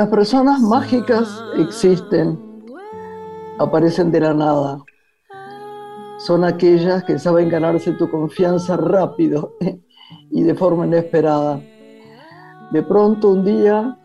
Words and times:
Las 0.00 0.08
personas 0.08 0.62
mágicas 0.62 1.44
existen, 1.58 2.40
aparecen 3.58 4.10
de 4.10 4.20
la 4.20 4.32
nada. 4.32 4.82
Son 6.16 6.42
aquellas 6.42 7.04
que 7.04 7.18
saben 7.18 7.50
ganarse 7.50 7.92
tu 7.92 8.10
confianza 8.10 8.78
rápido 8.78 9.58
y 10.30 10.42
de 10.42 10.54
forma 10.54 10.86
inesperada. 10.86 11.60
De 12.72 12.82
pronto 12.82 13.28
un 13.28 13.44
día 13.44 13.98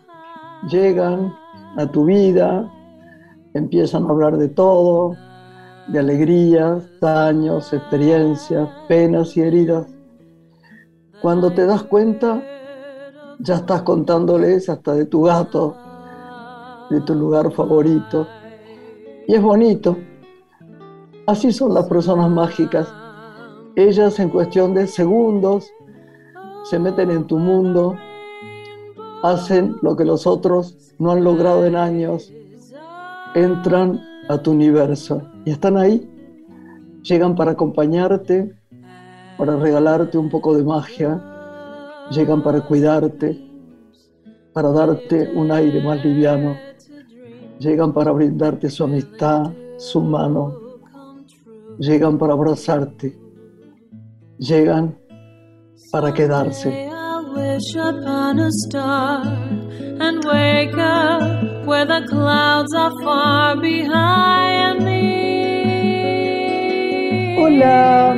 llegan 0.67 1.33
a 1.77 1.89
tu 1.89 2.03
vida, 2.03 2.69
empiezan 3.53 4.05
a 4.05 4.09
hablar 4.09 4.35
de 4.35 4.49
todo, 4.49 5.15
de 5.87 5.99
alegrías, 5.99 6.83
daños, 6.99 7.71
experiencias, 7.71 8.67
penas 8.89 9.37
y 9.37 9.43
heridas. 9.43 9.87
Cuando 11.21 11.53
te 11.53 11.65
das 11.65 11.83
cuenta, 11.83 12.43
ya 13.39 13.55
estás 13.55 13.83
contándoles 13.83 14.67
hasta 14.67 14.93
de 14.93 15.05
tu 15.05 15.21
gato, 15.21 15.84
de 16.89 17.01
tu 17.01 17.15
lugar 17.15 17.51
favorito. 17.51 18.27
Y 19.27 19.35
es 19.35 19.41
bonito. 19.41 19.97
Así 21.27 21.51
son 21.51 21.73
las 21.73 21.87
personas 21.87 22.29
mágicas. 22.29 22.87
Ellas 23.75 24.19
en 24.19 24.29
cuestión 24.29 24.73
de 24.73 24.87
segundos 24.87 25.71
se 26.63 26.79
meten 26.79 27.11
en 27.11 27.25
tu 27.27 27.37
mundo, 27.37 27.95
hacen 29.21 29.75
lo 29.81 29.95
que 29.95 30.05
los 30.05 30.25
otros 30.25 30.93
no 30.97 31.11
han 31.11 31.23
logrado 31.23 31.65
en 31.65 31.75
años, 31.75 32.31
entran 33.33 34.01
a 34.29 34.37
tu 34.37 34.51
universo 34.51 35.21
y 35.45 35.51
están 35.51 35.77
ahí. 35.77 36.09
Llegan 37.03 37.35
para 37.35 37.51
acompañarte, 37.51 38.55
para 39.37 39.57
regalarte 39.57 40.17
un 40.17 40.29
poco 40.29 40.55
de 40.55 40.63
magia, 40.63 41.21
llegan 42.09 42.41
para 42.41 42.61
cuidarte, 42.61 43.39
para 44.53 44.71
darte 44.71 45.31
un 45.35 45.51
aire 45.51 45.83
más 45.83 46.03
liviano, 46.03 46.55
llegan 47.59 47.93
para 47.93 48.11
brindarte 48.11 48.69
su 48.69 48.83
amistad, 48.83 49.51
su 49.77 50.01
mano, 50.01 50.53
llegan 51.79 52.17
para 52.17 52.33
abrazarte, 52.33 53.17
llegan 54.37 54.95
para 55.91 56.13
quedarse. 56.13 56.89
Hola, 67.37 68.15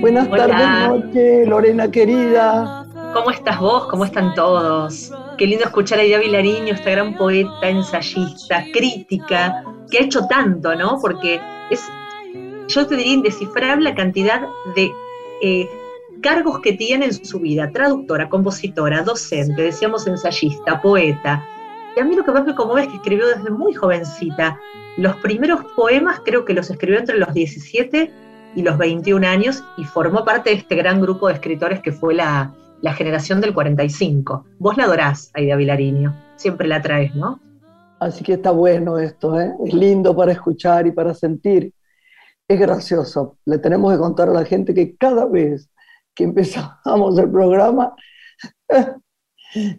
buenas 0.00 0.28
tardes, 0.30 0.88
noche, 0.88 1.46
Lorena 1.46 1.90
querida. 1.90 2.75
¿Cómo 3.26 3.34
estás 3.34 3.58
vos? 3.58 3.88
¿Cómo 3.88 4.04
están 4.04 4.34
todos? 4.36 5.10
Qué 5.36 5.48
lindo 5.48 5.64
escuchar 5.64 5.98
a 5.98 6.04
Ida 6.04 6.18
Vilariño, 6.18 6.74
esta 6.74 6.92
gran 6.92 7.16
poeta, 7.16 7.68
ensayista, 7.68 8.62
crítica, 8.72 9.64
que 9.90 9.98
ha 9.98 10.02
hecho 10.02 10.28
tanto, 10.28 10.76
¿no? 10.76 11.00
Porque 11.00 11.40
es, 11.68 11.82
yo 12.68 12.86
te 12.86 12.94
diría, 12.94 13.14
indescifrable 13.14 13.90
la 13.90 13.96
cantidad 13.96 14.46
de 14.76 14.92
eh, 15.42 15.68
cargos 16.22 16.60
que 16.60 16.74
tiene 16.74 17.06
en 17.06 17.14
su 17.14 17.40
vida, 17.40 17.72
traductora, 17.72 18.28
compositora, 18.28 19.02
docente, 19.02 19.60
decíamos 19.60 20.06
ensayista, 20.06 20.80
poeta. 20.80 21.44
Y 21.96 22.00
a 22.00 22.04
mí 22.04 22.14
lo 22.14 22.22
que 22.22 22.30
más 22.30 22.46
me 22.46 22.54
conmueve 22.54 22.82
es 22.82 22.88
que 22.90 22.96
escribió 22.98 23.26
desde 23.26 23.50
muy 23.50 23.74
jovencita. 23.74 24.60
Los 24.98 25.16
primeros 25.16 25.64
poemas 25.74 26.20
creo 26.24 26.44
que 26.44 26.54
los 26.54 26.70
escribió 26.70 27.00
entre 27.00 27.18
los 27.18 27.34
17 27.34 28.08
y 28.54 28.62
los 28.62 28.78
21 28.78 29.26
años 29.26 29.64
y 29.76 29.82
formó 29.82 30.24
parte 30.24 30.50
de 30.50 30.56
este 30.56 30.76
gran 30.76 31.00
grupo 31.00 31.26
de 31.26 31.34
escritores 31.34 31.80
que 31.80 31.90
fue 31.90 32.14
la, 32.14 32.54
la 32.82 32.92
generación 32.92 33.40
del 33.40 33.54
45. 33.54 34.46
Vos 34.58 34.76
la 34.76 34.84
adorás, 34.84 35.30
Aida 35.34 35.56
Vilariño, 35.56 36.14
siempre 36.36 36.68
la 36.68 36.82
traes, 36.82 37.14
¿no? 37.14 37.40
Así 37.98 38.22
que 38.22 38.34
está 38.34 38.50
bueno 38.50 38.98
esto, 38.98 39.40
¿eh? 39.40 39.54
es 39.64 39.72
lindo 39.72 40.14
para 40.14 40.32
escuchar 40.32 40.86
y 40.86 40.92
para 40.92 41.14
sentir. 41.14 41.72
Es 42.46 42.60
gracioso. 42.60 43.38
Le 43.46 43.58
tenemos 43.58 43.92
que 43.92 43.98
contar 43.98 44.28
a 44.28 44.32
la 44.32 44.44
gente 44.44 44.74
que 44.74 44.96
cada 44.96 45.24
vez 45.26 45.70
que 46.14 46.24
empezamos 46.24 47.18
el 47.18 47.30
programa, 47.30 47.94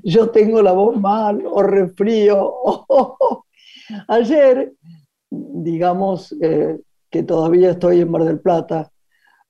yo 0.03 0.29
tengo 0.31 0.61
la 0.61 0.71
voz 0.71 0.99
mal 0.99 1.43
o 1.45 1.61
refrío. 1.61 2.53
Ayer, 4.07 4.73
digamos 5.29 6.35
eh, 6.41 6.79
que 7.09 7.23
todavía 7.23 7.71
estoy 7.71 8.01
en 8.01 8.11
Mar 8.11 8.23
del 8.23 8.39
Plata, 8.39 8.91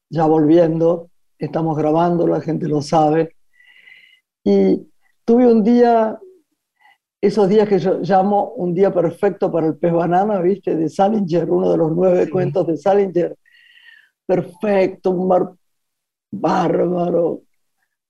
ya 0.10 0.26
volviendo, 0.26 1.10
estamos 1.40 1.78
grabando, 1.78 2.28
la 2.28 2.42
gente 2.42 2.68
lo 2.68 2.82
sabe, 2.82 3.37
y 4.50 4.90
tuve 5.26 5.46
un 5.52 5.62
día, 5.62 6.18
esos 7.20 7.50
días 7.50 7.68
que 7.68 7.80
yo 7.80 8.00
llamo 8.00 8.54
un 8.54 8.74
día 8.74 8.94
perfecto 8.94 9.52
para 9.52 9.68
el 9.68 9.76
pez 9.76 9.92
banana, 9.92 10.40
¿viste? 10.40 10.74
De 10.74 10.88
Salinger, 10.88 11.52
uno 11.52 11.70
de 11.70 11.78
los 11.78 11.92
nueve 11.92 12.30
cuentos 12.30 12.66
de 12.66 12.78
Salinger. 12.78 13.36
Perfecto, 14.26 15.12
un 15.12 15.28
mar 15.28 15.52
bárbaro, 16.32 17.42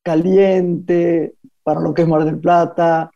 caliente, 0.03 1.33
para 1.63 1.79
lo 1.79 1.91
que 1.91 2.03
es 2.03 2.07
Mar 2.07 2.23
del 2.23 2.39
Plata, 2.39 3.09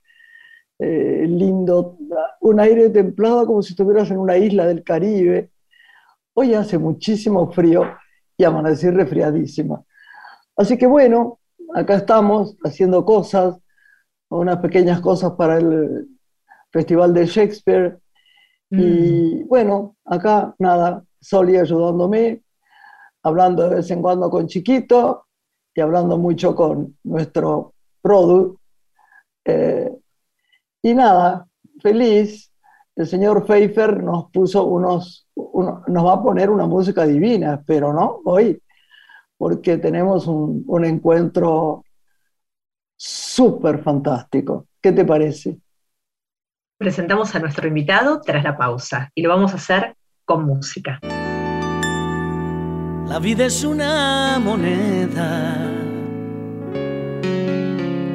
eh, 0.79 1.23
lindo, 1.27 1.99
un 2.39 2.59
aire 2.59 2.89
templado 2.89 3.45
como 3.45 3.61
si 3.61 3.73
estuvieras 3.73 4.09
en 4.09 4.17
una 4.17 4.35
isla 4.35 4.65
del 4.65 4.83
Caribe. 4.83 5.51
Hoy 6.33 6.55
hace 6.55 6.79
muchísimo 6.79 7.51
frío 7.51 7.83
y 8.35 8.45
amanecí 8.45 8.89
resfriadísima. 8.89 9.83
Así 10.55 10.75
que 10.75 10.87
bueno, 10.87 11.40
acá 11.73 11.95
estamos 11.95 12.55
haciendo 12.63 13.05
cosas, 13.05 13.57
unas 14.29 14.57
pequeñas 14.57 15.01
cosas 15.01 15.33
para 15.33 15.57
el 15.57 16.07
Festival 16.71 17.13
de 17.13 17.25
Shakespeare. 17.25 17.99
Y 18.69 19.43
mm. 19.43 19.47
bueno, 19.47 19.95
acá 20.05 20.55
nada, 20.59 21.03
Soli 21.19 21.57
ayudándome, 21.57 22.41
hablando 23.23 23.63
de 23.63 23.75
vez 23.75 23.91
en 23.91 24.01
cuando 24.01 24.29
con 24.29 24.47
Chiquito 24.47 25.25
y 25.73 25.81
hablando 25.81 26.17
mucho 26.17 26.55
con 26.55 26.97
nuestro 27.03 27.73
product. 28.01 28.59
Eh, 29.45 29.91
y 30.81 30.93
nada, 30.93 31.47
feliz. 31.81 32.51
El 32.95 33.07
señor 33.07 33.45
Pfeiffer 33.45 34.03
nos 34.03 34.29
puso 34.31 34.65
unos, 34.65 35.27
nos 35.35 36.05
va 36.05 36.13
a 36.13 36.23
poner 36.23 36.49
una 36.49 36.65
música 36.65 37.05
divina, 37.05 37.55
espero, 37.55 37.93
¿no? 37.93 38.19
Hoy 38.25 38.61
porque 39.41 39.77
tenemos 39.79 40.27
un, 40.27 40.63
un 40.67 40.85
encuentro 40.85 41.83
súper 42.95 43.81
fantástico. 43.81 44.67
¿Qué 44.79 44.91
te 44.91 45.03
parece? 45.03 45.57
Presentamos 46.77 47.33
a 47.33 47.39
nuestro 47.39 47.67
invitado 47.67 48.21
tras 48.21 48.43
la 48.43 48.55
pausa 48.55 49.09
y 49.15 49.23
lo 49.23 49.29
vamos 49.29 49.53
a 49.53 49.55
hacer 49.55 49.95
con 50.25 50.45
música. 50.45 50.99
La 53.07 53.17
vida 53.17 53.45
es 53.45 53.63
una 53.63 54.37
moneda. 54.39 55.57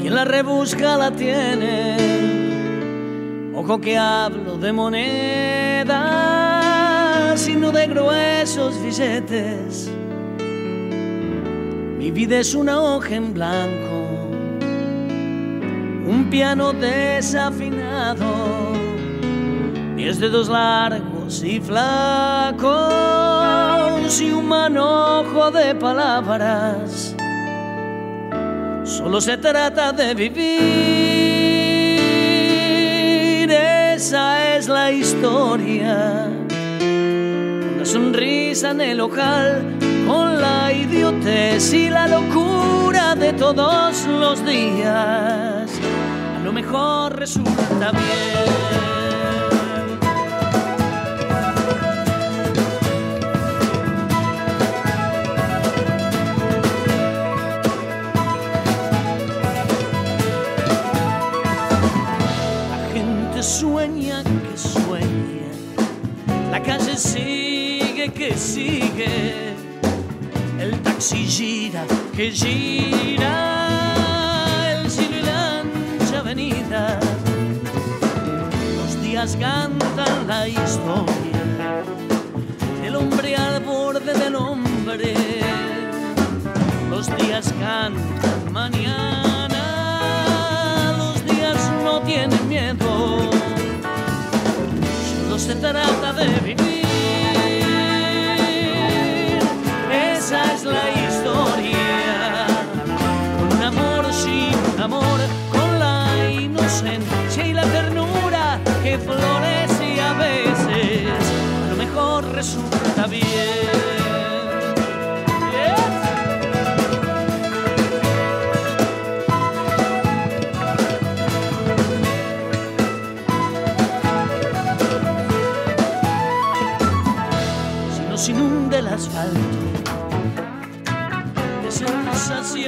Quien 0.01 0.15
la 0.15 0.25
rebusca 0.25 0.97
la 0.97 1.11
tiene. 1.11 1.97
Ojo 3.53 3.81
que 3.81 3.99
hablo 3.99 4.59
de 4.59 4.73
moneda, 4.73 5.97
sino 7.37 7.73
de 7.73 7.89
gruesos 7.89 8.81
billetes 8.81 9.91
mi 11.99 12.11
vida 12.11 12.39
es 12.39 12.55
una 12.55 12.81
hoja 12.81 13.15
en 13.15 13.33
blanco, 13.33 14.09
un 16.07 16.29
piano 16.31 16.73
desafinado, 16.73 18.27
mis 19.95 20.21
dedos 20.21 20.49
largos 20.49 21.43
y 21.43 21.59
flacos 21.61 22.67
y 24.21 24.31
un 24.31 24.47
manojo 24.47 25.51
de 25.51 25.75
palabras. 25.75 27.17
Solo 28.85 29.21
se 29.21 29.39
trata 29.39 29.93
de 29.93 30.15
vivir, 30.15 30.41
esa 33.51 34.57
es 34.57 34.69
la 34.69 34.93
historia. 34.93 36.29
Una 37.75 37.85
sonrisa 37.85 38.71
en 38.71 38.81
el 38.83 39.01
ojal 39.01 39.86
con 40.07 40.41
la 40.41 40.73
idiotez 40.73 41.73
y 41.73 41.91
la 41.91 42.07
locura 42.07 43.15
de 43.15 43.33
todos 43.33 44.07
los 44.07 44.45
días, 44.45 45.71
a 46.37 46.41
lo 46.45 46.53
mejor 46.53 47.17
resulta 47.17 47.91
bien. 47.93 48.47
La 62.71 62.89
gente 62.95 63.43
sueña 63.43 64.23
que 64.23 64.57
sueña, 64.57 65.51
la 66.51 66.63
calle 66.63 66.97
sigue 66.97 68.13
que 68.13 68.37
sigue 68.37 69.57
si 70.99 71.27
gira, 71.27 71.85
que 72.15 72.31
gira 72.31 73.35
el 74.73 74.91
cielo 74.91 75.17
y 75.17 75.23
la 75.23 76.19
avenida. 76.19 77.01
días 79.17 79.37
cantan 79.41 80.27
la 80.27 80.47
historia 80.47 81.85
del 82.83 82.97
hombre 82.97 83.35
al 83.35 83.61
borde 83.63 84.13
del 84.13 84.37
hombre. 84.37 85.15
Los 86.91 87.07
días 87.17 87.53
cantan 87.59 88.53
mañana, 88.53 89.63
los 90.99 91.25
días 91.25 91.73
no 91.83 92.01
tienen 92.03 92.47
miedo. 92.47 93.31
Solo 95.09 95.39
se 95.39 95.55
trata 95.55 96.13
de 96.13 96.27
vivir. 96.41 96.87
Esa 99.91 100.53
es 100.55 100.65
la 100.65 100.86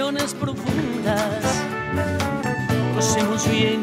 sensaciones 0.09 0.35
profundas, 0.35 1.43
cosemos 2.95 3.51
bien 3.51 3.81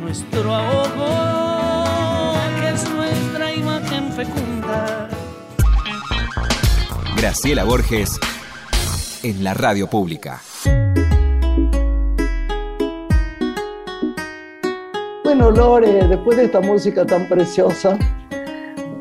nuestro 0.00 0.52
ahogo, 0.52 2.34
que 2.60 2.68
es 2.70 2.90
nuestra 2.90 3.54
imagen 3.54 4.12
fecunda. 4.12 5.08
Graciela 7.16 7.64
Borges 7.64 8.18
en 9.22 9.44
la 9.44 9.54
radio 9.54 9.86
pública. 9.86 10.40
Bueno, 15.22 15.50
Lore, 15.52 16.08
después 16.08 16.36
de 16.36 16.46
esta 16.46 16.60
música 16.60 17.06
tan 17.06 17.28
preciosa, 17.28 17.96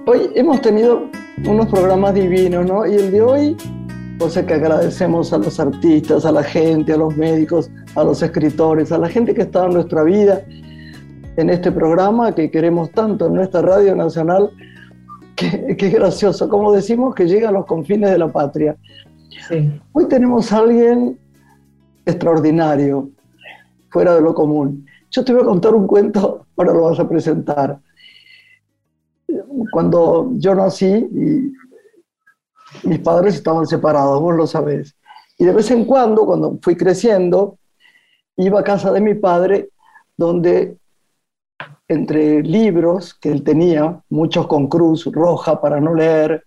hoy 0.05 0.29
hemos 0.35 0.61
tenido 0.61 1.09
unos 1.45 1.67
programas 1.67 2.13
divinos, 2.13 2.65
¿no? 2.65 2.85
Y 2.85 2.95
el 2.95 3.11
de 3.11 3.21
hoy, 3.21 3.57
cosa 4.19 4.45
que 4.45 4.53
agradecemos 4.53 5.31
a 5.31 5.37
los 5.37 5.59
artistas, 5.61 6.25
a 6.25 6.31
la 6.33 6.43
gente, 6.43 6.91
a 6.91 6.97
los 6.97 7.15
médicos, 7.15 7.71
a 7.95 8.03
los 8.03 8.21
escritores, 8.21 8.91
a 8.91 8.97
la 8.97 9.07
gente 9.07 9.33
que 9.33 9.43
está 9.43 9.65
en 9.65 9.73
nuestra 9.73 10.03
vida, 10.03 10.43
en 11.37 11.49
este 11.49 11.71
programa 11.71 12.35
que 12.35 12.51
queremos 12.51 12.91
tanto 12.91 13.27
en 13.27 13.35
nuestra 13.35 13.61
radio 13.61 13.95
nacional, 13.95 14.51
que, 15.37 15.75
que 15.77 15.87
es 15.87 15.93
gracioso, 15.93 16.49
como 16.49 16.73
decimos, 16.73 17.15
que 17.15 17.27
llega 17.27 17.47
a 17.47 17.53
los 17.53 17.65
confines 17.65 18.11
de 18.11 18.17
la 18.17 18.27
patria. 18.27 18.75
Sí. 19.47 19.71
Hoy 19.93 20.05
tenemos 20.09 20.51
a 20.51 20.57
alguien 20.57 21.17
extraordinario, 22.05 23.09
fuera 23.89 24.15
de 24.15 24.21
lo 24.21 24.33
común. 24.33 24.85
Yo 25.11 25.23
te 25.23 25.31
voy 25.31 25.43
a 25.43 25.45
contar 25.45 25.73
un 25.73 25.87
cuento, 25.87 26.45
ahora 26.57 26.73
lo 26.73 26.81
vas 26.83 26.99
a 26.99 27.07
presentar. 27.07 27.79
Cuando 29.71 30.31
yo 30.33 30.55
nací, 30.55 30.87
y 30.87 31.53
mis 32.83 32.99
padres 32.99 33.35
estaban 33.35 33.65
separados, 33.65 34.19
vos 34.21 34.35
lo 34.35 34.47
sabés. 34.47 34.95
Y 35.37 35.45
de 35.45 35.53
vez 35.53 35.71
en 35.71 35.85
cuando, 35.85 36.25
cuando 36.25 36.59
fui 36.61 36.75
creciendo, 36.75 37.57
iba 38.37 38.59
a 38.59 38.63
casa 38.63 38.91
de 38.91 39.01
mi 39.01 39.15
padre, 39.15 39.69
donde 40.15 40.77
entre 41.87 42.43
libros 42.43 43.13
que 43.15 43.31
él 43.31 43.43
tenía, 43.43 44.01
muchos 44.09 44.47
con 44.47 44.67
cruz 44.67 45.05
roja 45.11 45.59
para 45.59 45.79
no 45.79 45.93
leer, 45.93 46.45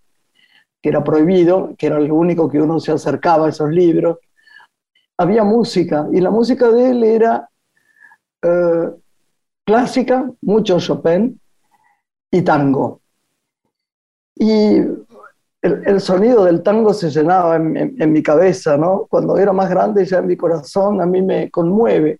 que 0.81 0.89
era 0.89 1.03
prohibido, 1.03 1.75
que 1.77 1.87
era 1.87 1.99
lo 1.99 2.15
único 2.15 2.49
que 2.51 2.61
uno 2.61 2.81
se 2.81 2.93
acercaba 2.93 3.47
a 3.47 3.49
esos 3.51 3.71
libros, 3.71 4.19
había 5.17 5.45
música, 5.45 6.09
y 6.13 6.21
la 6.21 6.31
música 6.31 6.69
de 6.71 6.91
él 6.91 7.05
era 7.05 7.49
eh, 8.43 8.91
clásica, 9.65 10.31
mucho 10.41 10.81
Chopin 10.81 11.41
y 12.31 12.43
tango. 12.43 13.01
Y 14.35 14.81
el, 15.63 16.01
sonido 16.01 16.45
del 16.45 16.63
tango 16.63 16.93
se 16.93 17.11
llenaba 17.11 17.57
en, 17.57 18.13
mi 18.13 18.23
cabeza, 18.23 18.77
¿no? 18.77 19.07
Cuando 19.09 19.39
era 19.39 19.53
más 19.53 19.71
grande, 19.71 20.05
ya 20.05 20.19
en 20.19 20.27
mi 20.27 20.37
corazón, 20.37 21.01
a 21.01 21.07
mí 21.07 21.23
me 21.23 21.51
conmueve. 21.51 22.19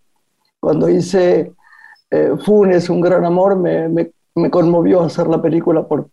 Cuando 0.61 0.89
hice 0.89 1.53
eh, 2.11 2.33
Funes, 2.45 2.89
un 2.89 3.01
gran 3.01 3.25
amor, 3.25 3.57
me, 3.57 3.89
me- 3.89 4.13
me 4.35 4.51
conmovió 4.51 5.03
hacer 5.03 5.27
la 5.27 5.43
película 5.43 5.87
por 5.87 6.09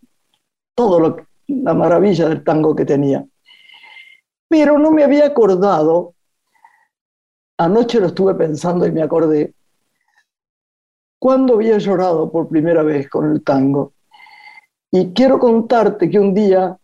todo 0.75 0.99
lo 0.99 1.17
la 1.47 1.73
maravilla 1.73 2.29
del 2.29 2.43
tango 2.43 2.75
que 2.75 2.85
tenía. 2.85 3.25
Pero 4.47 4.77
no 4.77 4.91
me 4.91 5.03
había 5.03 5.25
acordado, 5.25 6.13
anoche 7.57 7.99
lo 7.99 8.07
estuve 8.07 8.35
pensando 8.35 8.85
y 8.85 8.91
me 8.91 9.01
acordé, 9.01 9.53
cuando 11.19 11.55
había 11.55 11.77
llorado 11.77 12.31
por 12.31 12.47
primera 12.47 12.81
vez 12.81 13.09
con 13.09 13.31
el 13.31 13.43
tango. 13.43 13.93
Y 14.91 15.11
quiero 15.13 15.37
contarte 15.37 16.09
que 16.09 16.19
un 16.19 16.33
día, 16.33 16.77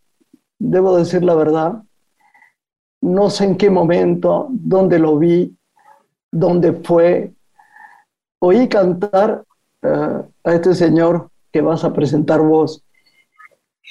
debo 0.59 0.97
decir 0.97 1.23
la 1.23 1.35
verdad, 1.35 1.83
no 3.01 3.29
sé 3.29 3.45
en 3.45 3.57
qué 3.57 3.69
momento, 3.69 4.47
dónde 4.49 4.99
lo 4.99 5.17
vi, 5.17 5.55
dónde 6.31 6.73
fue, 6.73 7.33
oí 8.39 8.67
cantar 8.67 9.43
eh, 9.81 10.21
a 10.43 10.53
este 10.53 10.73
señor 10.73 11.29
que 11.51 11.61
vas 11.61 11.83
a 11.83 11.93
presentar 11.93 12.41
vos. 12.41 12.83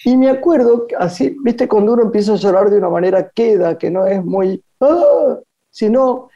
Y 0.05 0.17
me 0.17 0.29
acuerdo, 0.29 0.87
así, 0.99 1.37
viste, 1.43 1.69
cuando 1.69 1.93
uno 1.95 2.03
empieza 2.03 2.33
a 2.33 2.37
llorar 2.37 2.69
de 2.69 2.79
una 2.79 2.91
manera 2.91 3.31
queda, 3.31 3.79
que 3.79 3.91
no 3.91 4.07
es 4.07 4.23
muy, 4.25 4.63
"Ah", 4.81 5.39
sino 5.71 6.29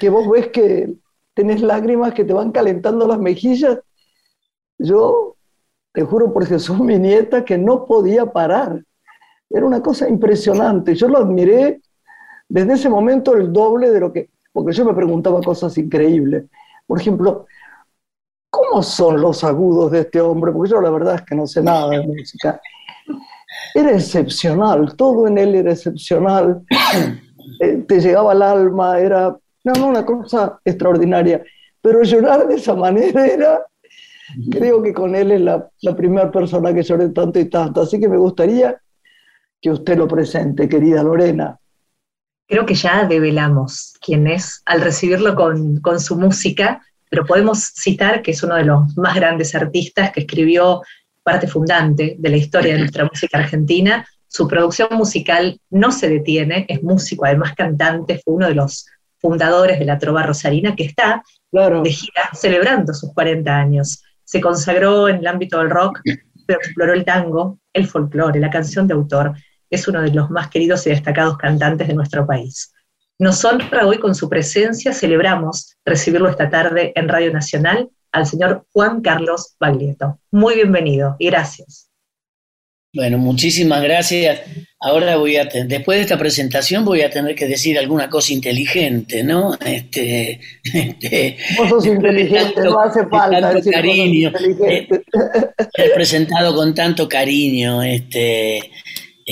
que 0.00 0.10
vos 0.10 0.28
ves 0.30 0.48
que 0.48 0.94
tenés 1.34 1.62
lágrimas 1.62 2.14
que 2.14 2.24
te 2.24 2.32
van 2.32 2.52
calentando 2.52 3.06
las 3.06 3.18
mejillas. 3.18 3.80
Yo 4.78 5.36
te 5.92 6.02
juro 6.02 6.32
por 6.32 6.46
Jesús, 6.46 6.78
mi 6.80 6.98
nieta, 6.98 7.44
que 7.44 7.58
no 7.58 7.86
podía 7.86 8.26
parar. 8.32 8.84
Era 9.52 9.66
una 9.66 9.82
cosa 9.82 10.08
impresionante. 10.08 10.94
Yo 10.94 11.08
lo 11.08 11.18
admiré 11.18 11.80
desde 12.48 12.72
ese 12.74 12.88
momento 12.88 13.34
el 13.34 13.52
doble 13.52 13.90
de 13.90 14.00
lo 14.00 14.12
que, 14.12 14.30
porque 14.52 14.72
yo 14.72 14.84
me 14.84 14.94
preguntaba 14.94 15.40
cosas 15.40 15.76
increíbles. 15.78 16.44
Por 16.86 17.00
ejemplo, 17.00 17.46
¿cómo 18.50 18.82
son 18.82 19.20
los 19.20 19.44
agudos 19.44 19.90
de 19.92 20.00
este 20.00 20.20
hombre? 20.20 20.52
Porque 20.52 20.70
yo 20.70 20.80
la 20.80 20.90
verdad 20.90 21.16
es 21.16 21.22
que 21.22 21.34
no 21.34 21.46
sé 21.46 21.62
nada 21.62 21.90
de 21.90 22.06
música. 22.06 22.60
Era 23.74 23.92
excepcional, 23.92 24.96
todo 24.96 25.26
en 25.26 25.38
él 25.38 25.54
era 25.54 25.72
excepcional. 25.72 26.62
Eh, 27.60 27.84
te 27.88 28.00
llegaba 28.00 28.32
al 28.32 28.42
alma, 28.42 28.98
era 28.98 29.36
no, 29.64 29.72
no, 29.74 29.88
una 29.88 30.04
cosa 30.04 30.60
extraordinaria. 30.64 31.42
Pero 31.80 32.02
llorar 32.02 32.46
de 32.46 32.54
esa 32.54 32.74
manera 32.74 33.26
era, 33.26 33.66
creo 34.50 34.82
que 34.82 34.92
con 34.92 35.14
él 35.14 35.32
es 35.32 35.40
la, 35.40 35.68
la 35.82 35.96
primera 35.96 36.30
persona 36.30 36.72
que 36.72 36.82
lloré 36.82 37.08
tanto 37.10 37.38
y 37.38 37.46
tanto. 37.46 37.82
Así 37.82 37.98
que 38.00 38.08
me 38.08 38.16
gustaría 38.16 38.80
que 39.62 39.70
usted 39.70 39.96
lo 39.96 40.08
presente, 40.08 40.68
querida 40.68 41.02
Lorena. 41.04 41.56
Creo 42.48 42.66
que 42.66 42.74
ya 42.74 43.04
develamos 43.04 43.94
quién 44.04 44.26
es 44.26 44.60
al 44.66 44.80
recibirlo 44.82 45.36
con, 45.36 45.80
con 45.80 46.00
su 46.00 46.16
música, 46.16 46.82
pero 47.08 47.24
podemos 47.24 47.72
citar 47.76 48.20
que 48.20 48.32
es 48.32 48.42
uno 48.42 48.56
de 48.56 48.64
los 48.64 48.96
más 48.98 49.14
grandes 49.14 49.54
artistas 49.54 50.10
que 50.10 50.20
escribió 50.20 50.82
parte 51.22 51.46
fundante 51.46 52.16
de 52.18 52.28
la 52.28 52.36
historia 52.36 52.74
de 52.74 52.80
nuestra 52.80 53.04
música 53.04 53.38
argentina. 53.38 54.04
Su 54.26 54.48
producción 54.48 54.88
musical 54.92 55.60
no 55.70 55.92
se 55.92 56.08
detiene, 56.08 56.66
es 56.68 56.82
músico, 56.82 57.24
además 57.24 57.54
cantante, 57.54 58.20
fue 58.24 58.34
uno 58.34 58.48
de 58.48 58.54
los 58.56 58.86
fundadores 59.18 59.78
de 59.78 59.84
la 59.84 59.98
Trova 59.98 60.24
Rosarina, 60.24 60.74
que 60.74 60.84
está 60.84 61.22
Claro, 61.52 61.82
de 61.82 61.90
gira 61.92 62.30
celebrando 62.32 62.92
sus 62.92 63.12
40 63.14 63.56
años. 63.56 64.02
Se 64.24 64.40
consagró 64.40 65.08
en 65.08 65.16
el 65.16 65.26
ámbito 65.26 65.58
del 65.58 65.70
rock, 65.70 66.00
pero 66.46 66.58
exploró 66.58 66.92
el 66.94 67.04
tango, 67.04 67.58
el 67.72 67.86
folclore, 67.86 68.40
la 68.40 68.50
canción 68.50 68.88
de 68.88 68.94
autor. 68.94 69.34
Es 69.72 69.88
uno 69.88 70.02
de 70.02 70.10
los 70.12 70.28
más 70.30 70.48
queridos 70.50 70.86
y 70.86 70.90
destacados 70.90 71.38
cantantes 71.38 71.88
de 71.88 71.94
nuestro 71.94 72.26
país. 72.26 72.72
Nos 73.18 73.42
honra 73.44 73.86
hoy 73.86 73.98
con 73.98 74.14
su 74.14 74.28
presencia, 74.28 74.92
celebramos 74.92 75.76
recibirlo 75.84 76.28
esta 76.28 76.50
tarde 76.50 76.92
en 76.94 77.08
Radio 77.08 77.32
Nacional 77.32 77.88
al 78.12 78.26
señor 78.26 78.66
Juan 78.72 79.00
Carlos 79.00 79.54
Baglietto. 79.58 80.18
Muy 80.30 80.56
bienvenido 80.56 81.16
y 81.18 81.26
gracias. 81.26 81.88
Bueno, 82.94 83.16
muchísimas 83.16 83.82
gracias. 83.82 84.40
Ahora 84.78 85.16
voy 85.16 85.38
a, 85.38 85.44
después 85.46 85.96
de 85.96 86.02
esta 86.02 86.18
presentación 86.18 86.84
voy 86.84 87.00
a 87.00 87.08
tener 87.08 87.34
que 87.34 87.46
decir 87.46 87.78
alguna 87.78 88.10
cosa 88.10 88.34
inteligente, 88.34 89.24
¿no? 89.24 89.54
Este, 89.64 90.38
este, 90.74 91.38
vos 91.56 91.70
sos 91.70 91.86
inteligente, 91.86 92.52
tanto- 92.56 92.70
no 92.70 92.80
hace 92.80 93.06
falta 93.06 93.40
tanto 93.40 93.56
decir 93.56 93.72
cariño, 93.72 94.30
ser 95.74 95.94
presentado 95.94 96.54
con 96.54 96.74
tanto 96.74 97.08
cariño, 97.08 97.82
este, 97.82 98.70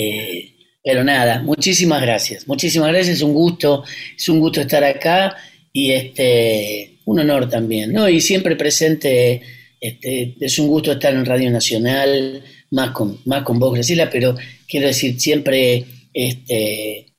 eh, 0.01 0.55
pero 0.83 1.03
nada, 1.03 1.43
muchísimas 1.43 2.01
gracias, 2.01 2.47
muchísimas 2.47 2.89
gracias, 2.89 3.17
es 3.17 3.21
un 3.21 3.33
gusto, 3.33 3.83
es 4.17 4.27
un 4.29 4.39
gusto 4.39 4.61
estar 4.61 4.83
acá 4.83 5.35
y 5.71 5.91
este, 5.91 6.99
un 7.05 7.19
honor 7.19 7.49
también, 7.49 7.93
¿no? 7.93 8.09
Y 8.09 8.19
siempre 8.21 8.55
presente 8.55 9.41
Este, 9.81 10.35
es 10.39 10.59
un 10.59 10.67
gusto 10.67 10.91
estar 10.91 11.11
en 11.11 11.25
Radio 11.25 11.49
Nacional, 11.49 12.43
más 12.69 12.91
con, 12.91 13.19
más 13.25 13.41
con 13.43 13.57
vos, 13.57 13.73
Graciela, 13.73 14.11
pero 14.11 14.35
quiero 14.67 14.85
decir, 14.85 15.19
siempre, 15.19 15.85
este, 16.13 17.15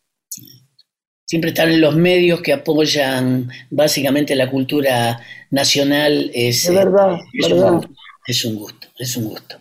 siempre 1.27 1.51
estar 1.51 1.69
en 1.69 1.81
los 1.81 1.97
medios 1.97 2.41
que 2.41 2.53
apoyan 2.53 3.51
básicamente 3.69 4.37
la 4.37 4.49
cultura 4.49 5.21
nacional 5.51 6.31
es, 6.33 6.73
verdad, 6.73 7.19
es, 7.33 7.49
verdad. 7.49 7.73
Un 7.73 7.97
es 8.29 8.45
un 8.45 8.55
gusto, 8.55 8.89
es 8.97 9.17
un 9.17 9.25
gusto. 9.25 9.57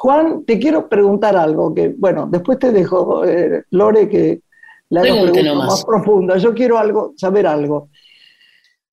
Juan, 0.00 0.44
te 0.44 0.60
quiero 0.60 0.88
preguntar 0.88 1.36
algo 1.36 1.74
que, 1.74 1.92
bueno, 1.98 2.28
después 2.30 2.56
te 2.60 2.70
dejo, 2.70 3.24
eh, 3.24 3.64
Lore, 3.70 4.08
que 4.08 4.42
la 4.90 5.00
pregunta 5.02 5.54
más 5.54 5.84
profunda. 5.84 6.36
Yo 6.36 6.54
quiero 6.54 6.78
algo, 6.78 7.14
saber 7.16 7.48
algo. 7.48 7.88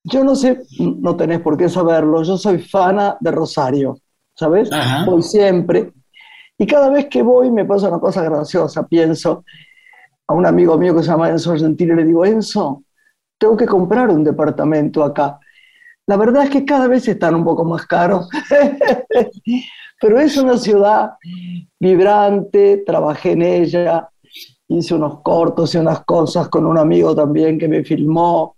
Yo 0.03 0.23
no 0.23 0.35
sé, 0.35 0.63
no 0.79 1.15
tenés 1.15 1.41
por 1.41 1.57
qué 1.57 1.69
saberlo, 1.69 2.23
yo 2.23 2.39
soy 2.39 2.57
fana 2.57 3.17
de 3.19 3.29
Rosario, 3.29 3.99
¿sabes? 4.33 4.71
Voy 5.05 5.21
siempre. 5.21 5.93
Y 6.57 6.65
cada 6.65 6.89
vez 6.89 7.05
que 7.05 7.21
voy 7.21 7.51
me 7.51 7.65
pasa 7.65 7.87
una 7.89 7.99
cosa 7.99 8.23
graciosa, 8.23 8.87
pienso 8.87 9.43
a 10.27 10.33
un 10.33 10.47
amigo 10.47 10.75
mío 10.75 10.95
que 10.95 11.03
se 11.03 11.09
llama 11.09 11.29
Enzo 11.29 11.51
Argentino 11.51 11.93
y 11.93 11.97
le 11.97 12.05
digo, 12.05 12.25
Enzo, 12.25 12.83
tengo 13.37 13.55
que 13.55 13.67
comprar 13.67 14.09
un 14.09 14.23
departamento 14.23 15.03
acá. 15.03 15.39
La 16.07 16.17
verdad 16.17 16.45
es 16.45 16.49
que 16.49 16.65
cada 16.65 16.87
vez 16.87 17.07
están 17.07 17.35
un 17.35 17.43
poco 17.43 17.63
más 17.63 17.85
caros, 17.85 18.27
pero 19.99 20.19
es 20.19 20.37
una 20.37 20.57
ciudad 20.57 21.11
vibrante, 21.79 22.83
trabajé 22.85 23.31
en 23.31 23.41
ella, 23.41 24.09
hice 24.67 24.95
unos 24.95 25.21
cortos 25.21 25.73
y 25.75 25.77
unas 25.77 26.03
cosas 26.03 26.49
con 26.49 26.65
un 26.65 26.77
amigo 26.77 27.15
también 27.15 27.57
que 27.57 27.67
me 27.67 27.83
filmó, 27.83 28.55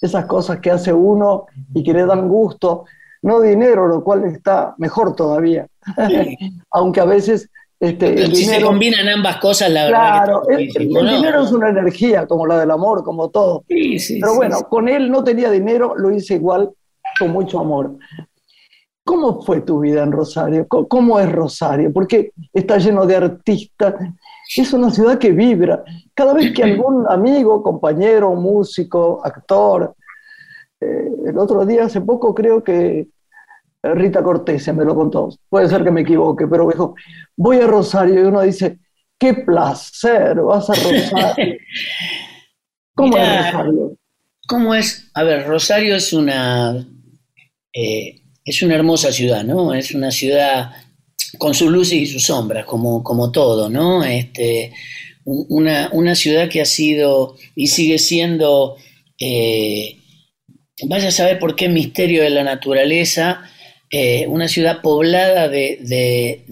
esas 0.00 0.26
cosas 0.26 0.60
que 0.60 0.70
hace 0.70 0.92
uno 0.92 1.46
y 1.74 1.82
que 1.82 1.92
le 1.92 2.06
dan 2.06 2.28
gusto, 2.28 2.84
no 3.22 3.40
dinero, 3.40 3.86
lo 3.88 4.04
cual 4.04 4.24
está 4.24 4.74
mejor 4.78 5.16
todavía, 5.16 5.66
aunque 6.70 7.00
a 7.00 7.04
veces... 7.04 7.50
Este, 7.80 8.26
si 8.34 8.44
se 8.44 8.60
combinan 8.60 9.08
ambas 9.08 9.36
cosas, 9.36 9.70
la 9.70 9.84
verdad. 9.84 10.40
Que 10.48 10.54
el, 10.64 10.96
el 10.96 11.08
dinero 11.08 11.44
es 11.44 11.52
una 11.52 11.68
energía, 11.68 12.26
como 12.26 12.44
la 12.44 12.58
del 12.58 12.72
amor, 12.72 13.04
como 13.04 13.30
todo. 13.30 13.62
Pero 13.68 14.34
bueno, 14.34 14.62
con 14.68 14.88
él 14.88 15.08
no 15.12 15.22
tenía 15.22 15.48
dinero, 15.48 15.94
lo 15.96 16.10
hice 16.10 16.34
igual, 16.34 16.70
con 17.20 17.30
mucho 17.30 17.60
amor. 17.60 17.96
¿Cómo 19.08 19.40
fue 19.40 19.62
tu 19.62 19.80
vida 19.80 20.02
en 20.02 20.12
Rosario? 20.12 20.68
¿Cómo 20.68 21.18
es 21.18 21.32
Rosario? 21.32 21.90
Porque 21.90 22.32
está 22.52 22.76
lleno 22.76 23.06
de 23.06 23.16
artistas. 23.16 23.94
Es 24.54 24.70
una 24.74 24.90
ciudad 24.90 25.16
que 25.16 25.32
vibra. 25.32 25.82
Cada 26.12 26.34
vez 26.34 26.52
que 26.52 26.62
algún 26.62 27.06
amigo, 27.08 27.62
compañero, 27.62 28.34
músico, 28.34 29.24
actor, 29.24 29.94
eh, 30.78 31.08
el 31.24 31.38
otro 31.38 31.64
día, 31.64 31.86
hace 31.86 32.02
poco, 32.02 32.34
creo 32.34 32.62
que 32.62 33.08
Rita 33.82 34.22
Cortés 34.22 34.74
me 34.74 34.84
lo 34.84 34.94
contó. 34.94 35.30
Puede 35.48 35.70
ser 35.70 35.82
que 35.84 35.90
me 35.90 36.02
equivoque, 36.02 36.46
pero 36.46 36.68
dijo, 36.68 36.94
voy 37.34 37.62
a 37.62 37.66
Rosario 37.66 38.20
y 38.20 38.26
uno 38.26 38.42
dice, 38.42 38.78
qué 39.18 39.32
placer, 39.32 40.38
vas 40.42 40.68
a 40.68 40.74
Rosario. 40.74 41.56
¿Cómo 42.94 43.16
es 43.16 43.52
Rosario? 43.52 43.96
¿Cómo 44.46 44.74
es? 44.74 45.10
A 45.14 45.22
ver, 45.22 45.48
Rosario 45.48 45.96
es 45.96 46.12
una, 46.12 46.86
eh, 47.72 48.20
es 48.48 48.62
una 48.62 48.74
hermosa 48.74 49.12
ciudad, 49.12 49.44
¿no? 49.44 49.74
Es 49.74 49.94
una 49.94 50.10
ciudad 50.10 50.70
con 51.36 51.54
sus 51.54 51.70
luces 51.70 51.98
y 51.98 52.06
sus 52.06 52.24
sombras, 52.24 52.64
como, 52.64 53.02
como 53.02 53.30
todo, 53.30 53.68
¿no? 53.68 54.02
Este, 54.04 54.72
una, 55.24 56.14
ciudad 56.14 56.48
que 56.48 56.62
ha 56.62 56.64
sido 56.64 57.36
y 57.54 57.66
sigue 57.66 57.98
siendo, 57.98 58.76
eh, 59.20 59.96
vaya 60.84 61.08
a 61.08 61.12
saber 61.12 61.38
por 61.38 61.54
qué 61.54 61.68
misterio 61.68 62.22
de 62.22 62.30
la 62.30 62.44
naturaleza, 62.44 63.42
eh, 63.90 64.26
una 64.28 64.48
ciudad 64.48 64.80
poblada 64.80 65.48
de, 65.48 66.44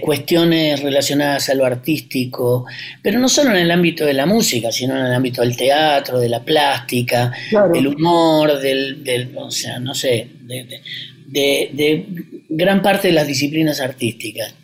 cuestiones 0.00 0.80
relacionadas 0.82 1.48
a 1.48 1.54
lo 1.54 1.64
artístico, 1.64 2.66
pero 3.02 3.18
no 3.18 3.28
solo 3.28 3.50
en 3.50 3.56
el 3.56 3.70
ámbito 3.70 4.04
de 4.04 4.14
la 4.14 4.26
música, 4.26 4.70
sino 4.70 4.96
en 4.96 5.06
el 5.06 5.12
ámbito 5.12 5.42
del 5.42 5.56
teatro, 5.56 6.20
de 6.20 6.28
la 6.28 6.44
plástica, 6.44 7.32
del 7.72 7.88
humor, 7.88 8.60
del, 8.60 9.02
del, 9.02 9.36
o 9.36 9.50
sea, 9.50 9.78
no 9.80 9.94
sé, 9.94 10.28
de, 11.26 12.06
gran 12.48 12.82
parte 12.82 13.08
de 13.08 13.14
las 13.14 13.26
disciplinas 13.26 13.80
artísticas 13.80 14.54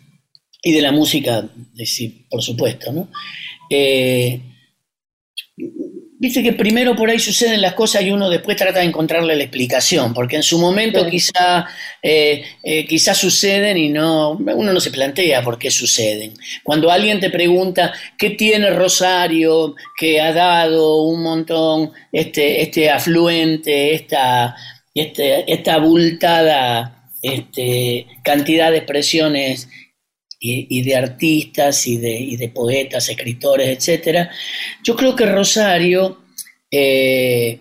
y 0.61 0.71
de 0.71 0.81
la 0.81 0.91
música, 0.91 1.49
por 2.29 2.41
supuesto, 2.41 2.91
¿no? 2.91 3.09
Eh, 3.69 4.41
Viste 6.21 6.43
que 6.43 6.51
primero 6.51 6.97
por 6.97 7.09
ahí 7.09 7.17
suceden 7.17 7.61
las 7.61 7.75
cosas 7.75 8.01
y 8.01 8.11
uno 8.11 8.29
después 8.29 8.57
trata 8.57 8.79
de 8.79 8.85
encontrarle 8.85 9.37
la 9.37 9.43
explicación, 9.43 10.13
porque 10.13 10.35
en 10.35 10.43
su 10.43 10.59
momento 10.59 11.09
quizá, 11.09 11.65
eh, 12.03 12.43
eh, 12.61 12.85
quizá 12.85 13.13
suceden 13.13 13.77
y 13.77 13.87
no, 13.87 14.31
uno 14.31 14.73
no 14.73 14.81
se 14.81 14.91
plantea 14.91 15.41
por 15.41 15.57
qué 15.57 15.71
suceden. 15.71 16.33
Cuando 16.61 16.91
alguien 16.91 17.21
te 17.21 17.29
pregunta 17.29 17.93
qué 18.17 18.31
tiene 18.31 18.69
Rosario, 18.69 19.75
que 19.97 20.19
ha 20.19 20.33
dado 20.33 21.03
un 21.03 21.23
montón, 21.23 21.93
este, 22.11 22.63
este 22.63 22.89
afluente, 22.89 23.93
esta, 23.93 24.57
este, 24.93 25.49
esta 25.49 25.75
abultada 25.75 27.07
este, 27.21 28.07
cantidad 28.23 28.71
de 28.71 28.79
expresiones 28.79 29.69
y, 30.39 30.81
de 30.81 30.95
artistas 30.95 31.85
y 31.87 31.97
de, 31.97 32.37
de, 32.37 32.49
poetas, 32.49 33.09
escritores, 33.09 33.87
etc. 33.87 34.29
Yo 34.83 34.95
creo 34.95 35.15
que 35.15 35.25
Rosario, 35.25 36.19
eh, 36.71 37.59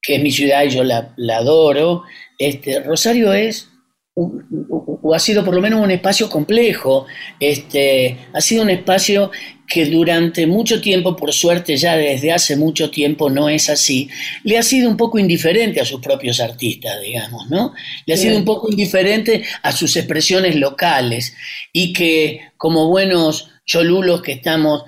que 0.00 0.16
es 0.16 0.22
mi 0.22 0.30
ciudad 0.30 0.64
y 0.64 0.70
yo 0.70 0.84
la, 0.84 1.14
adoro, 1.36 2.04
este, 2.38 2.80
Rosario 2.80 3.32
es 3.32 3.68
o 4.16 5.14
ha 5.14 5.18
sido 5.18 5.44
por 5.44 5.54
lo 5.54 5.60
menos 5.60 5.80
un 5.80 5.90
espacio 5.90 6.30
complejo, 6.30 7.06
este, 7.40 8.16
ha 8.32 8.40
sido 8.40 8.62
un 8.62 8.70
espacio 8.70 9.30
que 9.66 9.86
durante 9.86 10.46
mucho 10.46 10.80
tiempo, 10.80 11.16
por 11.16 11.32
suerte 11.32 11.76
ya 11.76 11.96
desde 11.96 12.32
hace 12.32 12.56
mucho 12.56 12.90
tiempo 12.90 13.30
no 13.30 13.48
es 13.48 13.70
así, 13.70 14.08
le 14.42 14.58
ha 14.58 14.62
sido 14.62 14.88
un 14.88 14.96
poco 14.96 15.18
indiferente 15.18 15.80
a 15.80 15.84
sus 15.84 16.00
propios 16.00 16.40
artistas, 16.40 17.00
digamos, 17.02 17.48
¿no? 17.50 17.72
Le 18.06 18.14
ha 18.14 18.16
sido 18.16 18.36
un 18.36 18.44
poco 18.44 18.70
indiferente 18.70 19.44
a 19.62 19.72
sus 19.72 19.96
expresiones 19.96 20.56
locales 20.56 21.34
y 21.72 21.92
que 21.92 22.40
como 22.56 22.88
buenos 22.88 23.50
cholulos 23.64 24.22
que 24.22 24.32
estamos 24.32 24.84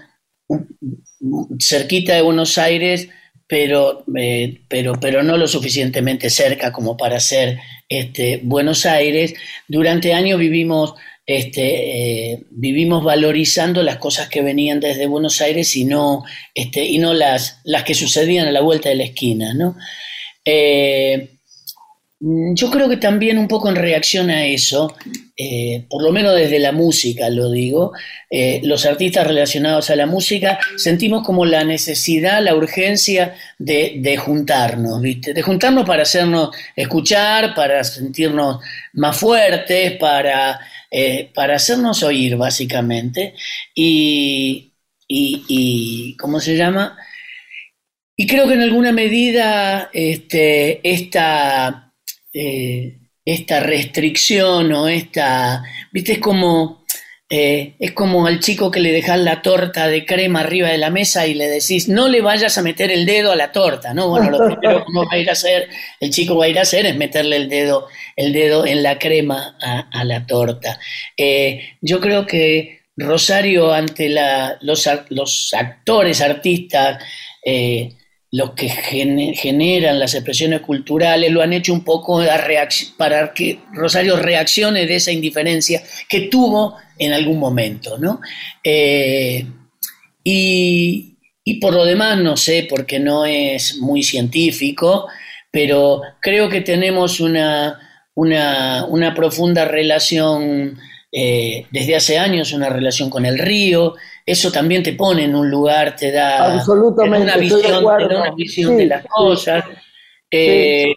cerquita 1.58 2.14
de 2.14 2.22
Buenos 2.22 2.58
Aires, 2.58 3.08
pero, 3.46 4.04
eh, 4.16 4.60
pero, 4.68 4.94
pero 5.00 5.22
no 5.22 5.36
lo 5.36 5.48
suficientemente 5.48 6.30
cerca 6.30 6.72
como 6.72 6.96
para 6.96 7.20
ser 7.20 7.58
este, 7.88 8.40
Buenos 8.42 8.86
Aires, 8.86 9.34
durante 9.68 10.12
años 10.12 10.38
vivimos 10.38 10.94
este, 11.26 12.32
eh, 12.32 12.44
vivimos 12.50 13.02
valorizando 13.02 13.82
las 13.82 13.96
cosas 13.96 14.28
que 14.28 14.42
venían 14.42 14.78
desde 14.78 15.08
Buenos 15.08 15.40
Aires 15.40 15.74
y 15.74 15.84
no, 15.84 16.24
este, 16.54 16.84
y 16.84 16.98
no 16.98 17.14
las, 17.14 17.58
las 17.64 17.82
que 17.82 17.94
sucedían 17.94 18.46
a 18.46 18.52
la 18.52 18.60
vuelta 18.60 18.88
de 18.88 18.94
la 18.94 19.04
esquina. 19.04 19.52
¿no? 19.52 19.76
Eh, 20.44 21.30
yo 22.20 22.70
creo 22.70 22.88
que 22.88 22.96
también 22.96 23.38
un 23.38 23.48
poco 23.48 23.68
en 23.68 23.76
reacción 23.76 24.30
a 24.30 24.46
eso, 24.46 24.94
eh, 25.36 25.84
por 25.90 26.02
lo 26.02 26.12
menos 26.12 26.34
desde 26.34 26.60
la 26.60 26.72
música 26.72 27.28
lo 27.28 27.50
digo, 27.50 27.92
los 28.62 28.86
artistas 28.86 29.26
relacionados 29.26 29.90
a 29.90 29.96
la 29.96 30.06
música 30.06 30.58
sentimos 30.76 31.26
como 31.26 31.44
la 31.44 31.62
necesidad, 31.62 32.42
la 32.42 32.54
urgencia 32.54 33.34
de, 33.58 33.96
de, 33.98 34.16
juntarnos, 34.16 35.02
¿viste? 35.02 35.34
De 35.34 35.42
juntarnos 35.42 35.86
para 35.86 36.04
hacernos 36.04 36.56
escuchar, 36.74 37.54
para 37.54 37.84
sentirnos 37.84 38.60
más 38.94 39.16
fuertes, 39.16 39.92
para 39.98 40.58
eh, 40.90 41.30
para 41.34 41.56
hacernos 41.56 42.02
oír 42.02 42.36
básicamente 42.36 43.34
y, 43.74 44.72
y, 45.08 46.16
¿cómo 46.16 46.40
se 46.40 46.56
llama? 46.56 46.96
Y 48.16 48.26
creo 48.26 48.48
que 48.48 48.54
en 48.54 48.62
alguna 48.62 48.92
medida 48.92 49.90
este, 49.92 50.80
esta, 50.88 51.92
eh, 52.32 52.98
esta 53.24 53.60
restricción 53.60 54.72
o 54.72 54.88
esta, 54.88 55.62
viste, 55.92 56.12
es 56.14 56.18
como 56.18 56.85
eh, 57.28 57.74
es 57.80 57.90
como 57.90 58.28
al 58.28 58.38
chico 58.38 58.70
que 58.70 58.78
le 58.78 58.92
dejas 58.92 59.18
la 59.18 59.42
torta 59.42 59.88
de 59.88 60.06
crema 60.06 60.40
arriba 60.40 60.68
de 60.68 60.78
la 60.78 60.90
mesa 60.90 61.26
y 61.26 61.34
le 61.34 61.48
decís, 61.48 61.88
no 61.88 62.08
le 62.08 62.20
vayas 62.20 62.56
a 62.56 62.62
meter 62.62 62.92
el 62.92 63.04
dedo 63.04 63.32
a 63.32 63.36
la 63.36 63.50
torta, 63.50 63.92
¿no? 63.92 64.10
Bueno, 64.10 64.30
lo 64.30 64.38
primero 64.60 64.84
que 64.84 64.98
va 64.98 65.06
a 65.10 65.18
ir 65.18 65.28
a 65.28 65.32
hacer, 65.32 65.68
el 65.98 66.10
chico 66.10 66.36
va 66.36 66.44
a 66.44 66.48
ir 66.48 66.58
a 66.58 66.62
hacer 66.62 66.86
es 66.86 66.96
meterle 66.96 67.36
el 67.36 67.48
dedo, 67.48 67.88
el 68.14 68.32
dedo 68.32 68.64
en 68.64 68.82
la 68.84 68.98
crema 68.98 69.56
a, 69.60 70.04
la 70.04 70.24
torta. 70.24 70.78
Eh, 71.16 71.76
yo 71.80 72.00
creo 72.00 72.26
que 72.26 72.82
Rosario, 72.96 73.72
ante 73.72 74.08
la, 74.08 74.56
los, 74.60 74.88
los, 75.08 75.52
actores, 75.52 76.20
artistas, 76.20 77.02
eh, 77.44 77.92
los 78.30 78.52
que 78.52 78.68
generan 78.68 79.98
las 79.98 80.14
expresiones 80.14 80.60
culturales 80.60 81.32
lo 81.32 81.42
han 81.42 81.52
hecho 81.52 81.72
un 81.72 81.82
poco 81.82 82.22
para 82.96 83.32
que 83.32 83.58
Rosario 83.72 84.16
reaccione 84.16 84.86
de 84.86 84.96
esa 84.96 85.10
indiferencia 85.10 85.82
que 86.08 86.22
tuvo 86.22 86.76
en 86.98 87.12
algún 87.12 87.38
momento, 87.38 87.98
¿no? 87.98 88.20
Eh, 88.62 89.46
y, 90.24 91.12
por 91.60 91.74
lo 91.74 91.84
demás, 91.84 92.18
no 92.18 92.36
sé, 92.36 92.66
porque 92.68 92.98
no 92.98 93.24
es 93.24 93.78
muy 93.78 94.02
científico, 94.02 95.06
pero 95.50 96.02
creo 96.20 96.48
que 96.48 96.60
tenemos 96.60 97.20
una, 97.20 97.78
una, 98.14 98.84
una 98.86 99.14
profunda 99.14 99.64
relación 99.64 100.78
eh, 101.12 101.66
desde 101.70 101.96
hace 101.96 102.18
años, 102.18 102.52
una 102.52 102.68
relación 102.68 103.08
con 103.08 103.24
el 103.24 103.38
río. 103.38 103.94
Eso 104.26 104.50
también 104.50 104.82
te 104.82 104.92
pone 104.92 105.24
en 105.24 105.34
un 105.34 105.48
lugar, 105.48 105.94
te 105.96 106.10
da, 106.10 106.62
una 106.66 107.36
visión, 107.36 107.84
una 107.84 108.34
visión 108.34 108.76
de 108.76 108.86
las 108.86 109.06
cosas. 109.06 109.64
Eh, 110.30 110.92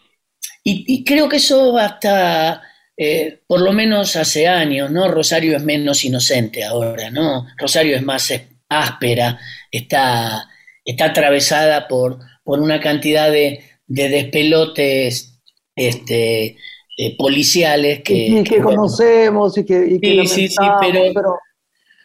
y, 0.63 1.03
creo 1.03 1.29
que 1.29 1.37
eso 1.37 1.77
hasta, 1.77 2.61
eh, 3.01 3.39
por 3.47 3.61
lo 3.61 3.71
menos 3.71 4.17
hace 4.17 4.45
años, 4.45 4.91
¿no? 4.91 5.07
Rosario 5.07 5.55
es 5.55 5.63
menos 5.63 6.03
inocente 6.03 6.65
ahora, 6.65 7.09
¿no? 7.09 7.47
Rosario 7.57 7.95
es 7.95 8.03
más 8.03 8.33
áspera, 8.67 9.39
está, 9.71 10.49
está 10.83 11.05
atravesada 11.05 11.87
por, 11.87 12.19
por 12.43 12.59
una 12.59 12.81
cantidad 12.81 13.31
de, 13.31 13.63
de 13.87 14.09
despelotes 14.09 15.39
este, 15.77 16.57
eh, 16.97 17.17
policiales 17.17 18.01
que, 18.01 18.43
que, 18.45 18.59
conocemos 18.59 19.57
y 19.57 19.63
que, 19.63 19.97
y 20.01 20.27
sí, 20.27 20.27
sí, 20.27 20.47
sí, 20.49 20.65
pero, 20.81 21.39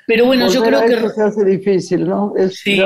pero, 0.06 0.26
bueno, 0.26 0.48
yo 0.48 0.62
creo 0.62 0.80
que 0.82 1.10
se 1.10 1.22
hace 1.22 1.44
difícil, 1.44 2.06
¿no? 2.06 2.34
sí, 2.52 2.80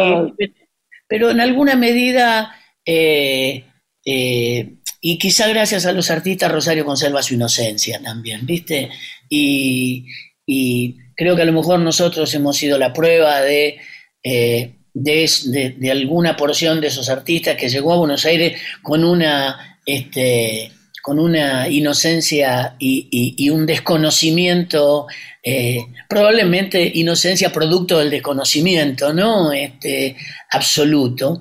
pero 1.06 1.28
en 1.28 1.40
alguna 1.40 1.76
medida 1.76 2.54
eh, 2.86 3.64
eh, 4.02 4.77
y 5.00 5.18
quizá 5.18 5.48
gracias 5.48 5.86
a 5.86 5.92
los 5.92 6.10
artistas 6.10 6.50
Rosario 6.50 6.84
conserva 6.84 7.22
su 7.22 7.34
inocencia 7.34 8.00
también, 8.02 8.44
¿viste? 8.44 8.90
Y, 9.28 10.06
y 10.46 10.96
creo 11.14 11.36
que 11.36 11.42
a 11.42 11.46
lo 11.46 11.52
mejor 11.52 11.80
nosotros 11.80 12.32
hemos 12.34 12.56
sido 12.56 12.78
la 12.78 12.92
prueba 12.92 13.40
de, 13.40 13.80
de, 14.22 15.74
de, 15.78 15.90
alguna 15.90 16.36
porción 16.36 16.80
de 16.80 16.88
esos 16.88 17.08
artistas 17.08 17.56
que 17.56 17.68
llegó 17.68 17.92
a 17.92 17.98
Buenos 17.98 18.24
Aires 18.24 18.60
con 18.82 19.04
una 19.04 19.78
este, 19.86 20.70
con 21.08 21.18
una 21.18 21.70
inocencia 21.70 22.76
y, 22.78 23.48
un 23.48 23.64
desconocimiento, 23.64 25.06
eh, 25.42 25.78
probablemente 26.06 26.92
inocencia 26.94 27.50
producto 27.50 27.98
del 27.98 28.10
desconocimiento, 28.10 29.14
¿no? 29.14 29.50
Este, 29.50 30.16
absoluto. 30.50 31.40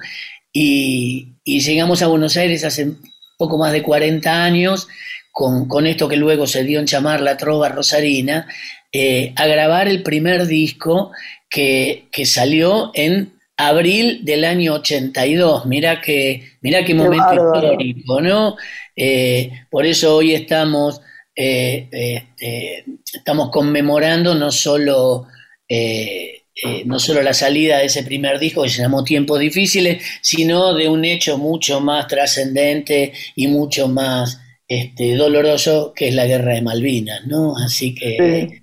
Y, 0.54 1.34
llegamos 1.44 2.02
a 2.02 2.08
Buenos 2.08 2.38
Aires 2.38 2.64
hace 2.64 2.94
poco 3.38 3.58
más 3.58 3.72
de 3.72 3.84
40 3.84 4.44
años, 4.44 4.88
con, 5.32 5.86
esto 5.86 6.08
que 6.08 6.18
luego 6.18 6.48
se 6.48 6.64
dio 6.64 6.80
en 6.80 6.88
llamar 6.88 7.22
la 7.22 7.38
trova 7.38 7.70
rosarina, 7.70 8.48
eh, 8.92 9.34
a 9.36 9.46
grabar 9.46 9.88
el 9.88 10.02
primer 10.02 10.48
disco 10.48 11.12
que, 11.50 12.08
que 12.12 12.26
salió 12.26 12.92
en 12.96 13.34
abril 13.56 14.26
del 14.26 14.46
año 14.46 14.74
82. 14.76 15.66
Mira 15.68 16.02
que, 16.02 16.58
mira 16.62 16.84
qué 16.84 16.96
momento 16.96 17.34
histórico, 17.34 18.22
¿no? 18.22 18.56
Eh, 18.96 19.52
por 19.70 19.86
eso 19.86 20.16
hoy 20.16 20.34
estamos, 20.34 21.02
eh, 21.36 22.24
estamos 23.14 23.52
conmemorando 23.52 24.34
no 24.34 24.52
solo, 24.52 25.28
eh, 25.70 26.37
no 26.86 27.00
solo 27.00 27.22
la 27.22 27.34
salida 27.34 27.78
de 27.78 27.86
ese 27.86 28.04
primer 28.04 28.40
disco 28.40 28.64
que 28.64 28.70
se 28.70 28.82
llamó 28.82 29.04
Tiempos 29.04 29.40
Difíciles, 29.40 30.04
sino 30.22 30.74
de 30.74 30.90
un 30.90 31.06
hecho 31.06 31.38
mucho 31.38 31.80
más 31.80 32.08
trascendente 32.08 33.14
y 33.36 33.48
mucho 33.48 33.88
más 33.88 34.40
este, 34.68 35.16
doloroso 35.16 35.94
que 35.96 36.10
es 36.10 36.16
la 36.16 36.26
guerra 36.26 36.54
de 36.54 36.62
Malvinas, 36.62 37.26
¿no? 37.26 37.56
Así 37.58 37.96
que... 37.96 38.62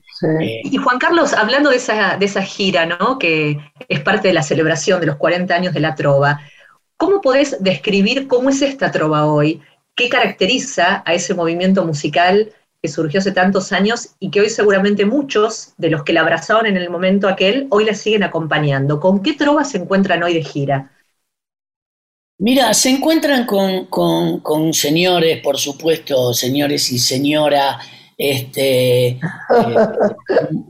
Y 0.65 0.77
Juan 0.77 0.99
Carlos, 0.99 1.33
hablando 1.35 1.71
de 1.71 1.77
esa, 1.77 2.17
de 2.17 2.27
esa 2.27 2.43
gira, 2.43 2.87
¿no? 2.87 3.19
que 3.19 3.59
es 3.89 4.01
parte 4.01 4.29
de 4.29 4.35
la 4.35 4.43
celebración 4.43 5.01
de 5.01 5.07
los 5.07 5.17
40 5.17 5.55
años 5.55 5.75
de 5.75 5.81
la 5.81 5.95
trova, 5.95 6.41
¿cómo 6.97 7.21
podés 7.21 7.57
describir 7.61 8.27
cómo 8.27 8.51
es 8.51 8.63
esta 8.63 8.91
trova 8.91 9.27
hoy? 9.27 9.61
¿Qué 9.95 10.09
caracteriza 10.09 11.03
a 11.05 11.15
ese 11.15 11.35
movimiento 11.35 11.85
musical 11.85 12.53
que 12.85 12.89
surgió 12.89 13.21
hace 13.21 13.33
tantos 13.33 13.73
años 13.73 14.11
y 14.21 14.31
que 14.31 14.43
hoy 14.43 14.51
seguramente 14.51 15.07
muchos 15.07 15.73
de 15.79 15.89
los 15.89 16.03
que 16.03 16.13
la 16.13 16.21
abrazaron 16.21 16.67
en 16.67 16.77
el 16.77 16.91
momento 16.91 17.29
aquel 17.29 17.67
hoy 17.71 17.87
la 17.87 17.95
siguen 17.95 18.25
acompañando? 18.25 19.01
¿Con 19.01 19.23
qué 19.23 19.33
trova 19.33 19.65
se 19.65 19.79
encuentran 19.79 20.23
hoy 20.23 20.35
de 20.35 20.45
gira? 20.45 20.93
Mira, 22.37 22.75
se 22.75 22.91
encuentran 22.91 23.47
con, 23.47 23.87
con 23.87 24.75
señores, 24.75 25.41
por 25.41 25.57
supuesto, 25.57 26.35
señores 26.35 26.93
y 26.93 26.99
señora 26.99 27.81
este, 28.19 29.07
eh, 29.07 29.19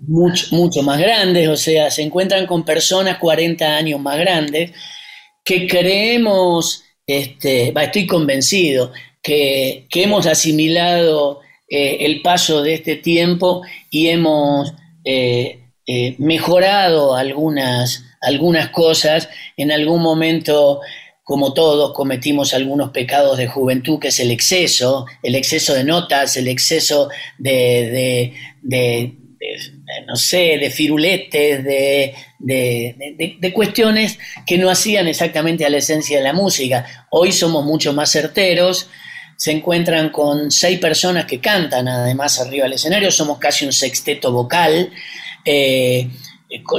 mucho, 0.06 0.54
mucho 0.54 0.84
más 0.84 1.00
grandes, 1.00 1.48
o 1.48 1.56
sea, 1.56 1.90
se 1.90 2.02
encuentran 2.02 2.46
con 2.46 2.64
personas 2.64 3.18
40 3.18 3.76
años 3.76 3.98
más 3.98 4.18
grandes 4.20 4.70
que 5.44 5.66
creemos, 5.66 6.84
este, 7.04 7.74
estoy 7.76 8.06
convencido, 8.06 8.92
que, 9.20 9.88
hemos 9.94 10.26
asimilado 10.28 11.40
eh, 11.68 11.98
el 12.00 12.22
paso 12.22 12.62
de 12.62 12.74
este 12.74 12.96
tiempo 12.96 13.62
y 13.90 14.08
hemos 14.08 14.74
eh, 15.04 15.60
mejorado 16.18 17.14
algunas, 17.14 18.04
algunas 18.20 18.70
cosas. 18.70 19.28
En 19.56 19.72
algún 19.72 20.02
momento 20.02 20.80
como 21.24 21.54
todos, 21.54 21.94
cometimos 21.94 22.52
algunos 22.52 22.90
pecados 22.90 23.38
de 23.38 23.46
juventud, 23.46 23.98
que 23.98 24.08
es 24.08 24.20
el 24.20 24.30
exceso, 24.30 25.06
el 25.22 25.34
exceso 25.34 25.72
de 25.72 25.82
notas, 25.82 26.36
el 26.36 26.48
exceso 26.48 27.08
de, 27.38 28.34
no 30.06 30.16
sé, 30.16 30.58
de 30.58 30.70
firuletes, 30.70 31.64
de, 31.64 32.14
de, 32.38 33.52
cuestiones 33.54 34.18
que 34.46 34.58
no 34.58 34.68
hacían 34.68 35.08
exactamente 35.08 35.64
a 35.64 35.70
la 35.70 35.78
esencia 35.78 36.18
de 36.18 36.24
la 36.24 36.34
música. 36.34 37.06
Hoy 37.10 37.32
somos 37.32 37.64
mucho 37.64 37.94
más 37.94 38.12
certeros, 38.12 38.90
se 39.36 39.52
encuentran 39.52 40.10
con 40.10 40.50
seis 40.50 40.78
personas 40.78 41.24
que 41.24 41.40
cantan 41.40 41.88
además 41.88 42.40
arriba 42.40 42.64
del 42.64 42.74
escenario, 42.74 43.10
somos 43.10 43.38
casi 43.38 43.64
un 43.64 43.72
sexteto 43.72 44.32
vocal, 44.32 44.90
eh, 45.44 46.08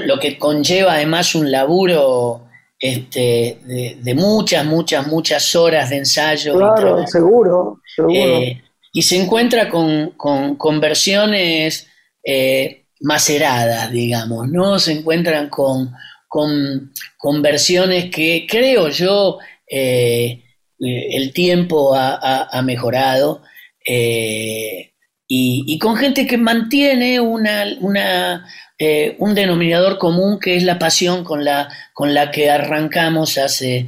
lo 0.05 0.19
que 0.19 0.37
conlleva 0.37 0.93
además 0.93 1.35
un 1.35 1.51
laburo 1.51 2.45
este, 2.79 3.59
de, 3.65 4.13
muchas, 4.15 4.65
muchas, 4.65 5.07
muchas 5.07 5.55
horas 5.55 5.89
de 5.89 5.97
ensayo. 5.97 6.57
Claro, 6.57 7.05
seguro, 7.07 7.81
seguro. 7.95 8.13
Eh, 8.13 8.61
y 8.91 9.01
se 9.01 9.17
encuentra 9.17 9.69
con, 9.69 10.11
con, 10.11 10.79
versiones 10.79 11.87
eh, 12.23 12.85
maceradas, 13.01 13.91
digamos, 13.91 14.47
¿no? 14.47 14.79
Se 14.79 14.93
encuentran 14.93 15.49
con, 15.49 15.91
con, 16.27 17.41
versiones 17.41 18.09
que 18.09 18.47
creo 18.49 18.87
yo 18.89 19.39
eh, 19.69 20.44
el 20.79 21.33
tiempo 21.33 21.95
ha, 21.95 22.61
mejorado. 22.63 23.41
Y, 23.87 24.91
y, 25.27 25.79
con 25.79 25.95
gente 25.97 26.27
que 26.27 26.37
mantiene 26.37 27.19
una, 27.19 27.65
una, 27.81 28.45
eh, 28.77 29.15
un 29.19 29.33
denominador 29.33 29.97
común 29.97 30.37
que 30.37 30.57
es 30.57 30.63
la 30.63 30.77
pasión 30.77 31.23
con 31.23 31.45
la, 31.45 31.69
con 31.93 32.13
la 32.13 32.29
que 32.29 32.49
arrancamos 32.49 33.37
hace, 33.37 33.87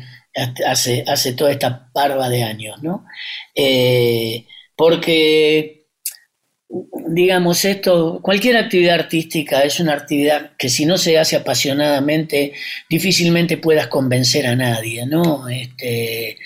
hace, 0.66 1.04
hace 1.06 1.34
toda 1.34 1.52
esta 1.52 1.92
parva 1.92 2.30
de 2.30 2.44
años, 2.44 2.82
¿no? 2.82 3.06
Eh, 3.54 4.46
porque, 4.78 5.88
digamos, 7.10 7.66
esto, 7.66 8.22
cualquier 8.22 8.56
actividad 8.56 8.96
artística 8.96 9.64
es 9.64 9.82
una 9.82 9.94
actividad 9.94 10.56
que 10.58 10.70
si 10.70 10.86
no 10.86 10.98
se 10.98 11.18
hace 11.18 11.36
apasionadamente, 11.36 12.54
difícilmente 12.90 13.58
puedas 13.58 13.88
convencer 13.88 14.48
a 14.48 14.56
nadie, 14.56 15.06
¿no? 15.06 15.50
Este, 15.50 16.38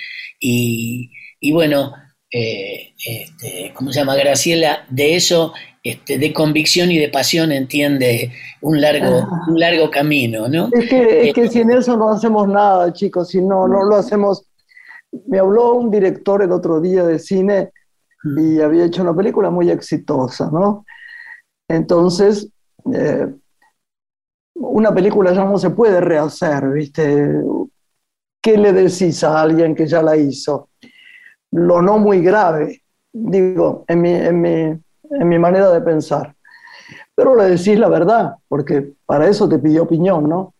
y, 0.41 1.11
y 1.39 1.53
bueno, 1.53 1.93
eh, 2.31 2.93
este, 3.05 3.71
¿cómo 3.73 3.91
se 3.91 3.99
llama? 3.99 4.15
Graciela, 4.15 4.85
de 4.89 5.15
eso 5.15 5.53
este, 5.83 6.17
de 6.17 6.33
convicción 6.33 6.91
y 6.91 6.97
de 6.97 7.09
pasión 7.09 7.51
entiende 7.51 8.31
un 8.61 8.81
largo, 8.81 9.27
un 9.47 9.59
largo 9.59 9.89
camino, 9.89 10.47
¿no? 10.47 10.69
Es 10.71 10.89
que, 10.89 11.29
es 11.29 11.33
que 11.33 11.43
eh, 11.43 11.49
sin 11.49 11.71
eso 11.71 11.95
no 11.97 12.09
hacemos 12.11 12.47
nada, 12.47 12.91
chicos, 12.93 13.29
si 13.29 13.41
no, 13.41 13.67
no 13.67 13.83
lo 13.83 13.95
hacemos. 13.95 14.47
Me 15.27 15.39
habló 15.39 15.73
un 15.73 15.91
director 15.91 16.41
el 16.41 16.51
otro 16.51 16.79
día 16.81 17.03
de 17.03 17.19
cine 17.19 17.71
y 18.37 18.59
había 18.59 18.85
hecho 18.85 19.01
una 19.01 19.15
película 19.15 19.49
muy 19.49 19.69
exitosa, 19.69 20.49
¿no? 20.51 20.85
Entonces, 21.67 22.49
eh, 22.93 23.27
una 24.55 24.93
película 24.93 25.33
ya 25.33 25.43
no 25.43 25.57
se 25.57 25.71
puede 25.71 25.99
rehacer, 25.99 26.69
¿viste? 26.69 27.27
¿Qué 28.41 28.57
le 28.57 28.73
decís 28.73 29.23
a 29.23 29.41
alguien 29.41 29.75
que 29.75 29.85
ya 29.85 30.01
la 30.01 30.17
hizo? 30.17 30.69
Lo 31.51 31.81
no 31.81 31.97
muy 31.99 32.21
grave, 32.21 32.83
digo, 33.11 33.85
en 33.87 34.01
mi, 34.01 34.11
en 34.11 34.41
mi 34.41 34.81
en 35.11 35.27
mi 35.27 35.37
manera 35.37 35.71
de 35.71 35.81
pensar. 35.81 36.35
Pero 37.15 37.35
le 37.35 37.45
decís 37.45 37.77
la 37.77 37.89
verdad, 37.89 38.35
porque 38.47 38.93
para 39.05 39.27
eso 39.27 39.47
te 39.47 39.59
pidió 39.59 39.83
opinión, 39.83 40.27
¿no? 40.27 40.55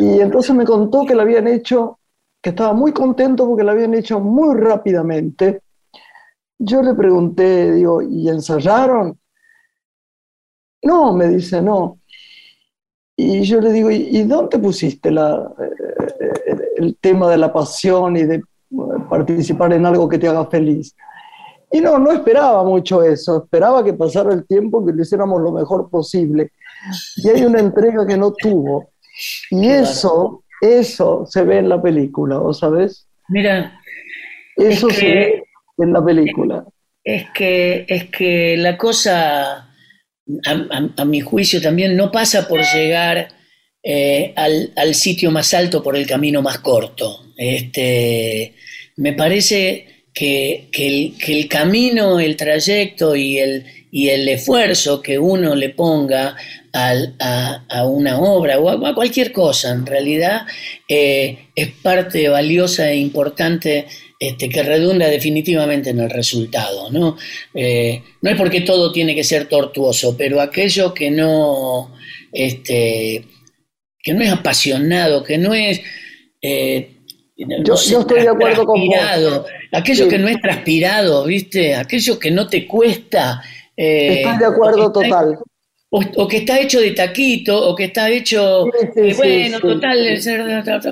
Y 0.00 0.20
entonces 0.20 0.54
me 0.54 0.64
contó 0.64 1.04
que 1.04 1.14
la 1.14 1.22
habían 1.22 1.48
hecho, 1.48 1.98
que 2.40 2.50
estaba 2.50 2.72
muy 2.72 2.92
contento 2.92 3.46
porque 3.46 3.64
la 3.64 3.72
habían 3.72 3.94
hecho 3.94 4.20
muy 4.20 4.56
rápidamente. 4.56 5.62
Yo 6.58 6.82
le 6.82 6.94
pregunté, 6.94 7.72
digo, 7.72 8.02
¿y 8.02 8.28
ensayaron? 8.28 9.18
No, 10.82 11.12
me 11.12 11.28
dice, 11.28 11.60
no. 11.60 12.00
Y 13.16 13.42
yo 13.42 13.60
le 13.60 13.72
digo, 13.72 13.90
¿y, 13.90 14.22
dónde 14.22 14.58
pusiste 14.58 15.10
la, 15.10 15.52
eh, 15.58 15.97
el 16.76 16.96
tema 17.00 17.30
de 17.30 17.38
la 17.38 17.52
pasión 17.52 18.16
y 18.16 18.24
de 18.24 18.42
participar 19.08 19.72
en 19.72 19.86
algo 19.86 20.08
que 20.08 20.18
te 20.18 20.28
haga 20.28 20.46
feliz? 20.46 20.94
Y 21.70 21.80
no, 21.80 21.98
no 21.98 22.12
esperaba 22.12 22.64
mucho 22.64 23.02
eso, 23.02 23.44
esperaba 23.44 23.84
que 23.84 23.92
pasara 23.92 24.32
el 24.32 24.46
tiempo, 24.46 24.84
que 24.84 24.92
lo 24.92 25.02
hiciéramos 25.02 25.40
lo 25.42 25.52
mejor 25.52 25.90
posible. 25.90 26.52
Y 27.16 27.28
hay 27.28 27.44
una 27.44 27.60
entrega 27.60 28.06
que 28.06 28.16
no 28.16 28.32
tuvo. 28.32 28.90
Y 29.50 29.68
eso, 29.68 30.44
eso 30.60 31.26
se 31.26 31.44
ve 31.44 31.58
en 31.58 31.68
la 31.68 31.80
película, 31.80 32.40
¿o 32.40 32.54
sabes? 32.54 33.06
Mira, 33.28 33.78
eso 34.56 34.88
se 34.90 35.06
ve 35.06 35.44
en 35.78 35.92
la 35.92 36.04
película. 36.04 36.64
Es 37.04 37.30
que, 37.30 37.84
es 37.88 38.10
que 38.10 38.56
la 38.56 38.76
cosa, 38.78 39.70
a, 40.46 41.04
mi 41.04 41.20
juicio, 41.20 41.60
también 41.60 41.96
no 41.96 42.10
pasa 42.10 42.48
por 42.48 42.60
llegar 42.60 43.28
eh, 43.90 44.34
al, 44.36 44.70
al, 44.76 44.94
sitio 44.94 45.30
más 45.30 45.54
alto 45.54 45.82
por 45.82 45.96
el 45.96 46.06
camino 46.06 46.42
más 46.42 46.58
corto. 46.58 47.24
Este, 47.38 48.52
me 48.96 49.14
parece 49.14 50.02
que, 50.12 50.68
el, 51.26 51.48
camino, 51.48 52.20
el 52.20 52.36
trayecto 52.36 53.16
y 53.16 53.38
el, 53.38 53.64
y 53.90 54.10
el 54.10 54.28
esfuerzo 54.28 55.00
que 55.00 55.18
uno 55.18 55.54
le 55.54 55.70
ponga 55.70 56.36
a, 56.70 57.86
una 57.86 58.20
obra 58.20 58.58
o 58.58 58.86
a, 58.86 58.94
cualquier 58.94 59.32
cosa, 59.32 59.70
en 59.70 59.86
realidad, 59.86 60.42
eh, 60.86 61.46
es 61.54 61.68
parte 61.82 62.28
valiosa 62.28 62.90
e 62.90 62.96
importante 62.96 63.86
este, 64.20 64.50
que 64.50 64.62
redunda 64.64 65.08
definitivamente 65.08 65.88
en 65.90 66.00
el 66.00 66.10
resultado. 66.10 66.90
¿no? 66.90 67.16
Eh, 67.54 68.02
no 68.20 68.30
es 68.30 68.36
porque 68.36 68.60
todo 68.60 68.92
tiene 68.92 69.14
que 69.14 69.24
ser 69.24 69.48
tortuoso, 69.48 70.14
pero 70.14 70.42
aquello 70.42 70.92
que 70.92 71.10
no, 71.10 71.94
este, 72.34 73.24
que 74.02 74.14
no 74.14 74.22
es 74.22 74.30
apasionado, 74.30 75.22
que 75.22 75.38
no 75.38 75.54
es... 75.54 75.80
Eh, 76.40 76.94
yo, 77.36 77.74
estoy 77.74 78.22
de 78.22 78.28
acuerdo 78.28 78.64
con 78.64 78.84
vos. 78.86 79.46
Aquello 79.72 80.08
que 80.08 80.18
no 80.18 80.28
es 80.28 80.40
transpirado, 80.40 81.24
¿viste? 81.24 81.74
Aquello 81.74 82.18
que 82.18 82.30
no 82.30 82.48
te 82.48 82.66
cuesta. 82.66 83.42
Eh, 83.76 84.22
estoy 84.22 84.38
de 84.38 84.46
acuerdo 84.46 84.90
total. 84.90 85.38
o, 85.90 86.26
que 86.26 86.38
está 86.38 86.58
hecho 86.58 86.80
de 86.80 86.90
taquito, 86.90 87.68
o 87.68 87.76
que 87.76 87.84
está 87.84 88.10
hecho. 88.10 88.66
bueno, 89.16 89.60
total, 89.60 90.20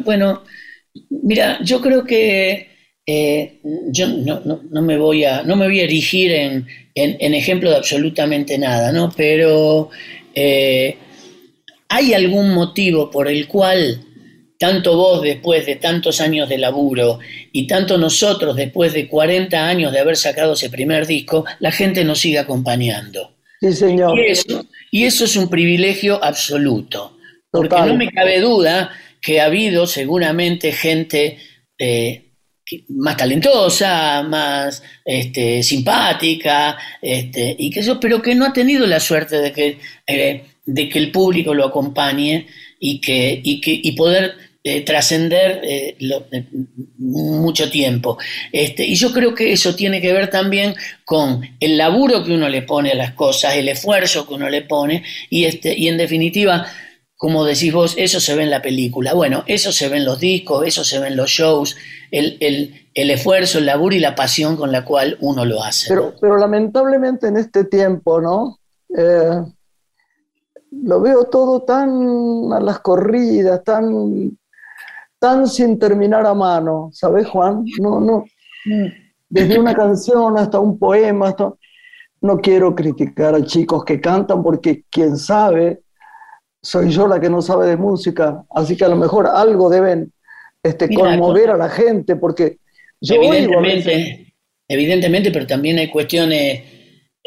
bueno, 0.05 0.45
mira, 1.11 1.59
yo 1.63 1.81
creo 1.81 2.05
que 2.05 2.69
eh, 3.05 3.61
yo 3.89 4.09
no, 4.09 4.41
no, 4.45 4.83
me 4.83 4.99
voy 4.99 5.25
a, 5.25 5.43
no 5.43 5.57
me 5.57 5.67
voy 5.67 5.81
a 5.81 5.85
erigir 5.85 6.33
en, 6.33 6.67
en, 6.95 7.35
ejemplo 7.35 7.71
de 7.71 7.77
absolutamente 7.77 8.59
nada, 8.59 8.91
¿no? 8.93 9.13
Pero 9.17 9.91
eh, 10.35 10.97
hay 11.89 12.15
algún 12.15 12.55
motivo 12.55 13.11
por 13.11 13.29
el 13.29 13.47
cual 13.49 14.01
tanto 14.59 14.97
vos 14.97 15.23
después 15.23 15.67
de 15.67 15.77
tantos 15.77 16.21
años 16.21 16.49
de 16.49 16.59
laburo 16.59 17.19
y 17.53 17.67
tanto 17.67 17.99
nosotros 17.99 18.57
después 18.57 18.93
de 18.93 19.09
40 19.09 19.69
años 19.69 19.93
de 19.93 20.01
haber 20.01 20.17
sacado 20.17 20.55
ese 20.55 20.71
primer 20.71 21.07
disco, 21.07 21.45
la 21.59 21.73
gente 21.73 22.05
nos 22.05 22.21
sigue 22.21 22.39
acompañando. 22.39 23.37
Sí, 23.61 23.73
señor. 23.73 24.19
Y 24.91 25.05
eso, 25.05 25.25
es 25.25 25.37
un 25.37 25.49
privilegio 25.49 26.23
absoluto. 26.23 27.19
Porque 27.51 27.77
no 27.77 27.95
me 27.95 28.11
cabe 28.11 28.41
duda 28.41 28.91
que 29.21 29.41
ha 29.41 29.47
habido 29.47 29.87
seguramente 29.87 30.73
gente 30.73 31.39
eh, 31.79 32.27
más 32.89 33.17
talentosa, 33.17 34.23
más 34.23 34.83
este, 35.05 35.63
simpática, 35.63 36.77
este, 37.01 37.55
y 37.59 37.71
que 37.71 37.81
eso, 37.81 37.99
pero 38.01 38.21
que 38.21 38.35
no 38.35 38.45
ha 38.45 38.53
tenido 38.53 38.87
la 38.87 39.01
suerte 39.01 39.37
de 39.37 39.53
que, 39.53 39.79
eh, 40.07 40.45
de 40.67 40.89
que 40.89 40.99
el 40.99 41.11
público 41.11 41.55
lo 41.55 41.65
acompañe 41.65 42.47
y 42.79 43.01
que, 43.01 43.41
y 43.43 43.61
que 43.61 43.81
y 43.83 43.93
poder 43.93 44.35
eh, 44.69 44.85
trascender 44.85 45.61
eh, 45.63 45.97
eh, 46.01 46.45
mucho 46.99 47.71
tiempo. 47.71 48.19
Este, 48.51 48.85
y 48.85 48.97
yo 48.97 49.13
creo 49.13 49.33
que 49.33 49.53
eso 49.53 49.77
tiene 49.77 50.01
que 50.01 50.13
ver 50.13 50.29
también 50.29 50.75
con 51.05 51.41
el 51.61 51.79
laburo 51.79 52.25
que 52.25 52.35
uno 52.35 52.49
le 52.49 52.63
pone 52.63 52.91
a 52.91 52.97
las 52.97 53.13
cosas, 53.13 53.55
el 53.55 53.69
esfuerzo 53.69 54.27
que 54.27 54.35
uno 54.35 54.51
le 54.51 54.63
pone, 54.63 55.05
y, 55.31 55.45
este, 55.45 55.79
y 55.79 55.87
en 55.87 55.97
definitiva, 55.97 56.67
como 57.17 57.45
decís 57.45 57.73
vos, 57.73 57.95
eso 57.97 58.19
se 58.19 58.35
ve 58.35 58.43
en 58.43 58.51
la 58.51 58.61
película. 58.61 59.15
Bueno, 59.15 59.45
eso 59.47 59.71
se 59.71 59.89
ve 59.89 59.99
en 59.99 60.05
los 60.05 60.19
discos, 60.19 60.67
eso 60.67 60.83
se 60.83 60.99
ve 60.99 61.07
en 61.07 61.17
los 61.17 61.31
shows, 61.31 61.77
el, 62.11 62.37
el, 62.41 63.11
esfuerzo, 63.11 63.59
el 63.59 63.67
laburo 63.67 63.95
y 63.95 64.01
la 64.01 64.17
pasión 64.17 64.57
con 64.57 64.73
la 64.73 64.85
cual 64.85 65.17
uno 65.21 65.45
lo 65.45 65.63
hace. 65.63 65.87
Pero, 65.91 66.15
pero 66.21 66.39
lamentablemente 66.39 67.29
en 67.29 67.37
este 67.37 67.67
tiempo, 67.67 68.21
¿no? 68.21 68.59
Lo 70.85 71.01
veo 71.01 71.25
todo 71.25 71.63
tan 71.63 72.53
a 72.53 72.61
las 72.61 72.81
corridas, 72.81 73.63
tan 73.65 74.37
tan 75.19 75.47
sin 75.49 75.79
terminar 75.79 76.27
a 76.27 76.35
mano, 76.35 76.91
¿sabes, 76.93 77.27
Juan? 77.27 77.65
No, 77.81 78.01
no. 78.01 78.25
Desde 79.29 79.59
una 79.59 79.75
canción 79.75 80.37
hasta 80.39 80.59
un 80.59 80.79
poema, 80.79 81.29
hasta... 81.29 81.53
no 82.21 82.39
quiero 82.39 82.75
criticar 82.75 83.35
a 83.35 83.45
chicos 83.45 83.85
que 83.85 84.01
cantan 84.01 84.43
porque 84.43 84.85
quién 84.91 85.17
sabe, 85.17 85.83
soy 86.63 86.91
yo 86.91 87.07
la 87.07 87.21
que 87.21 87.31
no 87.31 87.41
sabe 87.41 87.67
de 87.67 87.77
música, 87.77 88.45
así 88.51 88.77
que 88.77 88.85
a 88.85 88.89
lo 88.89 88.97
mejor 88.97 89.27
algo 89.27 89.71
deben 89.71 90.13
este, 90.63 90.93
conmover 90.95 91.51
a 91.51 91.57
la 91.57 91.69
gente, 91.69 92.17
porque 92.17 92.59
yo 93.01 93.15
evidentemente, 93.17 94.35
evidentemente, 94.69 95.31
pero 95.31 95.47
también 95.47 95.79
hay 95.79 95.91
cuestiones 95.91 96.76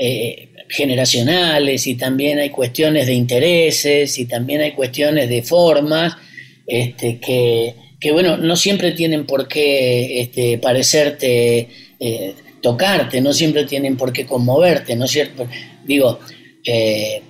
eh, 0.01 0.47
generacionales 0.69 1.85
y 1.87 1.95
también 1.95 2.39
hay 2.39 2.51
cuestiones 2.51 3.05
de 3.05 3.13
intereses 3.13 4.17
y 4.17 4.25
también 4.25 4.61
hay 4.61 4.71
cuestiones 4.71 5.27
de 5.27 5.43
formas 5.43 6.15
este, 6.65 7.19
que, 7.19 7.75
que, 7.99 8.11
bueno, 8.13 8.37
no 8.37 8.55
siempre 8.55 8.93
tienen 8.93 9.25
por 9.25 9.49
qué 9.49 10.21
este, 10.21 10.57
parecerte, 10.57 11.67
eh, 11.99 12.33
tocarte, 12.61 13.19
no 13.19 13.33
siempre 13.33 13.65
tienen 13.65 13.97
por 13.97 14.13
qué 14.13 14.25
conmoverte, 14.25 14.95
¿no 14.95 15.03
es 15.03 15.11
cierto? 15.11 15.49
Digo, 15.83 16.19
eh, 16.63 17.21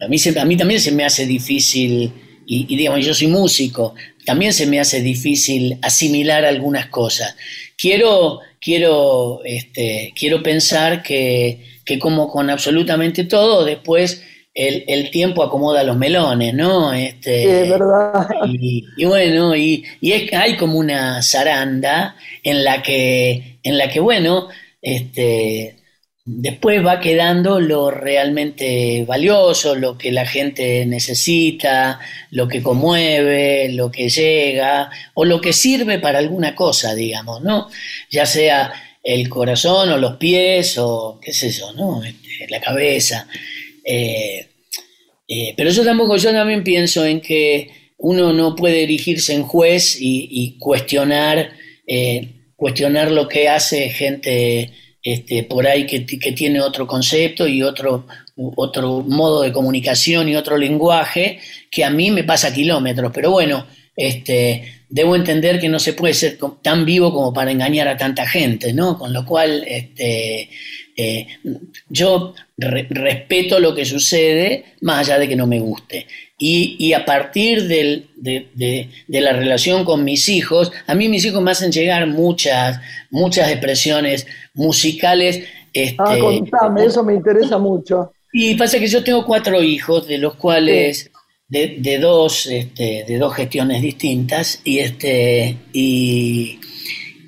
a, 0.00 0.08
mí 0.08 0.16
a 0.38 0.44
mí 0.46 0.56
también 0.56 0.80
se 0.80 0.92
me 0.92 1.04
hace 1.04 1.26
difícil, 1.26 2.10
y, 2.46 2.76
digamos, 2.76 3.04
yo 3.04 3.12
soy 3.12 3.26
músico, 3.26 3.94
también 4.24 4.54
se 4.54 4.66
me 4.66 4.80
hace 4.80 5.02
difícil 5.02 5.76
asimilar 5.82 6.46
algunas 6.46 6.86
cosas. 6.86 7.36
Quiero, 7.76 8.40
quiero, 8.58 9.42
este, 9.44 10.14
quiero 10.16 10.42
pensar 10.42 11.02
que, 11.02 11.75
que 11.86 11.98
como 11.98 12.28
con 12.28 12.50
absolutamente 12.50 13.24
todo, 13.24 13.64
después 13.64 14.22
el, 14.52 15.10
tiempo 15.10 15.42
acomoda 15.42 15.84
los 15.84 15.96
melones, 15.96 16.54
¿no? 16.54 16.92
Este, 16.92 17.42
sí, 17.42 17.48
es 17.48 17.70
verdad. 17.70 18.28
Y, 18.46 19.04
bueno, 19.04 19.54
y, 19.54 19.84
y, 20.00 20.12
es, 20.12 20.32
hay 20.32 20.56
como 20.56 20.78
una 20.78 21.22
zaranda 21.22 22.16
en 22.42 22.64
la 22.64 22.82
que, 22.82 23.58
en 23.62 23.78
la 23.78 23.88
que 23.88 24.00
bueno, 24.00 24.48
este, 24.80 25.76
después 26.24 26.84
va 26.84 27.00
quedando 27.00 27.60
lo 27.60 27.90
realmente 27.90 29.04
valioso, 29.06 29.74
lo 29.76 29.98
que 29.98 30.10
la 30.10 30.26
gente 30.26 30.86
necesita, 30.86 32.00
lo 32.30 32.48
que 32.48 32.62
conmueve, 32.62 33.70
lo 33.72 33.90
que 33.90 34.08
llega, 34.08 34.90
o 35.14 35.24
lo 35.24 35.40
que 35.40 35.52
sirve 35.52 35.98
para 35.98 36.18
alguna 36.18 36.54
cosa, 36.54 36.94
digamos, 36.94 37.42
¿no? 37.42 37.68
Ya 38.10 38.24
sea 38.24 38.72
el 39.06 39.28
corazón 39.28 39.88
o 39.90 39.98
los 39.98 40.16
pies 40.16 40.78
o 40.78 41.20
qué 41.22 41.32
sé 41.32 41.52
yo, 41.52 41.72
¿no? 41.74 42.02
Este, 42.02 42.48
la 42.48 42.60
cabeza. 42.60 43.28
Eh, 43.84 44.48
eh, 45.28 45.54
pero 45.56 45.70
yo 45.70 45.84
tampoco, 45.84 46.16
yo 46.16 46.32
también 46.32 46.64
pienso 46.64 47.06
en 47.06 47.20
que 47.20 47.70
uno 47.98 48.32
no 48.32 48.56
puede 48.56 48.82
erigirse 48.82 49.32
en 49.32 49.44
juez 49.44 49.96
y, 50.00 50.56
cuestionar, 50.58 51.52
eh, 51.86 52.30
cuestionar 52.56 53.12
lo 53.12 53.28
que 53.28 53.48
hace 53.48 53.90
gente 53.90 54.72
este, 55.00 55.44
por 55.44 55.68
ahí 55.68 55.86
que, 55.86 56.00
tiene 56.00 56.60
otro 56.60 56.88
concepto 56.88 57.46
y 57.46 57.62
otro, 57.62 58.08
otro 58.34 59.02
modo 59.02 59.42
de 59.42 59.52
comunicación 59.52 60.28
y 60.28 60.34
otro 60.34 60.58
lenguaje 60.58 61.38
que 61.70 61.84
a 61.84 61.90
mí 61.90 62.10
me 62.10 62.24
pasa 62.24 62.52
kilómetros. 62.52 63.12
Pero 63.14 63.30
bueno, 63.30 63.68
este, 63.94 64.75
debo 64.88 65.16
entender 65.16 65.60
que 65.60 65.68
no 65.68 65.78
se 65.78 65.92
puede 65.92 66.14
ser 66.14 66.38
tan 66.62 66.84
vivo 66.84 67.12
como 67.12 67.32
para 67.32 67.50
engañar 67.50 67.88
a 67.88 67.96
tanta 67.96 68.26
gente, 68.26 68.72
¿no? 68.72 68.98
Con 68.98 69.12
lo 69.12 69.24
cual, 69.24 69.64
este, 69.66 70.48
eh, 70.96 71.26
yo 71.88 72.34
respeto 72.56 73.58
lo 73.58 73.74
que 73.74 73.84
sucede, 73.84 74.76
más 74.80 75.00
allá 75.00 75.18
de 75.18 75.28
que 75.28 75.36
no 75.36 75.46
me 75.46 75.60
guste. 75.60 76.06
Y, 76.38 76.92
a 76.92 77.04
partir 77.04 77.66
de, 77.66 78.08
la 79.08 79.32
relación 79.32 79.84
con 79.84 80.04
mis 80.04 80.28
hijos, 80.28 80.70
a 80.86 80.94
mí 80.94 81.08
mis 81.08 81.24
hijos 81.24 81.42
me 81.42 81.50
hacen 81.50 81.72
llegar 81.72 82.06
muchas, 82.06 82.78
muchas 83.10 83.50
expresiones 83.50 84.26
musicales. 84.52 85.44
Este, 85.72 85.96
ah, 85.98 86.16
contame, 86.20 86.84
eso 86.84 87.02
me 87.02 87.14
interesa 87.14 87.56
mucho. 87.56 88.12
Y 88.32 88.54
pasa 88.54 88.78
que 88.78 88.86
yo 88.86 89.02
tengo 89.02 89.24
cuatro 89.24 89.62
hijos, 89.62 90.06
de 90.06 90.18
los 90.18 90.34
cuales 90.34 91.10
de, 91.48 91.98
dos, 92.00 92.46
este, 92.46 93.04
de 93.06 93.18
dos 93.18 93.34
gestiones 93.34 93.82
distintas, 93.82 94.60
y 94.64 94.78
este, 94.78 95.56
y, 95.72 96.58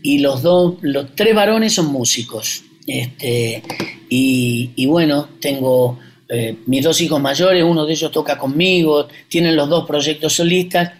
y 0.03 0.19
los 0.19 0.43
dos, 0.43 0.77
los 0.83 1.15
tres 1.15 1.35
varones 1.35 1.75
son 1.75 1.87
músicos. 1.87 2.65
Este, 2.87 3.63
y, 4.09 4.87
bueno, 4.87 5.29
tengo 5.41 5.99
eh, 6.29 6.57
mis 6.67 6.83
dos 6.83 7.01
hijos 7.01 7.21
mayores, 7.21 7.63
uno 7.63 7.85
de 7.85 7.93
ellos 7.93 8.11
toca 8.11 8.39
conmigo, 8.39 9.09
tienen 9.29 9.57
los 9.57 9.69
dos 9.69 9.87
proyectos 9.87 10.33
solistas. 10.35 10.93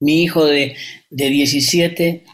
Mi 0.00 0.22
hijo 0.22 0.46
de, 0.46 0.76
de 1.10 1.28
17 1.28 2.24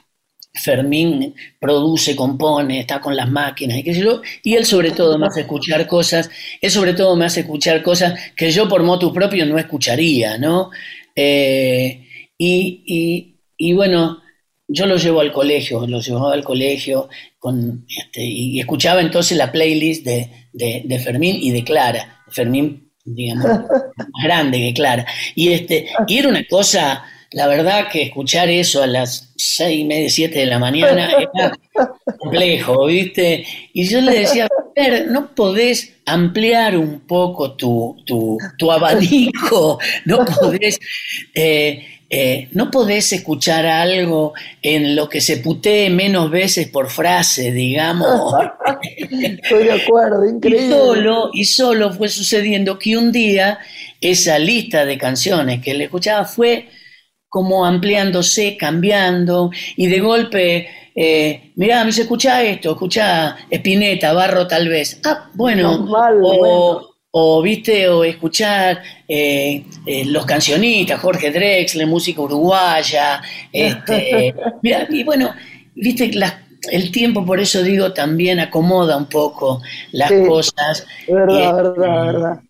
Fermín 0.63 1.35
produce, 1.61 2.17
compone, 2.17 2.81
está 2.81 3.01
con 3.01 3.15
las 3.17 3.31
máquinas 3.31 3.79
y 3.79 3.83
qué 3.83 3.95
sé 3.95 4.01
yo, 4.01 4.23
y 4.43 4.55
él 4.55 4.65
sobre 4.65 4.91
todo 4.91 5.19
me 5.19 5.27
hace 5.27 5.43
escuchar 5.43 5.87
cosas, 5.87 6.31
él 6.61 6.71
sobre 6.71 6.95
todo 6.95 7.17
me 7.17 7.25
hace 7.25 7.41
escuchar 7.41 7.83
cosas 7.83 8.19
que 8.35 8.51
yo 8.51 8.69
por 8.69 8.83
motu 8.83 9.13
propio 9.13 9.47
no 9.47 9.59
escucharía, 9.59 10.39
¿no? 10.39 10.71
Eh, 11.15 12.07
y, 12.39 13.73
bueno, 13.75 14.19
yo 14.69 14.87
lo 14.87 14.97
llevo 14.97 15.21
al 15.21 15.33
colegio, 15.33 15.87
lo 15.87 16.01
llevaba 16.01 16.35
al 16.35 16.45
colegio 16.45 17.09
con, 17.39 17.87
este, 17.89 18.25
y 18.25 18.61
escuchaba 18.61 19.01
entonces 19.01 19.39
la 19.39 19.51
playlist 19.51 20.05
de, 20.05 21.01
Fermín 21.03 21.37
y 21.41 21.51
de 21.51 21.65
Clara. 21.65 22.23
Fermín, 22.29 22.91
digamos, 23.05 23.47
más 23.97 24.25
grande 24.25 24.59
que 24.59 24.75
Clara. 24.75 25.07
Y, 25.35 25.53
este, 25.53 25.87
y 26.07 26.19
era 26.19 26.29
una 26.29 26.45
cosa 26.45 27.05
la 27.33 27.47
verdad 27.49 27.89
que 27.91 28.03
escuchar 28.03 28.49
eso 28.49 28.83
a 28.83 28.87
las 28.87 29.33
seis 29.37 29.81
y 29.81 29.85
media, 29.85 30.09
siete 30.09 30.41
de 30.41 30.47
la 30.47 30.59
mañana 30.59 31.11
era 31.33 31.53
complejo, 32.19 32.87
¿viste? 32.87 33.45
Y 33.73 33.89
yo 33.89 34.01
le 34.01 34.21
decía, 34.21 34.49
ver, 34.77 35.09
¿no 35.11 35.35
podés 35.35 35.95
ampliar 36.05 36.77
un 36.77 37.01
poco 37.01 37.53
tu, 37.53 37.97
tu, 38.05 38.71
abanico? 38.71 39.79
¿No 40.05 40.25
podés, 40.25 40.79
eh, 41.35 41.85
eh, 42.09 42.49
¿No 42.53 42.71
podés 42.71 43.13
escuchar 43.13 43.67
algo 43.67 44.35
en 44.63 44.95
lo 44.95 45.09
que 45.09 45.21
se 45.21 45.39
putee 45.39 45.91
menos 45.91 46.31
veces 46.31 46.69
por 46.69 46.91
frase, 46.91 47.51
digamos? 47.53 48.35
Estoy 49.11 49.65
de 49.65 49.73
acuerdo, 49.73 50.29
increíble. 50.29 50.67
Y 50.67 50.71
solo, 50.71 51.31
y 51.33 51.45
solo 51.45 51.93
fue 51.93 52.09
sucediendo 52.09 52.79
que 52.79 52.97
un 52.97 53.11
día 53.11 53.59
esa 54.01 54.39
lista 54.39 54.85
de 54.85 54.99
canciones 54.99 55.63
que 55.63 55.75
le 55.75 55.85
escuchaba 55.85 56.25
fue 56.27 56.69
como 57.37 57.67
ampliándose, 57.67 58.57
cambiando, 58.57 59.51
y 59.77 59.89
de 59.89 60.01
golpe, 60.01 60.69
eh, 60.95 61.53
mirá, 61.57 61.81
me 61.81 61.89
dice, 61.89 62.01
escucha 62.01 62.43
esto, 62.43 62.71
escucha 62.71 63.37
Espineta, 63.51 64.15
Barro 64.15 64.47
tal 64.47 64.71
vez. 64.71 64.99
Ah, 65.05 65.29
bueno, 65.35 65.87
o, 67.11 67.43
viste, 67.43 67.91
o 67.91 68.05
escuchar 68.05 68.83
eh, 69.07 69.65
eh, 69.85 70.07
los 70.07 70.25
cancionistas, 70.25 70.99
Jorge 70.99 71.31
Drexler, 71.31 71.87
música 71.87 72.23
uruguaya, 72.23 73.21
este, 73.53 74.35
mira, 74.63 74.87
y 74.89 75.05
bueno, 75.05 75.35
viste, 75.75 76.11
el 76.73 76.91
tiempo, 76.91 77.23
por 77.27 77.39
eso 77.39 77.63
digo, 77.63 77.93
también 77.93 78.41
acomoda 78.41 78.97
un 78.97 79.11
poco 79.11 79.61
las 79.93 80.11
cosas. 80.11 80.87
Verdad, 81.07 81.55
verdad, 81.55 82.07
verdad. 82.07 82.41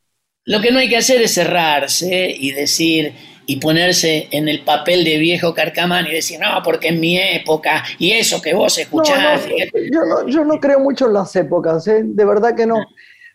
Lo 0.44 0.60
que 0.60 0.70
no 0.70 0.78
hay 0.78 0.88
que 0.88 0.98
hacer 0.98 1.20
es 1.22 1.34
cerrarse 1.34 2.32
y 2.38 2.52
decir, 2.52 3.12
y 3.46 3.56
ponerse 3.56 4.28
en 4.30 4.48
el 4.48 4.64
papel 4.64 5.04
de 5.04 5.18
viejo 5.18 5.54
carcamán 5.54 6.06
y 6.06 6.12
decir, 6.12 6.38
no, 6.40 6.62
porque 6.64 6.88
en 6.88 7.00
mi 7.00 7.18
época 7.18 7.84
y 7.98 8.12
eso 8.12 8.42
que 8.42 8.54
vos 8.54 8.76
escuchás. 8.76 9.46
yo, 9.92 10.04
no, 10.04 10.28
yo 10.28 10.44
no 10.44 10.58
creo 10.58 10.80
mucho 10.80 11.06
en 11.06 11.14
las 11.14 11.34
épocas, 11.36 11.86
¿eh? 11.86 12.02
de 12.04 12.24
verdad 12.24 12.54
que 12.54 12.66
no, 12.66 12.84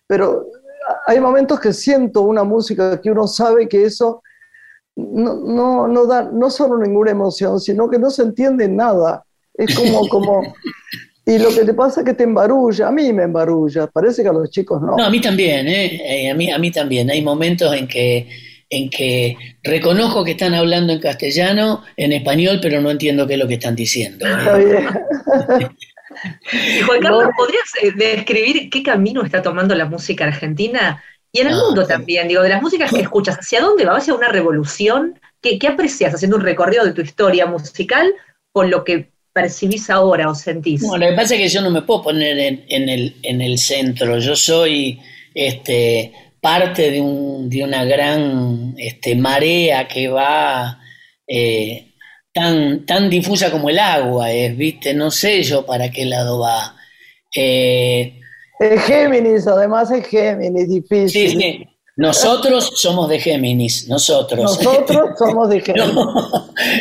pero 0.05 0.47
hay 1.07 1.19
momentos 1.19 1.59
que 1.59 1.71
siento 1.73 2.21
una 2.21 2.43
música 2.43 2.99
que 2.99 3.09
uno 3.09 3.27
sabe 3.27 3.67
que 3.67 3.85
eso 3.85 4.21
no, 4.95 5.35
no, 5.35 5.87
no 5.87 6.05
da 6.05 6.23
no 6.23 6.49
solo 6.49 6.77
ninguna 6.77 7.11
emoción, 7.11 7.59
sino 7.59 7.89
que 7.89 7.97
no 7.97 8.09
se 8.09 8.23
entiende 8.23 8.67
nada. 8.67 9.23
Es 9.53 9.75
como, 9.75 10.07
como, 10.09 10.53
y 11.25 11.37
lo 11.37 11.49
que 11.49 11.63
te 11.63 11.73
pasa 11.73 12.01
es 12.01 12.05
que 12.05 12.13
te 12.13 12.23
embarulla, 12.23 12.87
a 12.87 12.91
mí 12.91 13.13
me 13.13 13.23
embarulla, 13.23 13.87
parece 13.87 14.23
que 14.23 14.29
a 14.29 14.33
los 14.33 14.49
chicos 14.49 14.81
no. 14.81 14.97
No, 14.97 15.05
a 15.05 15.09
mí 15.09 15.21
también, 15.21 15.67
¿eh? 15.67 16.25
eh 16.25 16.31
a, 16.31 16.35
mí, 16.35 16.51
a 16.51 16.57
mí 16.57 16.71
también. 16.71 17.09
Hay 17.09 17.21
momentos 17.21 17.73
en 17.73 17.87
que 17.87 18.27
en 18.71 18.89
que 18.89 19.37
reconozco 19.61 20.23
que 20.23 20.31
están 20.31 20.53
hablando 20.53 20.93
en 20.93 20.99
castellano, 20.99 21.83
en 21.97 22.13
español, 22.13 22.59
pero 22.61 22.81
no 22.81 22.89
entiendo 22.89 23.27
qué 23.27 23.33
es 23.33 23.39
lo 23.39 23.47
que 23.47 23.55
están 23.55 23.75
diciendo. 23.75 24.25
Juan 26.85 27.01
Carlos, 27.01 27.29
¿podrías 27.35 27.63
eh, 27.81 27.91
describir 27.95 28.69
qué 28.69 28.81
camino 28.81 29.23
está 29.23 29.41
tomando 29.41 29.75
la 29.75 29.85
música 29.85 30.25
argentina? 30.25 31.03
Y 31.33 31.41
en 31.41 31.47
el 31.47 31.55
mundo 31.55 31.85
también, 31.85 32.29
digo, 32.29 32.43
de 32.43 32.49
las 32.49 32.61
músicas 32.61 32.91
que 32.91 33.01
escuchas, 33.01 33.37
¿hacia 33.37 33.59
dónde 33.59 33.83
va? 33.83 33.91
¿Va 33.91 33.97
hacia 33.97 34.13
una 34.13 34.29
revolución? 34.29 35.19
¿Qué, 35.41 35.59
aprecias 35.67 36.13
haciendo 36.13 36.37
un 36.37 36.43
recorrido 36.43 36.85
de 36.85 36.93
tu 36.93 37.01
historia 37.01 37.45
musical 37.47 38.13
con 38.53 38.69
lo 38.69 38.85
que 38.85 39.09
percibís 39.33 39.89
ahora 39.89 40.29
o 40.29 40.35
sentís? 40.35 40.81
No, 40.81 40.97
lo 40.97 41.07
que 41.07 41.13
pasa 41.13 41.35
es 41.35 41.41
que 41.41 41.49
yo 41.49 41.61
no 41.61 41.71
me 41.71 41.81
puedo 41.81 42.03
poner 42.03 42.63
en, 42.67 42.89
el, 42.89 43.17
en 43.23 43.41
el 43.41 43.57
centro. 43.57 44.17
Yo 44.19 44.35
soy 44.35 44.99
este, 45.33 46.13
parte 46.41 46.89
de, 46.89 46.99
un, 46.99 47.49
de 47.49 47.63
una 47.63 47.85
gran 47.85 48.73
este, 48.77 49.15
marea 49.15 49.87
que 49.87 50.07
va 50.07 50.79
eh, 51.27 51.93
tan, 52.33 52.85
tan 52.85 53.09
difusa 53.09 53.51
como 53.51 53.69
el 53.69 53.79
agua, 53.79 54.31
es, 54.31 54.57
¿viste? 54.57 54.93
No 54.93 55.11
sé 55.11 55.43
yo 55.43 55.65
para 55.65 55.91
qué 55.91 56.05
lado 56.05 56.39
va. 56.39 56.75
Eh, 57.35 58.19
es 58.59 58.83
Géminis, 58.83 59.47
además 59.47 59.91
es 59.91 60.07
Géminis, 60.07 60.67
difícil. 60.67 61.29
Sí, 61.31 61.37
sí. 61.37 61.67
Nosotros 61.97 62.71
somos 62.75 63.09
de 63.09 63.19
Géminis, 63.19 63.87
nosotros. 63.87 64.41
Nosotros 64.41 65.11
somos 65.19 65.49
de 65.49 65.61
Géminis. 65.61 65.95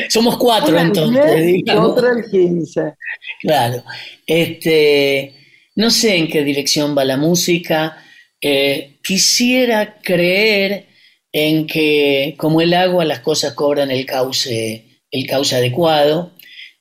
somos 0.08 0.36
cuatro 0.38 0.78
entonces. 0.78 1.62
Y 1.66 1.70
otro 1.70 2.10
el 2.10 2.30
15. 2.30 2.94
Claro. 3.42 3.82
Este, 4.26 5.34
no 5.74 5.90
sé 5.90 6.16
en 6.16 6.28
qué 6.28 6.42
dirección 6.42 6.96
va 6.96 7.04
la 7.04 7.18
música. 7.18 7.98
Eh, 8.42 8.96
quisiera 9.02 10.00
creer 10.00 10.86
en 11.32 11.66
que 11.66 12.34
como 12.38 12.60
el 12.60 12.72
agua 12.74 13.04
las 13.04 13.20
cosas 13.20 13.52
cobran 13.52 13.90
el 13.90 14.06
cauce, 14.06 15.02
el 15.10 15.26
cauce 15.26 15.56
adecuado 15.56 16.32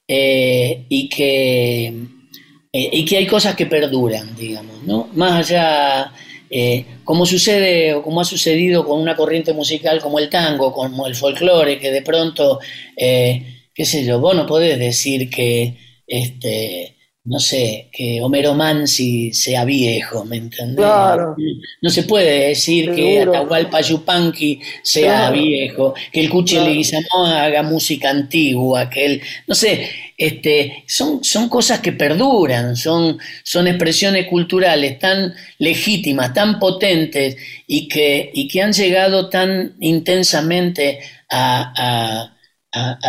eh, 0.07 0.85
y, 0.89 1.09
que, 1.09 1.87
eh, 1.87 2.89
y 2.91 3.05
que 3.05 3.17
hay 3.17 3.27
cosas 3.27 3.55
que 3.55 3.65
perduran, 3.65 4.35
digamos, 4.35 4.83
¿no? 4.83 5.09
Más 5.13 5.51
allá, 5.51 6.13
como 7.03 7.25
sucede 7.25 7.93
o 7.93 8.01
como 8.01 8.21
ha 8.21 8.25
sucedido 8.25 8.85
con 8.85 8.99
una 8.99 9.15
corriente 9.15 9.53
musical 9.53 9.99
como 10.01 10.17
el 10.17 10.29
tango, 10.29 10.73
como 10.73 11.05
el 11.07 11.15
folclore, 11.15 11.77
que 11.77 11.91
de 11.91 12.01
pronto, 12.01 12.59
qué 12.97 13.85
sé 13.85 14.03
yo, 14.03 14.19
vos 14.19 14.35
no 14.35 14.47
podés 14.47 14.79
decir 14.79 15.29
que 15.29 15.77
este, 16.07 16.95
no 17.25 17.39
sé, 17.39 17.89
que 17.91 18.21
Homero 18.21 18.55
Mansi 18.55 19.33
sea 19.33 19.65
viejo, 19.65 20.25
¿me 20.25 20.37
entendés? 20.37 20.77
Claro. 20.77 21.35
No 21.81 21.89
se 21.89 22.03
puede 22.03 22.47
decir 22.49 22.93
que 22.95 23.21
Atahualpa 23.21 23.81
Yupanqui 23.81 24.59
sea 24.81 25.29
viejo, 25.29 25.93
que 26.11 26.21
el 26.21 26.29
Cuchi 26.29 26.55
claro. 26.55 27.25
haga 27.25 27.61
música 27.61 28.09
antigua, 28.09 28.89
que 28.89 29.05
él, 29.05 29.21
no 29.47 29.53
sé, 29.53 29.89
este, 30.17 30.83
son, 30.87 31.23
son 31.23 31.49
cosas 31.49 31.79
que 31.81 31.91
perduran, 31.91 32.75
son, 32.75 33.19
son 33.43 33.67
expresiones 33.67 34.27
culturales 34.27 34.97
tan 34.97 35.33
legítimas, 35.59 36.33
tan 36.33 36.57
potentes 36.57 37.37
y 37.67 37.87
que, 37.87 38.31
y 38.33 38.47
que 38.47 38.61
han 38.61 38.73
llegado 38.73 39.29
tan 39.29 39.75
intensamente 39.79 40.99
a, 41.29 42.33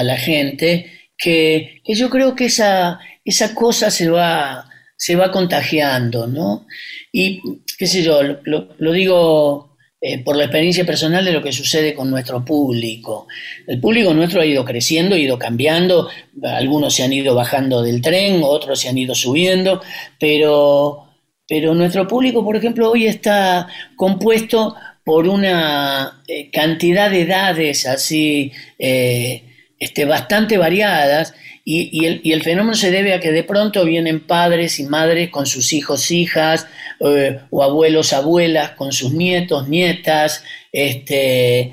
la 0.02 0.16
gente 0.16 0.99
que, 1.20 1.82
yo 1.84 2.08
creo 2.08 2.34
que 2.34 2.46
esa 2.46 2.98
esa 3.24 3.54
cosa 3.54 3.90
se 3.90 4.08
va, 4.08 4.68
se 4.96 5.16
va 5.16 5.30
contagiando, 5.30 6.26
¿no? 6.26 6.66
Y, 7.12 7.40
qué 7.78 7.86
sé 7.86 8.02
yo, 8.02 8.20
lo, 8.22 8.92
digo 8.92 9.76
eh, 10.00 10.18
por 10.22 10.36
la 10.36 10.44
experiencia 10.44 10.84
personal 10.84 11.24
de 11.24 11.32
lo 11.32 11.42
que 11.42 11.52
sucede 11.52 11.94
con 11.94 12.10
nuestro 12.10 12.44
público. 12.44 13.26
El 13.66 13.80
público 13.80 14.14
nuestro 14.14 14.40
ha 14.40 14.46
ido 14.46 14.64
creciendo, 14.64 15.14
ha 15.14 15.18
ido 15.18 15.38
cambiando, 15.38 16.08
algunos 16.42 16.94
se 16.94 17.02
han 17.02 17.12
ido 17.12 17.34
bajando 17.34 17.82
del 17.82 18.00
tren, 18.00 18.40
otros 18.42 18.80
se 18.80 18.88
han 18.88 18.98
ido 18.98 19.14
subiendo, 19.14 19.82
pero, 20.18 21.04
pero 21.46 21.74
nuestro 21.74 22.06
público, 22.08 22.44
por 22.44 22.56
ejemplo, 22.56 22.90
hoy 22.90 23.06
está 23.06 23.68
compuesto 23.96 24.74
por 25.04 25.26
una 25.26 26.22
eh, 26.28 26.50
cantidad 26.50 27.10
de 27.10 27.22
edades 27.22 27.86
así 27.86 28.52
eh, 28.78 29.49
este, 29.80 30.04
bastante 30.04 30.58
variadas 30.58 31.34
y, 31.64 32.04
el, 32.06 32.42
fenómeno 32.42 32.74
se 32.74 32.90
debe 32.90 33.14
a 33.14 33.20
que 33.20 33.32
de 33.32 33.44
pronto 33.44 33.84
vienen 33.84 34.20
padres 34.20 34.78
y 34.78 34.84
madres 34.84 35.30
con 35.30 35.46
sus 35.46 35.72
hijos, 35.72 36.10
hijas, 36.10 36.66
eh, 37.00 37.40
o 37.50 37.62
abuelos, 37.62 38.12
abuelas, 38.12 38.72
con 38.72 38.92
sus 38.92 39.12
nietos, 39.12 39.68
nietas, 39.68 40.44
este, 40.72 41.72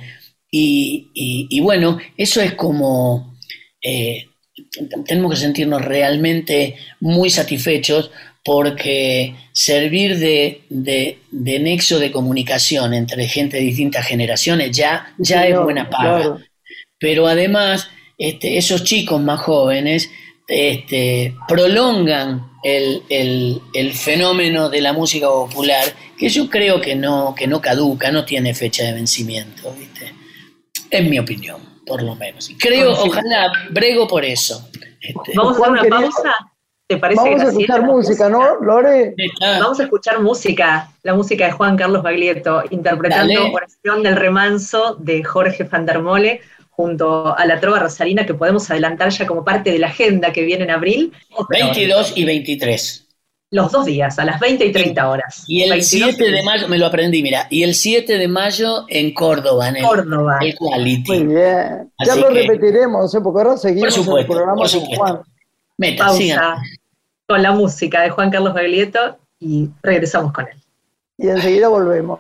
y, 0.52 1.60
bueno, 1.62 2.00
eso 2.16 2.42
es 2.42 2.54
como, 2.54 3.38
eh, 3.82 4.28
tenemos 5.06 5.32
que 5.32 5.38
sentirnos 5.38 5.84
realmente 5.84 6.76
muy 7.00 7.30
satisfechos 7.30 8.12
porque 8.44 9.36
servir 9.52 10.18
de, 10.18 11.20
nexo 11.32 12.00
de 12.00 12.12
comunicación 12.12 12.94
entre 12.94 13.28
gente 13.28 13.58
de 13.58 13.64
distintas 13.64 14.06
generaciones 14.06 14.72
ya, 14.72 15.14
ya 15.18 15.46
es 15.46 15.60
buena 15.60 15.90
paga. 15.90 16.38
Pero 17.00 17.28
además 17.28 17.90
este, 18.18 18.58
esos 18.58 18.84
chicos 18.84 19.22
más 19.22 19.40
jóvenes 19.42 20.10
este, 20.48 21.36
prolongan 21.48 22.52
el, 22.64 23.62
fenómeno 23.94 24.70
de 24.70 24.82
la 24.82 24.94
música 24.94 25.28
popular, 25.28 25.84
que 26.18 26.30
yo 26.30 26.50
creo 26.50 26.82
que 26.82 26.96
no, 26.96 27.36
que 27.36 27.48
no 27.48 27.62
caduca, 27.62 28.12
no 28.12 28.26
tiene 28.26 28.54
fecha 28.54 28.84
de 28.84 28.94
vencimiento, 28.94 29.74
¿viste? 29.78 30.14
Es 30.90 31.10
mi 31.10 31.20
opinión, 31.20 31.62
por 31.86 32.02
lo 32.02 32.16
menos. 32.16 32.50
Creo, 32.60 32.92
ojalá, 32.92 33.52
brego 33.72 34.08
por 34.08 34.24
eso. 34.24 34.70
Este, 35.02 35.34
Vamos 35.36 35.58
a 35.60 35.72
hacer 35.72 35.72
una 35.72 35.90
pausa. 35.90 36.36
¿Te 36.88 36.96
parece, 36.96 37.22
Vamos 37.22 37.42
a 37.42 37.48
escuchar 37.50 37.82
música, 37.84 38.30
¿no, 38.30 38.56
Lore? 38.62 39.14
Vamos 39.42 39.80
a 39.82 39.84
escuchar 39.84 40.22
música, 40.22 40.90
la 41.04 41.14
música 41.14 41.46
de 41.46 41.52
Juan 41.52 41.76
Carlos 41.76 42.02
Baglietto, 42.02 42.64
interpretando 42.70 43.52
Oración 43.52 44.04
del 44.04 44.16
Remanso 44.16 44.96
de 44.96 45.22
Jorge 45.22 45.66
Fandermole, 45.66 46.40
junto 46.78 47.36
a 47.36 47.46
la 47.46 47.60
Trova 47.60 47.80
Rosalina, 47.80 48.26
que 48.26 48.34
podemos 48.34 48.72
adelantar 48.72 49.10
ya 49.10 49.28
como 49.28 49.44
parte 49.44 49.72
de 49.72 49.80
la 49.80 49.88
agenda 49.88 50.32
que 50.32 50.44
viene 50.44 50.64
en 50.64 50.72
abril. 50.72 51.12
22 51.50 52.14
y 52.16 52.24
23. 52.24 53.08
Los 53.50 53.72
dos 53.72 53.86
días, 53.86 54.20
a 54.20 54.26
las 54.26 54.40
20 54.40 54.66
y 54.66 54.72
30 54.72 55.10
horas. 55.10 55.44
Y 55.48 55.64
el 55.64 55.84
7 55.84 56.32
de 56.32 56.44
mayo, 56.44 56.68
me 56.68 56.78
lo 56.78 56.86
aprendí, 56.86 57.24
mira, 57.24 57.48
y 57.50 57.64
el 57.64 57.76
7 57.76 58.18
de 58.18 58.28
mayo 58.28 58.86
en 58.90 59.14
Córdoba, 59.14 59.70
en 59.70 59.78
el, 59.78 59.84
Córdoba. 59.84 60.38
el 60.42 60.56
Quality. 60.56 61.12
Muy 61.12 61.36
bien. 61.36 61.92
ya 62.06 62.16
lo 62.16 62.30
repetiremos, 62.30 63.14
¿eh? 63.16 63.20
porque 63.22 63.42
ahora 63.42 63.58
seguimos 63.58 63.94
supuesto, 63.94 64.34
el 64.34 64.38
programa 64.38 64.70
con 64.70 64.86
Juan. 64.96 65.22
Meta, 65.78 66.06
Pausa 66.06 66.58
con 67.28 67.44
la 67.44 67.52
música 67.52 68.02
de 68.02 68.10
Juan 68.10 68.32
Carlos 68.32 68.54
Baglietto 68.54 69.18
y 69.40 69.70
regresamos 69.84 70.32
con 70.32 70.48
él. 70.48 70.58
Y 71.18 71.28
enseguida 71.28 71.68
volvemos. 71.68 72.20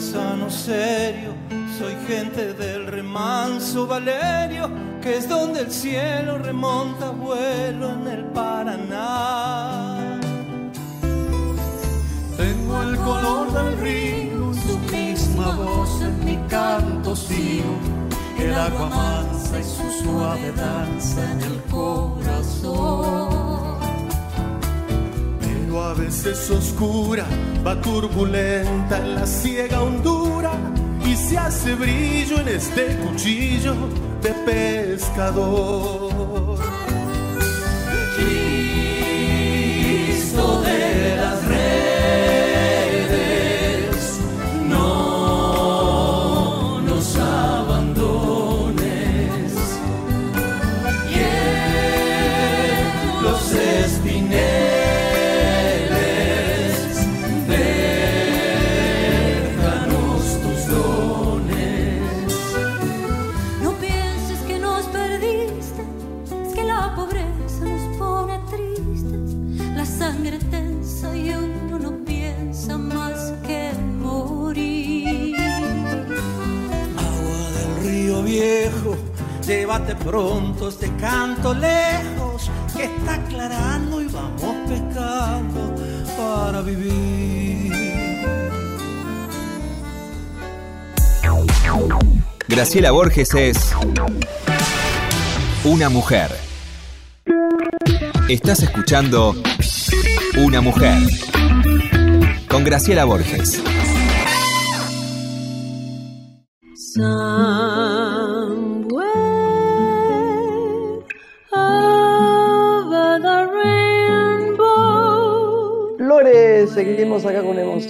Paisano 0.00 0.48
serio, 0.48 1.34
soy 1.78 1.94
gente 2.08 2.54
del 2.54 2.86
remanso 2.86 3.86
Valerio, 3.86 4.70
que 5.02 5.18
es 5.18 5.28
donde 5.28 5.60
el 5.60 5.70
cielo 5.70 6.38
remonta 6.38 7.10
vuelo 7.10 7.90
en 7.90 8.08
el 8.08 8.24
Paraná. 8.32 10.18
Tengo 12.34 12.82
el 12.82 12.96
color 12.96 13.52
del 13.52 13.78
río, 13.78 14.54
su 14.54 14.78
misma 14.90 15.54
voz 15.56 16.00
en 16.00 16.24
mi 16.24 16.38
canto 16.48 17.14
sigo, 17.14 17.76
el 18.38 18.54
agua 18.54 18.88
mansa 18.88 19.58
y 19.60 19.64
su 19.64 20.02
suave 20.02 20.50
danza 20.52 21.32
en 21.32 21.42
el 21.42 21.60
corazón 21.70 23.40
a 25.90 25.94
veces 25.94 26.50
oscura, 26.50 27.26
va 27.66 27.80
turbulenta 27.80 28.98
en 28.98 29.14
la 29.14 29.26
ciega 29.26 29.82
hondura 29.82 30.52
y 31.04 31.14
se 31.14 31.38
hace 31.38 31.74
brillo 31.74 32.38
en 32.40 32.48
este 32.48 32.96
cuchillo 32.96 33.74
de 34.22 34.30
pescador. 34.46 36.10
Cristo 39.76 40.62
de 40.62 40.99
pronto 80.04 80.68
este 80.68 80.90
canto 80.96 81.54
lejos 81.54 82.50
que 82.76 82.84
está 82.84 83.14
aclarando 83.14 84.02
y 84.02 84.06
vamos 84.06 84.56
pescando 84.68 85.74
para 86.16 86.62
vivir. 86.62 87.72
Graciela 92.48 92.90
Borges 92.90 93.34
es 93.34 93.74
una 95.64 95.88
mujer. 95.88 96.30
Estás 98.28 98.62
escuchando 98.62 99.34
Una 100.36 100.60
mujer 100.60 100.98
con 102.48 102.64
Graciela 102.64 103.04
Borges. 103.04 103.62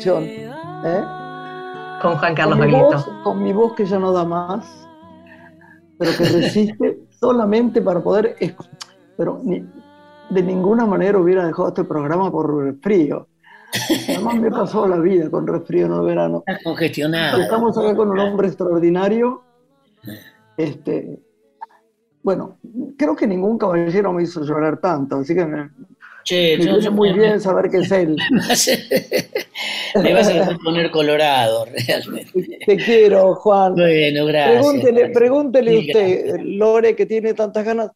¿Eh? 0.06 1.04
Con 2.02 2.16
Juan 2.16 2.34
Carlos 2.34 2.58
con 2.58 3.22
con 3.22 3.42
mi 3.42 3.52
voz 3.52 3.74
que 3.74 3.84
ya 3.84 3.98
no 3.98 4.12
da 4.12 4.24
más, 4.24 4.88
pero 5.98 6.12
que 6.16 6.24
resiste 6.24 6.98
solamente 7.20 7.82
para 7.82 8.00
poder. 8.00 8.36
Pero 9.16 9.42
de 10.30 10.42
ninguna 10.42 10.86
manera 10.86 11.18
hubiera 11.18 11.46
dejado 11.46 11.68
este 11.68 11.84
programa 11.84 12.30
por 12.30 12.64
resfrío. 12.64 13.26
Además 14.08 14.36
me 14.36 14.50
pasó 14.50 14.88
la 14.88 14.96
vida 14.96 15.30
con 15.30 15.46
resfrío 15.46 15.86
en 15.86 15.92
el 15.92 16.00
verano. 16.00 16.42
congestionado. 16.64 17.40
Estamos 17.40 17.76
acá 17.76 17.94
con 17.94 18.10
un 18.10 18.18
hombre 18.18 18.48
extraordinario. 18.48 19.42
Este, 20.56 21.20
bueno, 22.22 22.58
creo 22.96 23.14
que 23.14 23.26
ningún 23.26 23.58
caballero 23.58 24.12
me 24.12 24.24
hizo 24.24 24.42
llorar 24.42 24.78
tanto, 24.78 25.16
así 25.16 25.34
que 25.34 25.44
me, 25.44 25.70
Che, 26.24 26.58
me 26.58 26.90
muy 26.90 27.12
bien 27.12 27.40
saber 27.40 27.70
que 27.70 27.78
es 27.78 27.90
él. 27.90 28.16
Me 30.02 30.12
vas 30.14 30.28
a 30.28 30.56
poner 30.62 30.90
colorado, 30.90 31.66
realmente. 31.66 32.58
Te 32.66 32.76
quiero, 32.76 33.34
Juan. 33.36 33.74
Bueno, 33.74 34.26
gracias. 34.26 34.60
Pregúntele, 34.60 35.08
pregúntele 35.10 35.78
usted, 35.78 36.36
Lore, 36.42 36.94
que 36.94 37.06
tiene 37.06 37.34
tantas 37.34 37.64
ganas. 37.64 37.90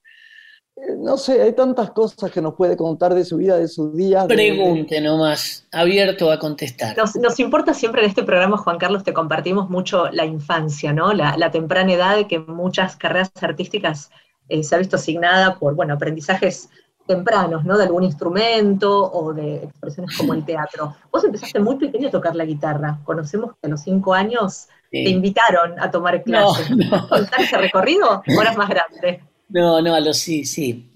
Eh, 0.77 0.97
no 0.99 1.17
sé, 1.17 1.41
hay 1.41 1.53
tantas 1.53 1.91
cosas 1.91 2.33
que 2.33 2.43
nos 2.43 2.55
puede 2.55 2.77
contar 2.77 3.15
de 3.15 3.25
su 3.25 3.37
vida, 3.37 3.59
de 3.59 3.69
sus 3.69 3.97
días. 3.97 4.27
Pregunte 4.27 5.01
nomás, 5.01 5.67
abierto 5.71 6.33
a 6.33 6.39
contestar. 6.39 6.97
Nos, 6.97 7.39
importa 7.39 7.75
siempre 7.75 8.03
en 8.03 8.09
este 8.09 8.25
programa, 8.25 8.57
Juan 8.57 8.79
Carlos, 8.79 9.05
te 9.05 9.13
compartimos 9.13 9.71
mucho 9.71 10.11
la 10.11 10.25
infancia, 10.25 10.93
¿no? 10.93 11.13
La, 11.13 11.51
temprana 11.51 11.93
edad 11.93 12.27
que 12.27 12.41
muchas 12.41 12.97
carreras 12.97 13.31
artísticas 13.41 14.11
eh, 14.49 14.65
se 14.65 14.75
ha 14.75 14.79
visto 14.79 14.97
asignada 14.97 15.59
por, 15.59 15.75
bueno, 15.75 15.95
aprendizajes 15.95 16.69
tempranos, 17.07 17.65
¿no? 17.65 17.77
De 17.77 17.85
algún 17.85 18.03
instrumento 18.03 19.13
o 19.13 19.33
de 19.33 19.65
expresiones 19.65 20.17
como 20.17 20.35
el 20.35 20.45
teatro. 20.45 20.97
Vos 21.11 21.25
empezaste 21.25 21.61
muy 21.61 21.77
pequeño 21.77 22.09
a 22.09 22.11
tocar 22.11 22.35
la 22.35 22.45
guitarra. 22.45 22.99
Conocemos 23.05 23.53
que 23.61 23.67
a 23.67 23.71
los 23.71 23.83
cinco 23.83 24.15
años 24.15 24.69
te 24.91 25.11
invitaron 25.11 25.79
a 25.79 25.91
tomar 25.91 26.23
clases. 26.23 26.71
No, 26.77 27.09
¿Contar 27.09 27.41
ese 27.41 27.57
recorrido 27.57 28.23
o 28.27 28.43
eras 28.43 28.57
más 28.57 28.69
grande? 28.69 29.21
No, 29.49 29.81
no, 29.81 29.95
a 29.95 30.01
los 30.01 30.19
sí, 30.19 30.45
sí. 30.45 30.91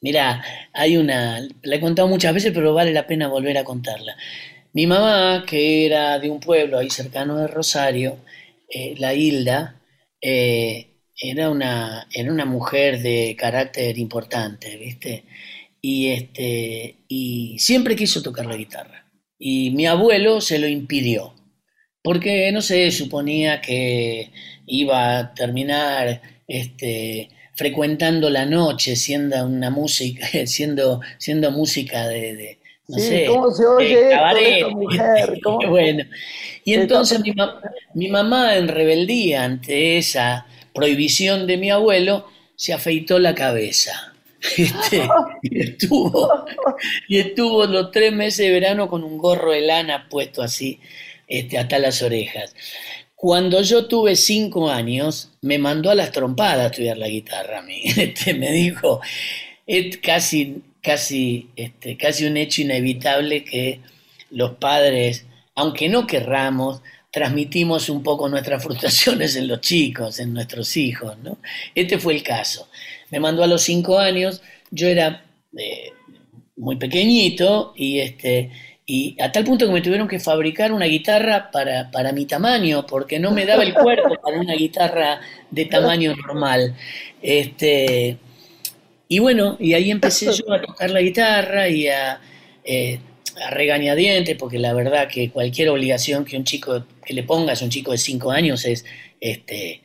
Mira, 0.00 0.42
hay 0.72 0.96
una, 0.96 1.40
la 1.62 1.76
he 1.76 1.80
contado 1.80 2.08
muchas 2.08 2.34
veces, 2.34 2.52
pero 2.54 2.74
vale 2.74 2.92
la 2.92 3.06
pena 3.06 3.28
volver 3.28 3.56
a 3.58 3.64
contarla. 3.64 4.16
Mi 4.72 4.86
mamá, 4.86 5.44
que 5.46 5.86
era 5.86 6.18
de 6.18 6.28
un 6.28 6.38
pueblo 6.38 6.78
ahí 6.78 6.90
cercano 6.90 7.36
de 7.36 7.46
Rosario, 7.46 8.18
eh, 8.68 8.94
la 8.98 9.14
Hilda, 9.14 9.76
eh, 10.20 10.95
era 11.20 11.50
una, 11.50 12.06
era 12.12 12.32
una 12.32 12.44
mujer 12.44 13.00
de 13.00 13.36
carácter 13.38 13.98
importante, 13.98 14.76
¿viste? 14.76 15.24
Y, 15.80 16.08
este, 16.08 16.96
y 17.08 17.58
siempre 17.58 17.96
quiso 17.96 18.22
tocar 18.22 18.46
la 18.46 18.56
guitarra. 18.56 19.06
Y 19.38 19.70
mi 19.70 19.86
abuelo 19.86 20.40
se 20.40 20.58
lo 20.58 20.66
impidió. 20.68 21.34
porque 22.02 22.52
no 22.52 22.62
sé, 22.62 22.90
suponía 22.92 23.60
que 23.60 24.30
iba 24.66 25.18
a 25.18 25.34
terminar 25.34 26.22
este, 26.46 27.30
frecuentando 27.54 28.30
la 28.30 28.46
noche, 28.46 28.96
siendo 28.96 29.44
una 29.44 29.70
música, 29.70 30.26
siendo, 30.46 31.00
siendo 31.18 31.50
música 31.50 32.06
de, 32.06 32.58
no 32.88 32.98
sé, 32.98 33.26
¿cómo 33.26 33.50
se 33.50 33.66
oye 33.66 34.10
cabaret. 34.10 34.68
mujer? 34.68 35.40
bueno, 35.68 36.04
y 36.64 36.74
entonces 36.74 37.20
mi, 37.20 37.34
mi, 37.94 38.08
mamá 38.08 38.56
en 38.56 38.68
rebeldía 38.68 39.44
ante 39.44 39.98
esa 39.98 40.46
prohibición 40.76 41.46
de 41.46 41.56
mi 41.56 41.70
abuelo 41.70 42.28
se 42.54 42.72
afeitó 42.72 43.18
la 43.18 43.34
cabeza. 43.34 44.12
Este, 44.58 45.02
y, 45.42 45.60
estuvo, 45.60 46.44
y 47.08 47.18
estuvo 47.18 47.64
los 47.66 47.90
tres 47.90 48.12
meses 48.12 48.46
de 48.46 48.52
verano 48.52 48.88
con 48.88 49.02
un 49.02 49.18
gorro 49.18 49.50
de 49.50 49.62
lana 49.62 50.06
puesto 50.08 50.40
así 50.40 50.78
este, 51.26 51.58
hasta 51.58 51.80
las 51.80 52.00
orejas. 52.02 52.54
Cuando 53.16 53.62
yo 53.62 53.86
tuve 53.86 54.14
cinco 54.14 54.70
años, 54.70 55.32
me 55.40 55.58
mandó 55.58 55.90
a 55.90 55.94
las 55.94 56.12
trompadas 56.12 56.60
a 56.60 56.66
estudiar 56.66 56.98
la 56.98 57.08
guitarra 57.08 57.58
a 57.60 57.62
mí. 57.62 57.82
Este, 57.96 58.34
me 58.34 58.52
dijo, 58.52 59.00
es 59.66 59.96
casi, 59.96 60.62
casi, 60.82 61.48
este, 61.56 61.96
casi 61.96 62.26
un 62.26 62.36
hecho 62.36 62.62
inevitable 62.62 63.42
que 63.42 63.80
los 64.30 64.52
padres, 64.58 65.24
aunque 65.54 65.88
no 65.88 66.06
querramos, 66.06 66.82
transmitimos 67.16 67.88
un 67.88 68.02
poco 68.02 68.28
nuestras 68.28 68.62
frustraciones 68.62 69.36
en 69.36 69.48
los 69.48 69.62
chicos, 69.62 70.20
en 70.20 70.34
nuestros 70.34 70.76
hijos. 70.76 71.16
¿no? 71.22 71.38
Este 71.74 71.96
fue 71.96 72.12
el 72.12 72.22
caso. 72.22 72.68
Me 73.10 73.20
mandó 73.20 73.42
a 73.42 73.46
los 73.46 73.62
cinco 73.62 73.98
años, 73.98 74.42
yo 74.70 74.86
era 74.86 75.24
eh, 75.56 75.92
muy 76.56 76.76
pequeñito 76.76 77.72
y, 77.74 78.00
este, 78.00 78.50
y 78.84 79.16
a 79.18 79.32
tal 79.32 79.44
punto 79.44 79.64
que 79.66 79.72
me 79.72 79.80
tuvieron 79.80 80.08
que 80.08 80.20
fabricar 80.20 80.72
una 80.72 80.84
guitarra 80.84 81.50
para, 81.50 81.90
para 81.90 82.12
mi 82.12 82.26
tamaño, 82.26 82.84
porque 82.86 83.18
no 83.18 83.30
me 83.30 83.46
daba 83.46 83.62
el 83.62 83.72
cuerpo 83.72 84.14
para 84.22 84.38
una 84.38 84.52
guitarra 84.52 85.18
de 85.50 85.64
tamaño 85.64 86.14
normal. 86.16 86.76
Este, 87.22 88.18
y 89.08 89.18
bueno, 89.20 89.56
y 89.58 89.72
ahí 89.72 89.90
empecé 89.90 90.26
yo 90.34 90.52
a 90.52 90.60
tocar 90.60 90.90
la 90.90 91.00
guitarra 91.00 91.66
y 91.66 91.88
a, 91.88 92.20
eh, 92.62 93.00
a 93.42 93.50
regañadientes, 93.50 94.36
porque 94.36 94.58
la 94.58 94.72
verdad 94.72 95.08
que 95.08 95.30
cualquier 95.30 95.68
obligación 95.68 96.24
que 96.24 96.36
un 96.36 96.44
chico 96.44 96.84
que 97.04 97.14
le 97.14 97.22
pongas 97.22 97.62
a 97.62 97.64
un 97.64 97.70
chico 97.70 97.92
de 97.92 97.98
5 97.98 98.30
años 98.30 98.64
es 98.64 98.84
este, 99.20 99.82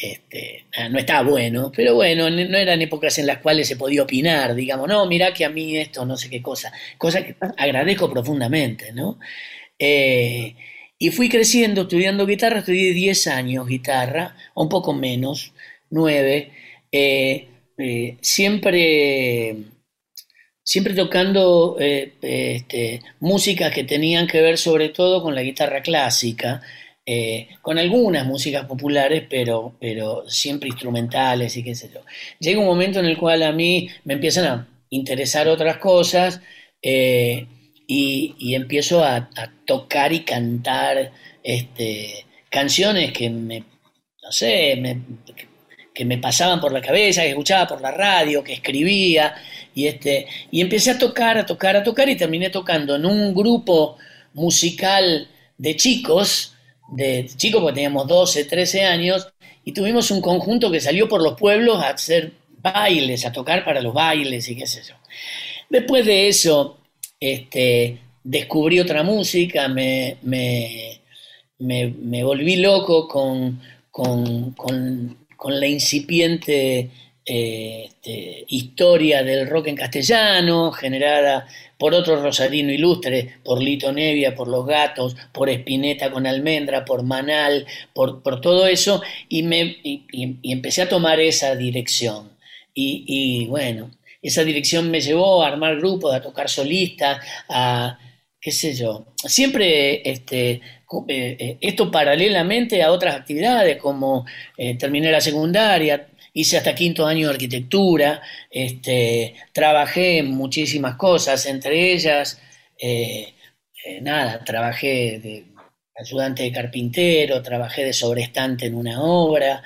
este, 0.00 0.64
ah, 0.76 0.88
no 0.88 0.98
está 0.98 1.22
bueno, 1.22 1.70
pero 1.74 1.94
bueno, 1.94 2.30
no 2.30 2.56
eran 2.56 2.80
épocas 2.80 3.18
en 3.18 3.26
las 3.26 3.38
cuales 3.38 3.68
se 3.68 3.76
podía 3.76 4.02
opinar, 4.02 4.54
digamos, 4.54 4.88
no, 4.88 5.04
mira 5.06 5.34
que 5.34 5.44
a 5.44 5.50
mí 5.50 5.76
esto, 5.76 6.06
no 6.06 6.16
sé 6.16 6.30
qué 6.30 6.40
cosa, 6.40 6.72
cosa 6.96 7.24
que 7.24 7.36
agradezco 7.58 8.10
profundamente, 8.10 8.92
¿no? 8.92 9.18
Eh, 9.78 10.54
y 10.98 11.10
fui 11.10 11.28
creciendo, 11.28 11.82
estudiando 11.82 12.26
guitarra, 12.26 12.60
estudié 12.60 12.92
10 12.92 13.26
años 13.28 13.66
guitarra, 13.66 14.36
un 14.54 14.68
poco 14.68 14.92
menos, 14.94 15.52
9, 15.90 16.50
eh, 16.92 17.48
eh, 17.78 18.16
siempre, 18.20 19.56
siempre 20.70 20.94
tocando 20.94 21.78
este, 21.80 23.02
músicas 23.18 23.74
que 23.74 23.82
tenían 23.82 24.28
que 24.28 24.40
ver 24.40 24.56
sobre 24.56 24.90
todo 24.90 25.20
con 25.20 25.34
la 25.34 25.42
guitarra 25.42 25.82
clásica, 25.82 26.62
eh, 27.04 27.48
con 27.60 27.76
algunas 27.76 28.24
músicas 28.24 28.66
populares, 28.66 29.24
pero, 29.28 29.74
pero 29.80 30.22
siempre 30.28 30.68
instrumentales 30.68 31.56
y 31.56 31.64
qué 31.64 31.74
sé 31.74 31.90
yo. 31.92 32.02
Llega 32.38 32.60
un 32.60 32.66
momento 32.66 33.00
en 33.00 33.06
el 33.06 33.18
cual 33.18 33.42
a 33.42 33.50
mí 33.50 33.90
me 34.04 34.14
empiezan 34.14 34.44
a 34.44 34.68
interesar 34.90 35.48
otras 35.48 35.78
cosas 35.78 36.40
eh, 36.80 37.48
y, 37.88 38.54
empiezo 38.54 39.02
a, 39.02 39.28
tocar 39.66 40.12
y 40.12 40.20
cantar 40.20 41.10
este, 41.42 42.26
canciones 42.48 43.10
que 43.12 43.28
me, 43.28 43.64
no 44.22 44.30
sé, 44.30 44.80
me 46.04 46.18
pasaban 46.18 46.60
por 46.60 46.72
la 46.72 46.80
cabeza, 46.80 47.22
que 47.22 47.30
escuchaba 47.30 47.66
por 47.66 47.80
la 47.80 47.90
radio, 47.90 48.42
que 48.42 48.54
escribía, 48.54 49.34
y, 49.74 49.86
este, 49.86 50.26
y 50.50 50.60
empecé 50.60 50.92
a 50.92 50.98
tocar, 50.98 51.38
a 51.38 51.46
tocar, 51.46 51.76
a 51.76 51.82
tocar, 51.82 52.08
y 52.08 52.16
terminé 52.16 52.50
tocando 52.50 52.96
en 52.96 53.06
un 53.06 53.34
grupo 53.34 53.96
musical 54.34 55.28
de 55.58 55.76
chicos, 55.76 56.54
de 56.92 57.28
chicos, 57.36 57.60
porque 57.60 57.74
teníamos 57.74 58.06
12, 58.06 58.44
13 58.44 58.84
años, 58.84 59.28
y 59.64 59.72
tuvimos 59.72 60.10
un 60.10 60.20
conjunto 60.20 60.70
que 60.70 60.80
salió 60.80 61.08
por 61.08 61.22
los 61.22 61.38
pueblos 61.38 61.82
a 61.82 61.90
hacer 61.90 62.32
bailes, 62.62 63.24
a 63.24 63.32
tocar 63.32 63.64
para 63.64 63.80
los 63.80 63.94
bailes 63.94 64.48
y 64.48 64.56
qué 64.56 64.66
sé 64.66 64.82
yo. 64.86 64.94
Después 65.68 66.04
de 66.04 66.28
eso, 66.28 66.78
este, 67.18 67.98
descubrí 68.24 68.80
otra 68.80 69.02
música, 69.02 69.68
me, 69.68 70.16
me, 70.22 71.00
me, 71.58 72.24
volví 72.24 72.56
loco 72.56 73.06
con, 73.06 73.60
con, 73.90 74.52
con, 74.52 75.16
con 75.40 75.58
la 75.58 75.66
incipiente 75.66 76.90
este, 77.24 78.44
historia 78.48 79.22
del 79.22 79.48
rock 79.48 79.68
en 79.68 79.76
castellano, 79.76 80.70
generada 80.70 81.48
por 81.78 81.94
otro 81.94 82.20
rosarino 82.20 82.70
ilustre, 82.70 83.36
por 83.42 83.62
Lito 83.62 83.90
Nevia, 83.90 84.34
por 84.34 84.48
Los 84.48 84.66
Gatos, 84.66 85.16
por 85.32 85.48
Espineta 85.48 86.10
con 86.10 86.26
Almendra, 86.26 86.84
por 86.84 87.04
Manal, 87.04 87.66
por, 87.94 88.20
todo 88.42 88.66
eso, 88.66 89.00
y, 89.30 89.42
me, 89.42 89.78
empecé 90.42 90.82
a 90.82 90.90
tomar 90.90 91.20
esa 91.20 91.56
dirección. 91.56 92.32
Y, 92.74 93.46
bueno, 93.46 93.92
esa 94.20 94.44
dirección 94.44 94.90
me 94.90 95.00
llevó 95.00 95.42
a 95.42 95.48
armar 95.48 95.78
grupos, 95.78 96.14
a 96.14 96.20
tocar 96.20 96.50
solistas, 96.50 97.24
a 97.48 97.98
qué 98.40 98.50
sé 98.52 98.74
yo. 98.74 99.06
Siempre 99.16 100.08
este, 100.10 100.50
eh, 101.08 101.36
eh, 101.38 101.58
esto 101.60 101.90
paralelamente 101.90 102.82
a 102.82 102.90
otras 102.90 103.14
actividades, 103.16 103.76
como 103.76 104.26
eh, 104.56 104.76
terminé 104.76 105.12
la 105.12 105.20
secundaria, 105.20 106.08
hice 106.32 106.56
hasta 106.56 106.74
quinto 106.74 107.06
año 107.06 107.28
de 107.28 107.34
arquitectura, 107.34 108.22
este, 108.50 109.34
trabajé 109.52 110.18
en 110.18 110.30
muchísimas 110.30 110.96
cosas, 110.96 111.44
entre 111.46 111.92
ellas, 111.92 112.40
nada, 114.00 114.42
trabajé 114.44 115.18
de 115.20 115.44
ayudante 115.98 116.42
de 116.44 116.52
carpintero, 116.52 117.42
trabajé 117.42 117.84
de 117.84 117.92
sobrestante 117.92 118.66
en 118.66 118.74
una 118.74 119.02
obra 119.02 119.62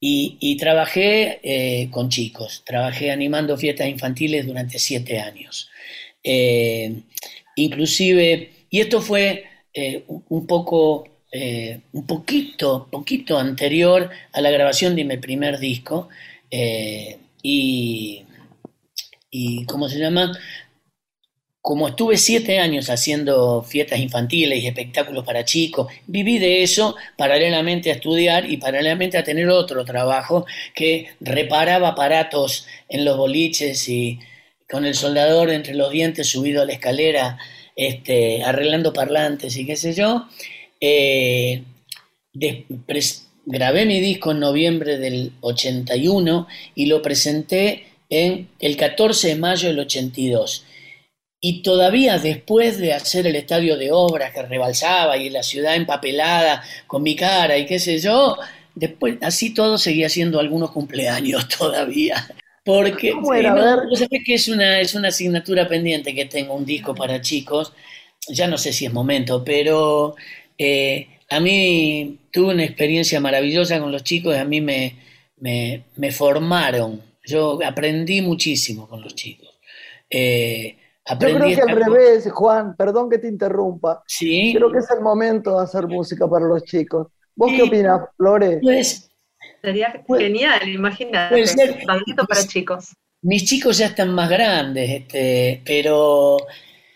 y, 0.00 0.56
trabajé 0.56 1.88
con 1.90 2.08
chicos, 2.08 2.62
trabajé 2.64 3.10
animando 3.10 3.56
fiestas 3.58 3.88
infantiles 3.88 4.46
durante 4.46 4.78
siete 4.78 5.20
años. 5.20 5.68
Inclusive, 7.56 8.50
y 8.70 8.80
esto 8.80 9.00
fue 9.00 9.44
un 10.28 10.46
poco 10.46 11.04
eh, 11.30 11.80
un 11.92 12.06
poquito, 12.06 12.88
poquito 12.90 13.38
anterior 13.38 14.08
a 14.32 14.40
la 14.40 14.50
grabación 14.50 14.96
de 14.96 15.04
mi 15.04 15.18
primer 15.18 15.58
disco. 15.58 16.08
Eh, 16.50 17.18
y, 17.42 18.24
y, 19.30 19.64
¿cómo 19.66 19.88
se 19.88 19.98
llama? 19.98 20.32
Como 21.60 21.88
estuve 21.88 22.16
siete 22.16 22.58
años 22.60 22.88
haciendo 22.88 23.62
fiestas 23.62 23.98
infantiles 24.00 24.62
y 24.62 24.68
espectáculos 24.68 25.24
para 25.24 25.44
chicos, 25.44 25.92
viví 26.06 26.38
de 26.38 26.62
eso 26.62 26.96
paralelamente 27.18 27.90
a 27.90 27.94
estudiar 27.94 28.50
y 28.50 28.56
paralelamente 28.56 29.18
a 29.18 29.24
tener 29.24 29.50
otro 29.50 29.84
trabajo 29.84 30.46
que 30.74 31.08
reparaba 31.20 31.88
aparatos 31.88 32.66
en 32.88 33.04
los 33.04 33.18
boliches 33.18 33.86
y 33.88 34.18
con 34.70 34.84
el 34.84 34.94
soldador 34.94 35.50
entre 35.50 35.74
los 35.74 35.90
dientes 35.90 36.28
subido 36.28 36.62
a 36.62 36.66
la 36.66 36.72
escalera, 36.72 37.38
este, 37.74 38.42
arreglando 38.42 38.92
parlantes 38.92 39.56
y 39.56 39.66
qué 39.66 39.76
sé 39.76 39.94
yo. 39.94 40.26
Eh, 40.80 41.62
grabé 43.46 43.86
mi 43.86 44.00
disco 44.00 44.32
en 44.32 44.40
noviembre 44.40 44.98
del 44.98 45.32
81 45.40 46.46
y 46.74 46.86
lo 46.86 47.00
presenté 47.02 47.86
en 48.10 48.48
el 48.60 48.76
14 48.76 49.28
de 49.28 49.36
mayo 49.36 49.68
del 49.68 49.80
82. 49.80 50.64
Y 51.40 51.62
todavía 51.62 52.18
después 52.18 52.78
de 52.78 52.92
hacer 52.92 53.26
el 53.26 53.36
estadio 53.36 53.76
de 53.76 53.92
obras 53.92 54.32
que 54.32 54.42
rebalsaba 54.42 55.16
y 55.16 55.30
la 55.30 55.42
ciudad 55.42 55.76
empapelada 55.76 56.62
con 56.86 57.02
mi 57.02 57.14
cara 57.14 57.56
y 57.56 57.66
qué 57.66 57.78
sé 57.78 57.98
yo, 57.98 58.36
después 58.74 59.16
así 59.22 59.54
todo 59.54 59.78
seguía 59.78 60.08
siendo 60.08 60.40
algunos 60.40 60.72
cumpleaños 60.72 61.48
todavía. 61.58 62.28
Porque 62.68 63.14
bueno, 63.14 63.54
que 64.26 64.34
es 64.34 64.46
una, 64.46 64.78
es 64.78 64.94
una 64.94 65.08
asignatura 65.08 65.66
pendiente 65.66 66.14
que 66.14 66.26
tengo 66.26 66.52
un 66.52 66.66
disco 66.66 66.94
para 66.94 67.18
chicos. 67.22 67.72
Ya 68.28 68.46
no 68.46 68.58
sé 68.58 68.74
si 68.74 68.84
es 68.84 68.92
momento, 68.92 69.42
pero 69.42 70.14
eh, 70.58 71.08
a 71.30 71.40
mí 71.40 72.18
tuve 72.30 72.52
una 72.52 72.64
experiencia 72.64 73.20
maravillosa 73.20 73.80
con 73.80 73.90
los 73.90 74.04
chicos 74.04 74.36
y 74.36 74.38
a 74.38 74.44
mí 74.44 74.60
me, 74.60 74.96
me, 75.38 76.12
formaron. 76.12 77.00
Yo 77.24 77.58
aprendí 77.64 78.20
muchísimo 78.20 78.86
con 78.86 79.00
los 79.00 79.14
chicos. 79.14 79.48
Eh, 80.10 80.76
Yo 81.08 81.16
creo 81.16 81.38
que 81.38 81.62
al 81.62 81.74
revés, 81.74 82.30
Juan, 82.30 82.76
perdón 82.76 83.08
que 83.08 83.16
te 83.16 83.28
interrumpa. 83.28 84.02
Sí. 84.06 84.52
Creo 84.54 84.70
que 84.70 84.80
es 84.80 84.90
el 84.90 85.00
momento 85.00 85.56
de 85.56 85.64
hacer 85.64 85.86
música 85.86 86.28
para 86.28 86.44
los 86.44 86.62
chicos. 86.64 87.06
¿Vos 87.34 87.50
qué 87.56 87.62
opinas, 87.62 88.02
Flores? 88.18 88.58
Pues, 88.60 89.07
Sería 89.62 90.02
pues, 90.06 90.22
genial, 90.22 90.68
imagínate. 90.68 91.44
para 92.28 92.46
chicos. 92.46 92.94
Mis 93.22 93.44
chicos 93.44 93.78
ya 93.78 93.86
están 93.86 94.10
más 94.10 94.30
grandes, 94.30 94.90
este, 94.90 95.62
pero. 95.64 96.36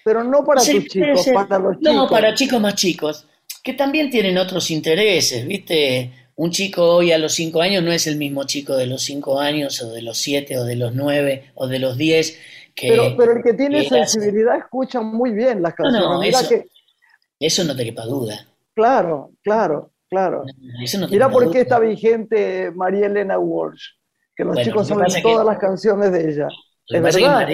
Pero 0.04 0.24
no 0.24 0.44
para 0.44 0.60
tus 0.62 0.86
chicos, 0.86 1.26
para 1.32 1.58
los 1.58 1.78
chicos. 1.78 1.94
No, 1.94 2.08
para 2.08 2.34
chicos 2.34 2.60
más 2.60 2.74
chicos. 2.74 3.26
que 3.62 3.74
también 3.74 4.10
tienen 4.10 4.38
otros 4.38 4.70
intereses, 4.70 5.46
¿viste? 5.46 6.10
Un 6.34 6.50
chico 6.50 6.82
hoy 6.96 7.12
a 7.12 7.18
los 7.18 7.34
cinco 7.34 7.60
años 7.60 7.82
no 7.82 7.92
es 7.92 8.06
el 8.06 8.16
mismo 8.16 8.44
chico 8.44 8.76
de 8.76 8.86
los 8.86 9.02
cinco 9.02 9.38
años 9.38 9.80
o 9.82 9.92
de 9.92 10.02
los 10.02 10.18
siete 10.18 10.58
o 10.58 10.64
de 10.64 10.76
los 10.76 10.94
nueve 10.94 11.52
o 11.54 11.68
de 11.68 11.78
los 11.78 11.96
diez. 11.96 12.38
Que, 12.74 12.88
pero, 12.88 13.14
pero 13.16 13.36
el 13.36 13.42
que 13.42 13.52
tiene 13.52 13.86
sensibilidad 13.88 14.56
escucha 14.56 15.00
muy 15.00 15.30
bien 15.30 15.62
las 15.62 15.74
canciones. 15.74 16.08
No, 16.08 16.22
eso, 16.22 16.64
eso 17.38 17.64
no 17.64 17.76
te 17.76 17.84
quepa 17.84 18.04
duda. 18.06 18.46
Claro, 18.74 19.30
claro, 19.42 19.91
claro. 20.12 20.44
Mira 21.10 21.30
por 21.30 21.50
qué 21.50 21.62
está 21.62 21.78
vigente 21.78 22.70
María 22.72 23.06
Elena 23.06 23.38
Walsh, 23.38 23.82
que 24.36 24.44
los 24.44 24.58
chicos 24.58 24.86
saben 24.86 25.22
todas 25.22 25.46
las 25.46 25.58
canciones 25.58 26.12
de 26.12 26.30
ella. 26.30 26.48
Es 26.86 27.02
verdad. 27.02 27.48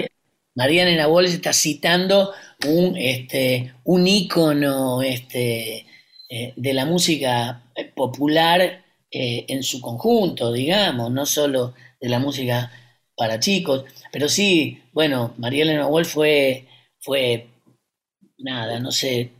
María, 0.55 0.83
Elena 0.83 1.07
Walsh 1.07 1.35
está 1.35 1.53
citando 1.53 2.33
un, 2.67 2.97
este, 2.97 3.73
un 3.85 4.05
ícono 4.05 5.01
este, 5.01 5.85
eh, 6.29 6.53
de 6.53 6.73
la 6.73 6.85
música 6.85 7.63
popular 7.95 8.61
eh, 9.09 9.45
en 9.47 9.63
su 9.63 9.79
conjunto, 9.79 10.51
digamos, 10.51 11.11
no 11.11 11.25
solo 11.25 11.75
de 12.01 12.09
la 12.09 12.19
música 12.19 12.69
para 13.15 13.39
chicos, 13.39 13.85
pero 14.11 14.27
sí, 14.27 14.81
bueno, 14.91 15.33
María 15.37 15.63
Elena 15.63 15.87
Walsh 15.87 16.07
fue, 16.07 16.67
fue, 16.99 17.47
nada, 18.37 18.81
no 18.81 18.91
sé, 18.91 19.31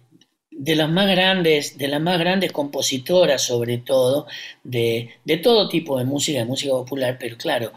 de 0.59 0.75
las 0.75 0.89
más 0.89 1.07
grandes, 1.07 1.77
de 1.77 1.87
las 1.87 2.01
más 2.01 2.19
grandes 2.19 2.51
compositoras, 2.51 3.41
sobre 3.41 3.77
todo, 3.77 4.27
de, 4.61 5.09
todo 5.41 5.69
tipo 5.69 5.97
de 5.97 6.03
música, 6.03 6.39
de 6.39 6.45
música 6.45 6.73
popular, 6.73 7.15
pero 7.17 7.37
claro, 7.37 7.71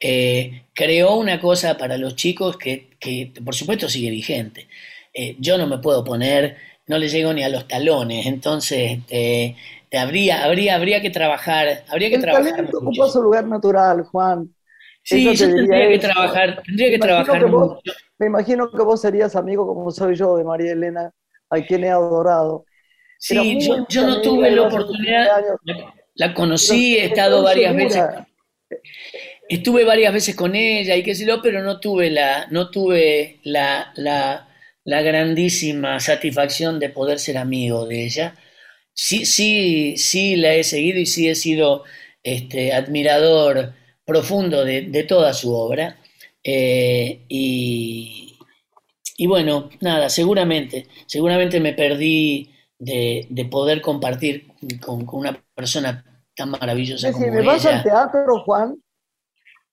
eh, 0.00 0.64
creó 0.74 1.14
una 1.14 1.40
cosa 1.40 1.78
para 1.78 1.96
los 1.96 2.16
chicos 2.16 2.56
que, 2.58 2.90
por 3.44 3.54
supuesto 3.54 3.88
sigue 3.88 4.10
vigente. 4.10 4.66
Eh, 5.12 5.36
yo 5.38 5.56
no 5.56 5.68
me 5.68 5.78
puedo 5.78 6.02
poner, 6.02 6.56
no 6.88 6.98
le 6.98 7.08
llego 7.08 7.32
ni 7.32 7.44
a 7.44 7.48
los 7.48 7.68
talones, 7.68 8.26
entonces 8.26 8.98
eh, 9.10 9.54
habría, 9.96 10.44
habría, 10.44 10.74
habría 10.74 11.00
que 11.00 11.10
trabajar, 11.10 11.84
habría 11.88 12.08
que 12.08 12.16
El 12.16 12.22
trabajar. 12.22 12.68
Ocupa 12.74 13.08
su 13.10 13.22
lugar 13.22 13.46
natural, 13.46 14.02
Juan. 14.02 14.52
Sí, 15.04 15.36
yo 15.36 15.46
tendría 15.46 15.88
que 15.88 15.98
trabajar, 16.00 16.62
tendría 16.64 16.90
que 16.90 16.98
trabajar 16.98 17.46
mucho. 17.46 17.78
Me 18.18 18.26
imagino 18.26 18.68
que 18.72 18.82
vos 18.82 19.00
serías 19.00 19.36
amigo 19.36 19.68
como 19.68 19.92
soy 19.92 20.16
yo 20.16 20.36
de 20.36 20.42
María 20.42 20.72
Elena 20.72 21.12
a 21.54 21.64
quien 21.64 21.84
he 21.84 21.90
adorado. 21.90 22.64
Sí, 23.18 23.58
yo, 23.88 24.06
no 24.06 24.20
tuve 24.20 24.50
la 24.50 24.62
oportunidad, 24.62 25.28
la, 26.14 26.34
conocí, 26.34 26.96
he 26.96 27.06
estado 27.06 27.42
varias 27.42 27.74
veces. 27.74 28.02
Estuve 29.48 29.84
varias 29.84 30.12
veces 30.12 30.34
con 30.34 30.54
ella 30.54 30.96
y 30.96 31.02
qué 31.02 31.14
sé 31.14 31.26
yo, 31.26 31.40
pero 31.42 31.62
no 31.62 31.80
tuve 31.80 32.10
la, 32.10 32.46
no 32.50 32.70
tuve 32.70 33.40
la, 33.44 33.92
la, 33.96 34.48
la 34.84 35.02
grandísima 35.02 36.00
satisfacción 36.00 36.78
de 36.78 36.90
poder 36.90 37.18
ser 37.18 37.38
amigo 37.38 37.86
de 37.86 38.04
ella. 38.04 38.34
Sí, 38.94 39.26
sí, 39.26 39.96
sí 39.96 40.36
la 40.36 40.54
he 40.54 40.64
seguido 40.64 40.98
y 41.00 41.06
sí 41.06 41.28
he 41.28 41.34
sido 41.34 41.84
este, 42.22 42.72
admirador 42.72 43.74
profundo 44.04 44.64
de, 44.64 45.04
toda 45.04 45.34
su 45.34 45.52
obra. 45.54 45.98
Eh, 46.44 47.24
y, 47.28 48.33
y 49.16 49.26
bueno, 49.26 49.70
nada, 49.80 50.08
seguramente, 50.08 50.88
seguramente 51.06 51.60
me 51.60 51.72
perdí 51.72 52.50
de, 52.78 53.48
poder 53.50 53.80
compartir 53.80 54.48
con, 54.80 55.06
una 55.12 55.38
persona 55.54 56.04
tan 56.34 56.50
maravillosa 56.50 57.12
como 57.12 57.26
¿Me 57.26 57.42
vas 57.42 57.64
al 57.66 57.82
teatro, 57.82 58.40
Juan? 58.44 58.76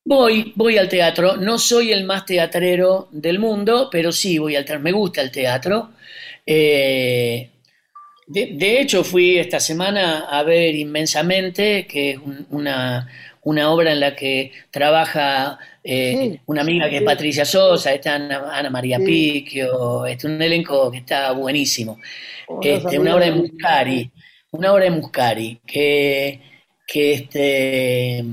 Voy, 0.03 0.53
voy 0.55 0.77
al 0.77 0.89
teatro. 0.89 1.37
No 1.37 1.57
soy 1.57 1.91
el 1.91 2.05
más 2.05 2.25
teatrero 2.25 3.07
del 3.11 3.39
mundo, 3.39 3.89
pero 3.91 4.11
sí 4.11 4.37
voy 4.37 4.55
al 4.55 4.65
teatro. 4.65 4.83
Me 4.83 4.91
gusta 4.91 5.21
el 5.21 5.31
teatro. 5.31 5.91
Eh, 6.45 7.51
de, 8.27 8.81
hecho, 8.81 9.03
fui 9.03 9.37
esta 9.37 9.59
semana 9.59 10.27
a 10.29 10.43
ver 10.43 10.73
Inmensamente, 10.75 11.85
que 11.85 12.11
es 12.11 12.19
una, 12.49 13.07
una 13.43 13.71
obra 13.71 13.91
en 13.91 13.99
la 13.99 14.15
que 14.15 14.51
trabaja 14.69 15.57
eh, 15.83 16.39
una 16.45 16.61
amiga 16.61 16.89
que 16.89 16.97
es 16.97 17.03
Patricia 17.03 17.45
Sosa, 17.45 17.93
está 17.93 18.15
Ana, 18.15 18.69
María 18.69 18.99
Picchio, 18.99 20.05
este, 20.05 20.27
un 20.27 20.41
elenco 20.41 20.91
que 20.91 20.99
está 20.99 21.31
buenísimo. 21.31 21.99
Este, 22.61 22.99
una 22.99 23.15
obra 23.15 23.25
de 23.25 23.31
Muscari, 23.31 24.11
una 24.51 24.73
obra 24.73 24.83
de 24.85 24.91
Muscari, 24.91 25.59
que, 25.65 26.39
que 26.85 27.13
este 27.13 28.25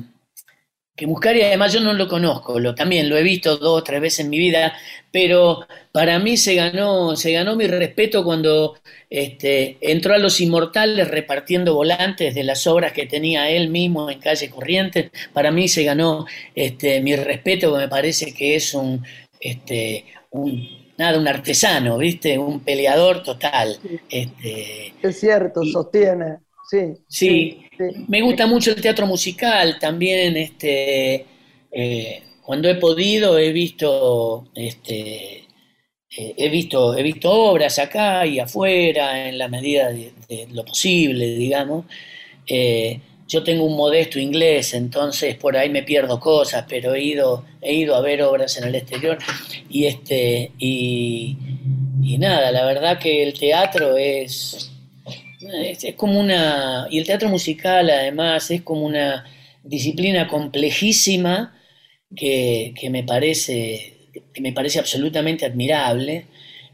que 0.98 1.06
Muscari 1.06 1.42
además 1.42 1.72
yo 1.72 1.80
no 1.80 1.92
lo 1.94 2.08
conozco, 2.08 2.58
lo, 2.58 2.74
también 2.74 3.08
lo 3.08 3.16
he 3.16 3.22
visto 3.22 3.56
dos 3.56 3.80
o 3.80 3.84
tres 3.84 4.00
veces 4.00 4.20
en 4.20 4.30
mi 4.30 4.38
vida, 4.38 4.74
pero 5.12 5.66
para 5.92 6.18
mí 6.18 6.36
se 6.36 6.56
ganó, 6.56 7.16
se 7.16 7.32
ganó 7.32 7.56
mi 7.56 7.66
respeto 7.68 8.24
cuando 8.24 8.76
este, 9.08 9.78
entró 9.80 10.14
a 10.14 10.18
Los 10.18 10.40
Inmortales 10.40 11.08
repartiendo 11.08 11.74
volantes 11.74 12.34
de 12.34 12.44
las 12.44 12.66
obras 12.66 12.92
que 12.92 13.06
tenía 13.06 13.48
él 13.50 13.68
mismo 13.68 14.10
en 14.10 14.18
Calle 14.20 14.50
Corrientes. 14.50 15.10
Para 15.32 15.50
mí 15.52 15.68
se 15.68 15.84
ganó 15.84 16.26
este, 16.54 17.00
mi 17.00 17.16
respeto, 17.16 17.76
me 17.76 17.88
parece 17.88 18.34
que 18.34 18.56
es 18.56 18.74
un, 18.74 19.04
este, 19.40 20.04
un, 20.30 20.92
nada, 20.98 21.18
un 21.18 21.28
artesano, 21.28 21.96
¿viste? 21.98 22.38
Un 22.38 22.60
peleador 22.60 23.22
total. 23.22 23.78
Este, 24.08 24.94
es 25.02 25.18
cierto, 25.20 25.64
sostiene. 25.64 26.38
Sí, 26.68 26.94
sí, 27.08 27.62
me 28.08 28.20
gusta 28.20 28.46
mucho 28.46 28.72
el 28.72 28.80
teatro 28.82 29.06
musical 29.06 29.78
también. 29.78 30.36
Este, 30.36 31.24
eh, 31.72 32.22
cuando 32.42 32.68
he 32.68 32.74
podido 32.74 33.38
he 33.38 33.52
visto, 33.52 34.48
este, 34.54 35.44
eh, 36.16 36.34
he 36.36 36.48
visto, 36.50 36.96
he 36.96 37.02
visto 37.02 37.32
obras 37.32 37.78
acá 37.78 38.26
y 38.26 38.38
afuera 38.38 39.28
en 39.28 39.38
la 39.38 39.48
medida 39.48 39.90
de, 39.90 40.12
lo 40.52 40.64
posible, 40.64 41.36
digamos. 41.36 41.86
Eh, 42.46 43.00
yo 43.26 43.42
tengo 43.44 43.64
un 43.64 43.76
modesto 43.76 44.18
inglés, 44.18 44.74
entonces 44.74 45.36
por 45.36 45.56
ahí 45.56 45.70
me 45.70 45.82
pierdo 45.82 46.20
cosas, 46.20 46.66
pero 46.68 46.94
he 46.94 47.02
ido, 47.02 47.44
he 47.62 47.74
ido 47.74 47.94
a 47.94 48.00
ver 48.02 48.22
obras 48.22 48.56
en 48.58 48.64
el 48.68 48.74
exterior 48.74 49.18
y 49.70 49.86
este 49.86 50.52
y, 50.58 51.36
y 52.02 52.18
nada, 52.18 52.50
la 52.52 52.64
verdad 52.66 52.98
que 52.98 53.22
el 53.22 53.38
teatro 53.38 53.96
es 53.98 54.67
es, 55.52 55.94
como 55.96 56.20
una, 56.20 56.86
y 56.90 56.98
el 56.98 57.06
teatro 57.06 57.28
musical 57.28 57.90
además 57.90 58.50
es 58.50 58.62
como 58.62 58.84
una 58.84 59.24
disciplina 59.62 60.28
complejísima 60.28 61.54
que, 62.14 62.74
me, 62.90 63.02
parece, 63.02 63.94
que 64.32 64.40
me 64.40 64.52
parece 64.52 64.78
absolutamente 64.78 65.46
admirable. 65.46 66.26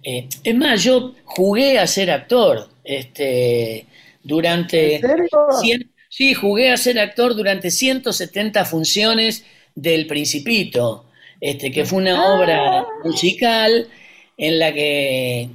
Eh, 0.03 0.29
es 0.43 0.55
más, 0.55 0.85
yo 0.85 1.15
jugué 1.25 1.79
a 1.79 1.87
ser 1.87 2.11
actor 2.11 2.69
este, 2.85 3.87
durante... 4.23 5.01
sí, 6.09 6.35
jugué 6.35 6.71
a 6.71 6.77
ser 6.77 6.99
actor 6.99 7.35
durante 7.35 7.71
170 7.71 8.65
funciones 8.65 9.45
del 9.75 10.07
Principito, 10.07 11.07
este, 11.41 11.73
que 11.73 11.85
fue 11.85 11.99
una 11.99 12.17
ah. 12.17 12.35
obra 12.35 12.87
musical 13.05 13.89
en 14.37 14.59
la 14.59 14.73
que 14.73 15.49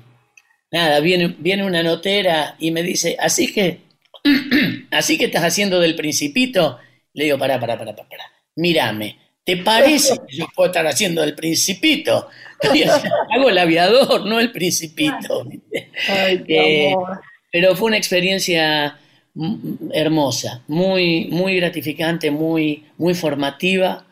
nada, 0.71 0.99
viene, 0.99 1.35
viene 1.37 1.63
una 1.63 1.83
notera 1.83 2.55
y 2.59 2.71
me 2.71 2.83
dice, 2.83 3.17
así 3.19 3.51
que, 3.51 3.81
así 4.91 5.17
que 5.17 5.25
estás 5.25 5.43
haciendo 5.43 5.79
del 5.79 5.95
principito. 5.95 6.79
Le 7.13 7.25
digo, 7.25 7.37
pará, 7.37 7.59
pará, 7.59 7.77
pará, 7.77 7.95
pará, 7.95 8.31
mírame, 8.55 9.17
¿te 9.43 9.57
parece 9.57 10.15
que 10.27 10.37
yo 10.37 10.47
puedo 10.55 10.69
estar 10.69 10.85
haciendo 10.85 11.21
del 11.21 11.35
principito? 11.35 12.27
Hago 13.33 13.49
el 13.49 13.57
aviador, 13.57 14.25
no 14.25 14.39
el 14.39 14.51
principito. 14.51 15.47
Eh, 16.07 16.93
pero 17.51 17.75
fue 17.75 17.87
una 17.87 17.97
experiencia 17.97 18.99
hermosa, 19.93 20.61
muy, 20.67 21.25
muy 21.31 21.55
gratificante, 21.55 22.31
muy, 22.31 22.85
muy 22.97 23.13
formativa. 23.13 24.05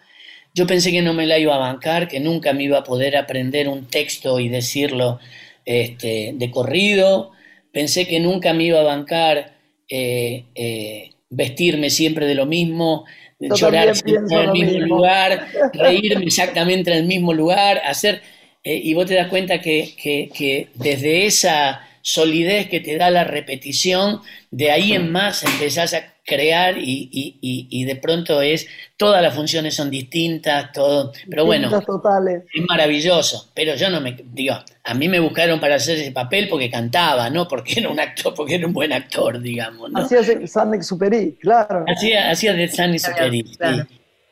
Yo 0.53 0.65
pensé 0.65 0.91
que 0.91 1.01
no 1.01 1.13
me 1.13 1.27
la 1.27 1.37
iba 1.37 1.53
a 1.53 1.59
bancar, 1.59 2.07
que 2.07 2.19
nunca 2.19 2.53
me 2.53 2.63
iba 2.63 2.79
a 2.79 2.83
poder 2.83 3.15
aprender 3.15 3.67
un 3.67 3.85
texto 3.85 4.39
y 4.39 4.49
decirlo 4.49 5.19
este, 5.67 6.31
de 6.33 6.49
corrido, 6.49 7.31
pensé 7.73 8.07
que 8.07 8.21
nunca 8.21 8.53
me 8.53 8.63
iba 8.63 8.79
a 8.79 8.83
bancar 8.83 9.57
eh, 9.89 10.45
eh, 10.55 11.11
vestirme 11.29 11.89
siempre 11.89 12.25
de 12.25 12.35
lo 12.35 12.45
mismo, 12.45 13.03
llorar 13.37 13.93
siempre 13.93 14.33
en 14.33 14.41
el 14.43 14.51
mismo, 14.53 14.79
lugar, 14.79 15.45
reírme 15.73 16.23
exactamente 16.23 16.91
en 16.91 16.99
el 16.99 17.03
mismo 17.03 17.33
lugar, 17.33 17.81
hacer, 17.85 18.21
eh, 18.63 18.79
y 18.81 18.93
vos 18.93 19.07
te 19.07 19.15
das 19.15 19.27
cuenta 19.27 19.59
que, 19.59 19.93
que 19.97 20.69
desde 20.75 21.25
esa 21.25 21.85
solidez 22.01 22.69
que 22.69 22.79
te 22.79 22.95
da 22.95 23.09
la 23.09 23.25
repetición, 23.25 24.21
de 24.49 24.71
ahí 24.71 24.93
en 24.93 25.11
más 25.11 25.43
empezás 25.43 25.93
a 25.93 26.13
crear 26.27 26.77
y, 26.77 27.09
y, 27.09 27.67
y, 27.71 27.85
de 27.85 27.95
pronto 27.95 28.41
es, 28.41 28.67
todas 28.97 29.21
las 29.21 29.33
funciones 29.33 29.73
son 29.73 29.89
distintas, 29.89 30.73
todo, 30.73 31.13
pero 31.29 31.45
bueno, 31.45 31.69
es 31.73 32.65
maravilloso, 32.67 33.49
pero 33.55 33.75
yo 33.75 33.89
no 33.89 34.01
me, 34.01 34.17
digo, 34.33 34.55
a 34.83 34.93
mí 34.93 35.07
me 35.07 35.21
buscaron 35.21 35.57
para 35.61 35.75
hacer 35.75 35.97
ese 35.97 36.11
papel 36.11 36.49
porque 36.49 36.69
cantaba, 36.69 37.29
no 37.29 37.47
porque 37.47 37.79
era 37.79 37.87
un 37.87 37.99
actor, 37.99 38.33
porque 38.35 38.55
era 38.55 38.67
un 38.67 38.73
buen 38.73 38.91
actor, 38.91 39.39
digamos. 39.39 39.89
¿no? 39.89 40.01
Hacía 40.01 40.21
San 40.47 40.73
Exuperi, 40.73 41.37
claro. 41.39 41.85
Hacía, 41.87 42.29
hacía 42.29 42.53
de 42.53 42.67
San 42.67 42.93
Exuperi, 42.93 43.45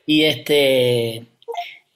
y, 0.05 0.23
este, 0.25 1.25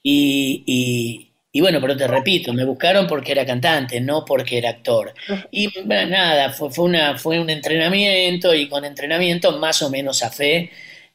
y, 0.02 1.29
y 1.52 1.62
bueno, 1.62 1.82
pero 1.82 1.97
te 1.97 2.08
repito, 2.08 2.54
me 2.54 2.64
buscaron 2.64 3.08
porque 3.08 3.32
era 3.32 3.45
cantante, 3.45 4.00
no 4.02 4.24
porque 4.24 4.60
era 4.60 4.70
actor. 4.70 5.14
Y 5.50 5.68
bueno, 5.84 6.12
nada, 6.12 6.52
fue, 6.52 6.70
fue, 6.72 6.86
una, 6.86 7.18
fue 7.18 7.39
un 7.39 7.50
entrenamiento 7.50 8.54
y 8.54 8.70
con 8.70 8.86
entrenamiento 8.86 9.58
más 9.58 9.82
o 9.82 9.89
menos 9.89 10.22
a 10.24 10.30
fe. 10.30 10.72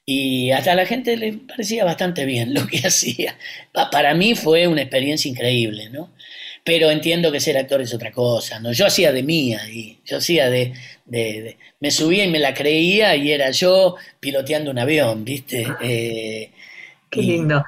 Y 0.06 0.50
hasta 0.50 0.72
a 0.72 0.74
la 0.74 0.86
gente 0.86 1.16
le 1.16 1.34
parecía 1.34 1.84
bastante 1.84 2.24
bien 2.26 2.52
lo 2.54 2.66
que 2.66 2.78
hacía. 2.86 3.38
Para 3.92 4.14
mí 4.14 4.34
fue 4.34 4.66
una 4.66 4.82
experiencia 4.82 5.30
increíble, 5.30 5.88
¿no? 5.90 6.12
Pero 6.64 6.90
entiendo 6.90 7.30
que 7.30 7.40
ser 7.40 7.56
actor 7.58 7.80
es 7.80 7.94
otra 7.94 8.10
cosa, 8.10 8.58
¿no? 8.58 8.72
Yo 8.72 8.86
hacía 8.86 9.12
de 9.12 9.22
mía 9.22 9.68
y 9.70 10.00
yo 10.04 10.16
hacía 10.18 10.50
de, 10.50 10.72
de, 11.04 11.58
Me 11.80 11.90
subía 11.90 12.24
y 12.24 12.30
me 12.30 12.38
la 12.38 12.54
creía 12.54 13.14
y 13.16 13.30
era 13.32 13.50
yo 13.50 13.96
piloteando 14.20 14.70
un 14.70 14.78
avión, 14.78 15.24
¿viste? 15.24 15.76
Eh, 15.80 16.50
Qué 17.10 17.22
lindo. 17.22 17.62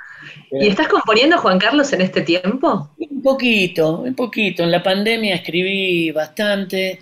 ¿Y 0.50 0.68
estás 0.68 0.88
componiendo, 0.88 1.38
Juan 1.38 1.58
Carlos, 1.58 1.92
en 1.92 2.00
este 2.00 2.22
tiempo? 2.22 2.90
Un 2.98 3.22
poquito, 3.22 4.00
un 4.00 4.14
poquito. 4.14 4.62
En 4.62 4.70
la 4.70 4.82
pandemia 4.82 5.34
escribí 5.34 6.10
bastante 6.12 7.00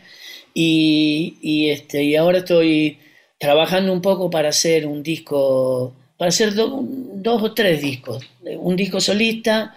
y, 0.54 1.68
este, 1.70 2.02
y 2.02 2.16
ahora 2.16 2.38
estoy 2.38 2.98
trabajando 3.38 3.92
un 3.92 4.00
poco 4.00 4.30
para 4.30 4.50
hacer 4.50 4.86
un 4.86 5.02
disco, 5.02 5.94
para 6.16 6.28
hacer 6.28 6.54
dos 6.54 7.42
o 7.42 7.54
tres 7.54 7.82
discos. 7.82 8.24
Un 8.58 8.76
disco 8.76 9.00
solista, 9.00 9.74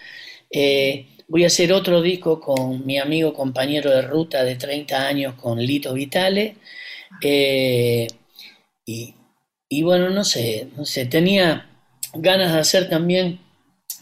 eh, 0.52 1.08
voy 1.28 1.44
a 1.44 1.48
hacer 1.48 1.74
otro 1.74 2.02
disco 2.02 2.40
con 2.40 2.86
mi 2.86 2.98
amigo 3.00 3.34
compañero 3.34 3.90
de 3.92 4.02
ruta 4.04 4.44
de 4.44 4.56
30 4.56 5.08
años, 5.08 5.34
con 5.36 5.60
Lito 5.60 5.94
Vitale. 5.94 6.56
Eh, 7.22 8.08
y, 8.86 9.16
y 9.70 9.84
bueno, 9.84 10.10
no 10.10 10.24
sé, 10.24 10.68
no 10.78 10.86
sé, 10.86 11.06
tenía 11.08 11.68
ganas 12.22 12.54
de 12.54 12.60
hacer 12.60 12.90
también 12.90 13.40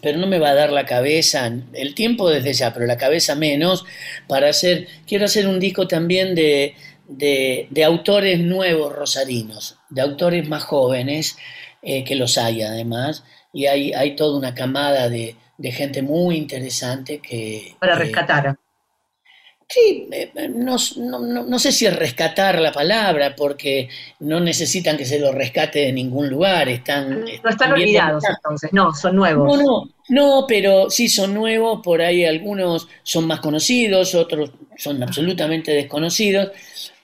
pero 0.02 0.20
no 0.20 0.28
me 0.28 0.38
va 0.38 0.50
a 0.50 0.54
dar 0.54 0.72
la 0.72 0.86
cabeza, 0.86 1.52
el 1.74 1.96
tiempo 1.96 2.30
desde 2.30 2.54
ya, 2.54 2.72
pero 2.72 2.86
la 2.86 2.96
cabeza 2.96 3.34
menos, 3.34 3.86
para 4.28 4.50
hacer, 4.50 4.88
quiero 5.08 5.26
hacer 5.26 5.48
un 5.48 5.60
disco 5.60 5.88
también 5.88 6.36
de, 6.36 6.76
de, 7.08 7.84
autores 7.84 8.40
nuevos 8.40 8.94
rosarinos, 8.94 9.80
de 9.90 10.02
autores 10.02 10.48
más 10.48 10.64
jóvenes, 10.64 11.38
eh, 11.82 12.04
que 12.04 12.16
los 12.16 12.38
hay 12.38 12.62
además, 12.62 13.24
y 13.52 13.66
hay, 13.66 13.94
hay 13.94 14.16
toda 14.16 14.38
una 14.38 14.54
camada 14.54 15.10
de, 15.10 15.38
de 15.58 15.72
gente 15.72 16.02
muy 16.04 16.36
interesante 16.36 17.20
que... 17.20 17.76
Para 17.80 17.96
rescatar. 17.96 18.58
Sí, 19.68 20.08
eh, 20.12 20.32
no, 20.54 20.78
no, 20.98 21.60
sé 21.60 21.72
si 21.72 21.88
es 21.88 21.96
rescatar 21.96 22.60
la 22.62 22.72
palabra, 22.72 23.36
porque 23.36 23.90
no 24.20 24.40
necesitan 24.40 24.96
que 24.96 25.06
se 25.06 25.20
los 25.20 25.34
rescate 25.34 25.80
de 25.80 25.92
ningún 25.92 26.30
lugar. 26.30 26.70
Están, 26.70 27.22
no 27.22 27.50
están 27.50 27.74
olvidados 27.74 28.24
entonces, 28.30 28.72
no, 28.72 28.94
son 28.94 29.16
nuevos. 29.16 29.58
No, 29.58 29.64
no, 29.64 29.90
no, 30.10 30.46
pero 30.48 30.92
sí 30.92 31.10
son 31.10 31.34
nuevos, 31.34 31.82
por 31.84 32.02
ahí 32.02 32.26
algunos 32.26 32.88
son 33.02 33.26
más 33.26 33.40
conocidos, 33.40 34.14
otros 34.14 34.52
son 34.78 35.02
absolutamente 35.02 35.72
desconocidos, 35.72 36.52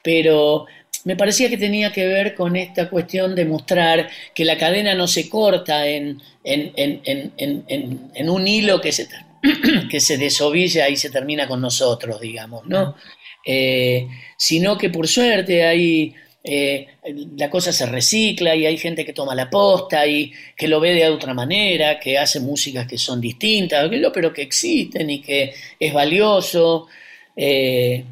pero 0.03 0.67
me 1.03 1.15
parecía 1.15 1.49
que 1.49 1.57
tenía 1.57 1.91
que 1.91 2.05
ver 2.05 2.35
con 2.35 2.55
esta 2.55 2.91
cuestión 2.91 3.33
de 3.33 3.45
mostrar 3.45 4.07
que 4.35 4.45
la 4.45 4.57
cadena 4.59 4.93
no 4.93 5.07
se 5.07 5.27
corta 5.29 5.87
en, 5.87 6.21
en, 6.43 6.71
en, 6.75 8.11
en 8.13 8.29
un 8.29 8.47
hilo 8.47 8.79
que 8.79 8.91
se 8.91 9.07
que 9.89 9.99
se 9.99 10.17
desovilla 10.17 10.89
y 10.89 10.97
se 10.97 11.09
termina 11.09 11.47
con 11.47 11.61
nosotros, 11.61 12.19
digamos, 12.21 12.65
¿no? 12.65 12.95
Eh, 13.45 14.07
sino 14.37 14.77
que 14.77 14.89
por 14.89 15.07
suerte 15.07 15.65
hay, 15.65 16.13
eh, 16.43 16.87
la 17.37 17.49
cosa 17.49 17.71
se 17.71 17.85
recicla 17.85 18.55
y 18.55 18.65
hay 18.65 18.77
gente 18.77 19.05
que 19.05 19.13
toma 19.13 19.35
la 19.35 19.49
posta 19.49 20.05
y 20.05 20.31
que 20.55 20.67
lo 20.67 20.79
ve 20.79 20.93
de 20.93 21.09
otra 21.09 21.33
manera, 21.33 21.99
que 21.99 22.17
hace 22.17 22.39
músicas 22.39 22.87
que 22.87 22.97
son 22.97 23.19
distintas, 23.19 23.89
pero 24.13 24.33
que 24.33 24.43
existen 24.43 25.09
y 25.09 25.21
que 25.21 25.53
es 25.79 25.93
valioso. 25.93 26.87
Eh, 27.35 28.03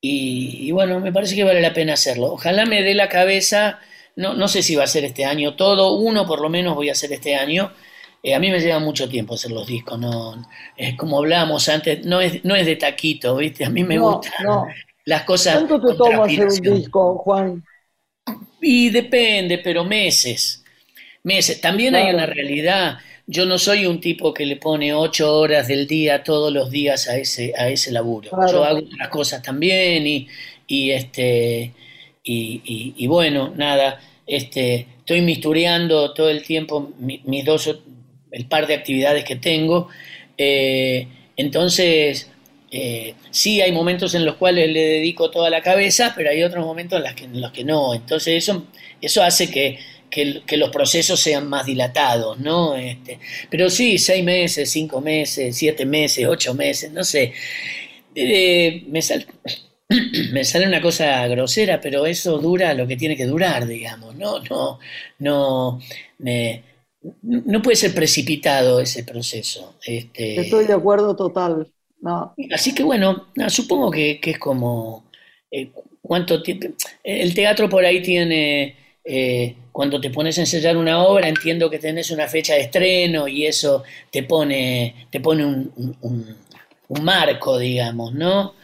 y, 0.00 0.70
bueno, 0.72 1.00
me 1.00 1.12
parece 1.12 1.34
que 1.34 1.44
vale 1.44 1.62
la 1.62 1.72
pena 1.72 1.94
hacerlo. 1.94 2.32
Ojalá 2.32 2.66
me 2.66 2.82
dé 2.82 2.94
la 2.94 3.08
cabeza, 3.08 3.80
no, 4.16 4.34
no 4.34 4.48
sé 4.48 4.62
si 4.62 4.74
va 4.74 4.84
a 4.84 4.88
ser 4.88 5.04
este 5.04 5.24
año 5.24 5.56
todo, 5.56 5.94
uno 5.94 6.26
por 6.26 6.42
lo 6.42 6.50
menos 6.50 6.74
voy 6.74 6.90
a 6.90 6.92
hacer 6.92 7.12
este 7.12 7.36
año, 7.36 7.72
eh, 8.24 8.34
a 8.34 8.40
mí 8.40 8.50
me 8.50 8.58
lleva 8.58 8.78
mucho 8.78 9.06
tiempo 9.06 9.34
hacer 9.34 9.50
los 9.52 9.66
discos, 9.66 9.98
no, 9.98 10.46
es 10.78 10.96
como 10.96 11.18
hablábamos 11.18 11.68
antes, 11.68 12.06
no 12.06 12.22
es, 12.22 12.42
no 12.42 12.56
es 12.56 12.64
de 12.64 12.76
taquito, 12.76 13.36
¿viste? 13.36 13.66
A 13.66 13.70
mí 13.70 13.84
me 13.84 13.98
gustan 13.98 14.32
las 15.04 15.24
cosas. 15.24 15.56
¿Cuánto 15.56 15.86
te 15.86 15.94
toma 15.94 16.24
hacer 16.24 16.46
un 16.46 16.78
disco, 16.78 17.18
Juan? 17.18 17.62
Y 18.62 18.88
depende, 18.88 19.58
pero 19.58 19.84
meses. 19.84 20.64
Meses. 21.22 21.60
También 21.60 21.94
hay 21.94 22.14
una 22.14 22.24
realidad. 22.24 22.96
Yo 23.26 23.44
no 23.44 23.58
soy 23.58 23.84
un 23.84 24.00
tipo 24.00 24.32
que 24.32 24.46
le 24.46 24.56
pone 24.56 24.94
ocho 24.94 25.38
horas 25.38 25.68
del 25.68 25.86
día 25.86 26.22
todos 26.22 26.50
los 26.50 26.70
días 26.70 27.06
a 27.08 27.18
ese, 27.18 27.52
a 27.58 27.68
ese 27.68 27.92
laburo. 27.92 28.30
Yo 28.50 28.64
hago 28.64 28.78
otras 28.78 29.08
cosas 29.10 29.42
también 29.42 30.06
y, 30.06 30.28
y 30.66 30.92
este 30.92 31.74
y, 32.22 32.94
y, 32.96 33.06
bueno, 33.06 33.52
nada, 33.54 34.00
este, 34.26 34.86
estoy 35.00 35.20
mistureando 35.20 36.14
todo 36.14 36.30
el 36.30 36.42
tiempo 36.42 36.92
mis 36.98 37.44
dos 37.44 37.66
el 38.34 38.46
par 38.46 38.66
de 38.66 38.74
actividades 38.74 39.24
que 39.24 39.36
tengo. 39.36 39.88
Eh, 40.36 41.06
entonces, 41.36 42.30
eh, 42.70 43.14
sí 43.30 43.60
hay 43.60 43.70
momentos 43.70 44.14
en 44.14 44.24
los 44.24 44.34
cuales 44.34 44.68
le 44.68 44.80
dedico 44.80 45.30
toda 45.30 45.48
la 45.48 45.62
cabeza, 45.62 46.12
pero 46.16 46.30
hay 46.30 46.42
otros 46.42 46.64
momentos 46.64 47.00
en, 47.04 47.14
que, 47.14 47.24
en 47.24 47.40
los 47.40 47.52
que 47.52 47.62
no. 47.64 47.94
Entonces 47.94 48.42
eso, 48.42 48.66
eso 49.00 49.22
hace 49.22 49.50
que, 49.50 49.78
los 50.56 50.70
procesos 50.70 51.20
sean 51.20 51.48
más 51.48 51.66
dilatados, 51.66 52.38
¿no? 52.38 52.76
Este, 52.76 53.18
pero 53.50 53.70
sí, 53.70 53.98
seis 53.98 54.24
meses, 54.24 54.70
cinco 54.70 55.00
meses, 55.00 55.56
siete 55.56 55.86
meses, 55.86 56.26
ocho 56.26 56.54
meses, 56.54 56.90
no 56.92 57.04
sé. 57.04 57.32
Eh, 58.14 58.84
me, 58.88 59.02
sale, 59.02 59.26
me 60.32 60.44
sale 60.44 60.66
una 60.66 60.80
cosa 60.80 61.26
grosera, 61.28 61.80
pero 61.80 62.06
eso 62.06 62.38
dura 62.38 62.74
lo 62.74 62.86
que 62.86 62.96
tiene 62.96 63.16
que 63.16 63.26
durar, 63.26 63.66
digamos, 63.66 64.14
¿no? 64.16 64.40
No, 64.40 64.78
no, 65.18 65.80
no 67.22 67.62
puede 67.62 67.76
ser 67.76 67.94
precipitado 67.94 68.80
ese 68.80 69.04
proceso. 69.04 69.74
Este, 69.84 70.40
Estoy 70.40 70.66
de 70.66 70.72
acuerdo 70.72 71.14
total. 71.14 71.68
No. 72.00 72.34
Así 72.52 72.74
que 72.74 72.82
bueno, 72.82 73.28
supongo 73.48 73.90
que, 73.90 74.20
es 74.22 74.38
como 74.38 75.04
eh, 75.50 75.70
cuánto 76.02 76.42
tiempo. 76.42 76.68
El 77.02 77.34
teatro 77.34 77.68
por 77.68 77.84
ahí 77.84 78.02
tiene. 78.02 78.76
Eh, 79.04 79.54
cuando 79.70 80.00
te 80.00 80.10
pones 80.10 80.38
a 80.38 80.42
ensayar 80.42 80.76
una 80.76 81.02
obra, 81.02 81.28
entiendo 81.28 81.68
que 81.68 81.78
tenés 81.78 82.10
una 82.10 82.28
fecha 82.28 82.54
de 82.54 82.60
estreno 82.60 83.26
y 83.26 83.44
eso 83.44 83.82
te 84.10 84.22
pone, 84.22 85.08
te 85.10 85.20
pone 85.20 85.44
un, 85.44 85.96
un, 86.00 87.04
marco, 87.04 87.58
digamos, 87.58 88.14
¿no? 88.14 88.54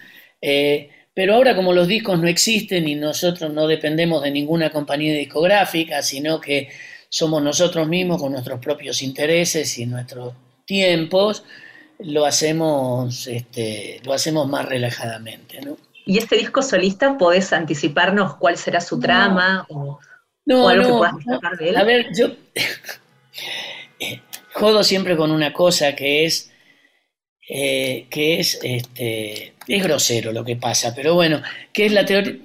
Eh, 0.40 0.88
pero 1.12 1.34
ahora 1.34 1.56
como 1.56 1.72
los 1.72 1.88
discos 1.88 2.18
no 2.18 2.28
existen 2.28 2.88
y 2.88 2.94
nosotros 2.94 3.52
no 3.52 3.66
dependemos 3.66 4.22
de 4.22 4.30
ninguna 4.30 4.70
compañía 4.70 5.12
discográfica, 5.14 6.00
sino 6.02 6.40
que 6.40 6.68
somos 7.10 7.42
nosotros 7.42 7.88
mismos 7.88 8.20
con 8.20 8.32
nuestros 8.32 8.60
propios 8.60 9.02
intereses 9.02 9.76
y 9.78 9.84
nuestros 9.84 10.32
tiempos, 10.64 11.44
lo 11.98 12.24
hacemos, 12.24 13.26
este, 13.26 14.00
lo 14.04 14.14
hacemos 14.14 14.48
más 14.48 14.66
relajadamente. 14.66 15.60
¿no? 15.60 15.76
¿Y 16.06 16.18
este 16.18 16.36
disco 16.36 16.62
solista 16.62 17.18
podés 17.18 17.52
anticiparnos 17.52 18.36
cuál 18.36 18.56
será 18.56 18.80
su 18.80 18.98
trama 18.98 19.66
o, 19.68 19.98
algo 20.68 20.84
que 20.84 20.98
puedas 20.98 21.16
destacar 21.16 21.58
de 21.58 21.68
él? 21.68 21.76
A 21.76 21.84
ver, 21.84 22.06
yo 22.16 22.28
jodo 24.54 24.84
siempre 24.84 25.16
con 25.16 25.32
una 25.32 25.52
cosa 25.52 25.94
que 25.94 26.24
es 26.24 26.52
eh, 27.48 28.06
que 28.08 28.38
es 28.38 28.60
este 28.62 29.54
es 29.66 29.82
grosero 29.82 30.32
lo 30.32 30.44
que 30.44 30.54
pasa, 30.54 30.94
pero 30.94 31.14
bueno, 31.14 31.42
que 31.72 31.86
es 31.86 31.92
la 31.92 32.04
teoría 32.04 32.36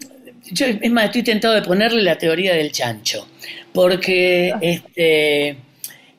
yo, 0.51 0.67
es 0.67 0.91
más, 0.91 1.05
estoy 1.05 1.23
tentado 1.23 1.55
de 1.55 1.61
ponerle 1.61 2.03
la 2.03 2.17
teoría 2.17 2.53
del 2.53 2.71
chancho, 2.71 3.27
porque 3.73 4.53
este, 4.61 5.57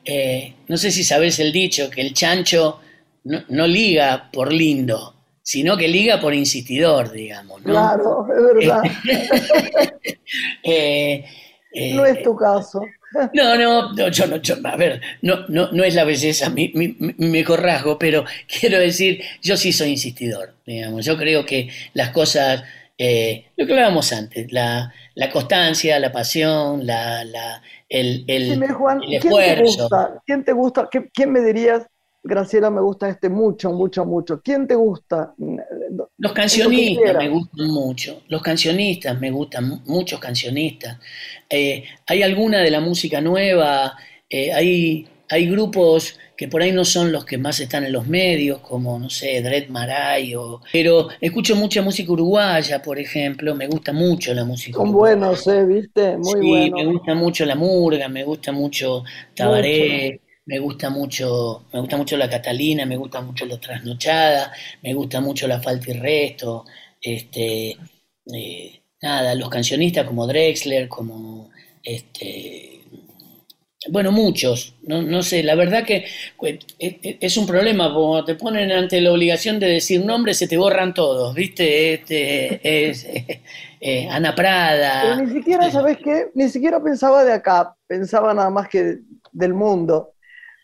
eh, 0.05 0.53
no 0.67 0.77
sé 0.77 0.91
si 0.91 1.03
sabes 1.03 1.39
el 1.39 1.51
dicho, 1.51 1.89
que 1.89 2.01
el 2.01 2.13
chancho 2.13 2.79
no, 3.23 3.67
liga 3.67 4.29
por 4.31 4.53
lindo, 4.53 5.13
sino 5.41 5.75
que 5.75 5.87
liga 5.87 6.19
por 6.19 6.33
insistidor, 6.33 7.11
digamos. 7.11 7.61
¿no? 7.61 7.71
Claro, 7.71 8.27
es 8.33 8.55
verdad. 8.55 8.81
Eh, 10.61 11.23
eh, 11.71 11.93
no 11.93 12.05
es 12.05 12.21
tu 12.21 12.35
caso. 12.35 12.81
No, 13.33 13.55
no, 13.55 14.09
yo 14.09 14.27
no, 14.27 14.41
a 14.69 14.75
ver, 14.75 15.01
no, 15.21 15.47
no, 15.47 15.71
no 15.71 15.83
es 15.85 15.95
la 15.95 16.03
belleza 16.03 16.49
mi, 16.49 16.71
mi, 16.73 16.97
mejor 17.17 17.61
rasgo, 17.61 17.97
pero 17.97 18.25
quiero 18.59 18.77
decir, 18.79 19.23
yo 19.41 19.55
sí 19.55 19.71
soy 19.71 19.91
insistidor, 19.91 20.55
digamos, 20.65 21.05
yo 21.05 21.17
creo 21.17 21.45
que 21.45 21.69
las 21.93 22.09
cosas 22.09 22.63
eh, 22.97 23.51
lo 23.55 23.65
que 23.65 23.73
hablábamos 23.73 24.11
antes, 24.11 24.51
la, 24.51 24.91
la 25.13 25.29
constancia, 25.29 25.99
la 25.99 26.11
pasión, 26.11 26.85
la, 26.85 27.23
la 27.23 27.61
el, 27.87 28.25
el, 28.27 28.63
esfuerzo. 29.13 29.89
¿Quién 30.25 30.43
te 30.43 30.51
gusta? 30.53 30.89
¿Quién, 31.13 31.31
me 31.31 31.41
dirías, 31.41 31.85
Graciela, 32.23 32.71
me 32.71 32.81
gusta 32.81 33.07
este 33.07 33.29
mucho, 33.29 33.71
mucho, 33.71 34.03
mucho? 34.03 34.41
¿Quién 34.41 34.67
te 34.67 34.73
gusta? 34.73 35.33
Los 36.17 36.33
cancionistas 36.33 37.15
me 37.17 37.29
gustan 37.29 37.67
mucho, 37.67 38.21
los 38.27 38.41
cancionistas 38.41 39.19
me 39.19 39.29
gustan, 39.29 39.83
muchos 39.85 40.19
cancionistas. 40.19 40.97
Eh, 41.49 41.83
hay 42.07 42.23
alguna 42.23 42.59
de 42.59 42.71
la 42.71 42.79
música 42.79 43.21
nueva, 43.21 43.95
eh, 44.27 44.51
hay 44.51 45.07
hay 45.29 45.47
grupos 45.49 46.19
que 46.35 46.47
por 46.47 46.61
ahí 46.61 46.71
no 46.71 46.85
son 46.85 47.11
los 47.11 47.25
que 47.25 47.37
más 47.37 47.59
están 47.59 47.83
en 47.85 47.91
los 47.93 48.07
medios, 48.07 48.59
como, 48.61 48.99
no 48.99 49.09
sé, 49.09 49.41
Dred 49.41 49.69
Maray, 49.69 50.35
o, 50.35 50.61
pero 50.71 51.09
escucho 51.21 51.55
mucha 51.55 51.81
música 51.81 52.11
uruguaya, 52.11 52.81
por 52.81 52.99
ejemplo, 52.99 53.55
me 53.55 53.67
gusta 53.67 53.93
mucho 53.93 54.33
la 54.33 54.45
música 54.45 54.81
Son 54.81 54.89
uruguaya. 54.89 55.15
buenos, 55.15 55.45
¿eh? 55.47 55.65
¿Viste? 55.65 56.17
Muy 56.17 56.41
sí, 56.41 56.71
me 56.71 56.85
gusta 56.85 57.15
mucho 57.15 57.45
la 57.45 57.55
murga, 57.55 58.07
me 58.09 58.23
gusta 58.23 58.51
mucho 58.51 59.03
Tabaré, 59.33 60.21
me 60.45 60.59
gusta 60.59 60.89
mucho, 60.89 61.65
me 61.73 61.79
gusta 61.79 61.97
mucho 61.97 62.17
la 62.17 62.29
Catalina, 62.29 62.85
me 62.85 62.97
gusta 62.97 63.21
mucho 63.21 63.45
la 63.45 63.59
Trasnochada, 63.59 64.51
me 64.83 64.93
gusta 64.93 65.21
mucho 65.21 65.47
la 65.47 65.61
Falta 65.61 65.91
y 65.91 65.93
Resto, 65.93 66.65
este, 67.01 67.77
eh, 68.33 68.81
nada, 69.01 69.35
los 69.35 69.49
cancionistas 69.49 70.05
como 70.05 70.27
Drexler, 70.27 70.87
como 70.87 71.49
este, 71.83 72.76
bueno, 73.89 74.11
muchos, 74.11 74.73
no, 74.83 75.01
no 75.01 75.23
sé, 75.23 75.43
la 75.43 75.55
verdad 75.55 75.83
que 75.85 76.05
pues, 76.37 76.59
e- 76.79 76.99
e- 77.03 77.17
es 77.21 77.37
un 77.37 77.45
problema, 77.47 77.93
cuando 77.93 78.25
te 78.25 78.35
ponen 78.35 78.71
ante 78.71 79.01
la 79.01 79.11
obligación 79.11 79.59
de 79.59 79.67
decir 79.67 80.03
nombres, 80.05 80.37
se 80.37 80.47
te 80.47 80.57
borran 80.57 80.93
todos, 80.93 81.33
¿viste? 81.35 81.93
Este, 81.95 82.89
es, 82.89 83.03
eh, 83.05 83.41
eh, 83.81 84.07
Ana 84.09 84.35
Prada. 84.35 84.93
Pero 84.99 85.15
ni 85.15 85.27
siquiera, 85.31 85.69
¿sabes 85.69 85.97
qué? 86.03 86.31
Ni 86.33 86.49
siquiera 86.49 86.81
pensaba 86.81 87.23
de 87.23 87.33
acá, 87.33 87.75
pensaba 87.87 88.33
nada 88.33 88.49
más 88.49 88.67
que 88.69 88.99
del 89.31 89.53
mundo. 89.53 90.15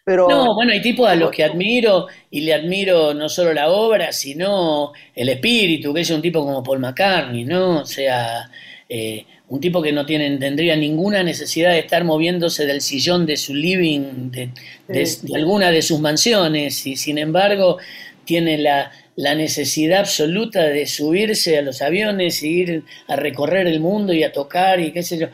Pero 0.04 0.26
No, 0.26 0.56
bueno, 0.56 0.72
hay 0.72 0.82
tipos 0.82 1.08
a 1.10 1.16
los 1.16 1.32
que 1.32 1.44
admiro 1.44 2.08
y 2.30 2.42
le 2.42 2.54
admiro 2.54 3.14
no 3.14 3.28
solo 3.28 3.54
la 3.54 3.70
obra, 3.70 4.14
sino 4.14 4.94
el 5.14 5.28
espíritu, 5.30 5.94
que 5.94 6.02
es 6.02 6.10
un 6.12 6.22
tipo 6.22 6.46
como 6.46 6.64
Paul 6.64 6.80
McCartney, 6.80 7.44
¿no? 7.44 7.82
O 7.82 7.86
sea, 7.86 8.50
eh, 8.88 9.26
un 9.54 9.62
tipo 9.62 9.82
que 9.82 9.92
no 9.92 10.06
tiene, 10.06 10.38
tendría 10.38 10.76
ninguna 10.76 11.22
necesidad 11.24 11.72
de 11.74 11.80
estar 11.80 12.04
moviéndose 12.04 12.66
del 12.66 12.82
sillón 12.82 13.26
de 13.26 13.38
su 13.38 13.54
living, 13.54 14.32
de, 14.32 14.50
de- 14.88 15.06
Sí. 15.06 15.28
de 15.28 15.36
alguna 15.38 15.72
de 15.72 15.82
sus 15.82 16.00
mansiones, 16.00 16.86
y 16.88 16.96
sin 16.96 17.18
embargo 17.18 17.78
tiene 18.26 18.58
la, 18.58 18.92
la 19.16 19.36
necesidad 19.36 20.00
absoluta 20.02 20.62
de 20.70 20.86
subirse 20.88 21.58
a 21.58 21.62
los 21.62 21.82
aviones 21.82 22.42
e 22.44 22.48
ir 22.48 22.84
a 23.08 23.16
recorrer 23.16 23.68
el 23.68 23.80
mundo 23.80 24.12
y 24.14 24.24
a 24.24 24.32
tocar 24.32 24.80
y 24.80 24.92
qué 24.92 25.04
sé 25.04 25.18
yo. 25.20 25.28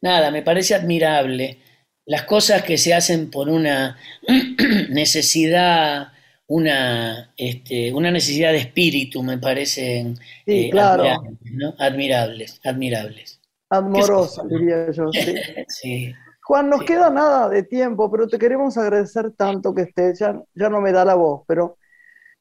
Nada, 0.00 0.30
me 0.30 0.42
parece 0.42 0.74
admirable 0.74 1.58
las 2.06 2.22
cosas 2.24 2.62
que 2.62 2.76
se 2.78 2.92
hacen 2.94 3.30
por 3.30 3.48
una 3.48 3.96
necesidad, 4.88 6.08
una, 6.46 7.32
este, 7.36 7.92
una 7.92 8.10
necesidad 8.10 8.52
de 8.52 8.58
espíritu, 8.58 9.22
me 9.22 9.38
parecen 9.38 10.16
Sí, 10.46 10.66
eh, 10.66 10.70
claro. 10.70 11.04
admirables, 11.04 11.52
¿no? 11.52 11.74
Admirables, 11.78 12.60
admirables. 12.64 13.39
Amorosa, 13.70 14.44
diría 14.48 14.90
yo. 14.92 15.12
sí. 15.12 15.34
Sí. 15.68 16.14
Juan, 16.44 16.68
nos 16.70 16.80
Sí. 16.80 16.86
queda 16.86 17.10
nada 17.10 17.48
de 17.48 17.62
tiempo, 17.62 18.10
pero 18.10 18.28
te 18.28 18.38
queremos 18.38 18.76
agradecer 18.78 19.32
tanto 19.32 19.74
que 19.74 19.82
estés. 19.82 20.18
Ya, 20.18 20.42
ya 20.54 20.68
no 20.68 20.80
me 20.80 20.92
da 20.92 21.04
la 21.04 21.14
voz, 21.14 21.44
pero 21.46 21.78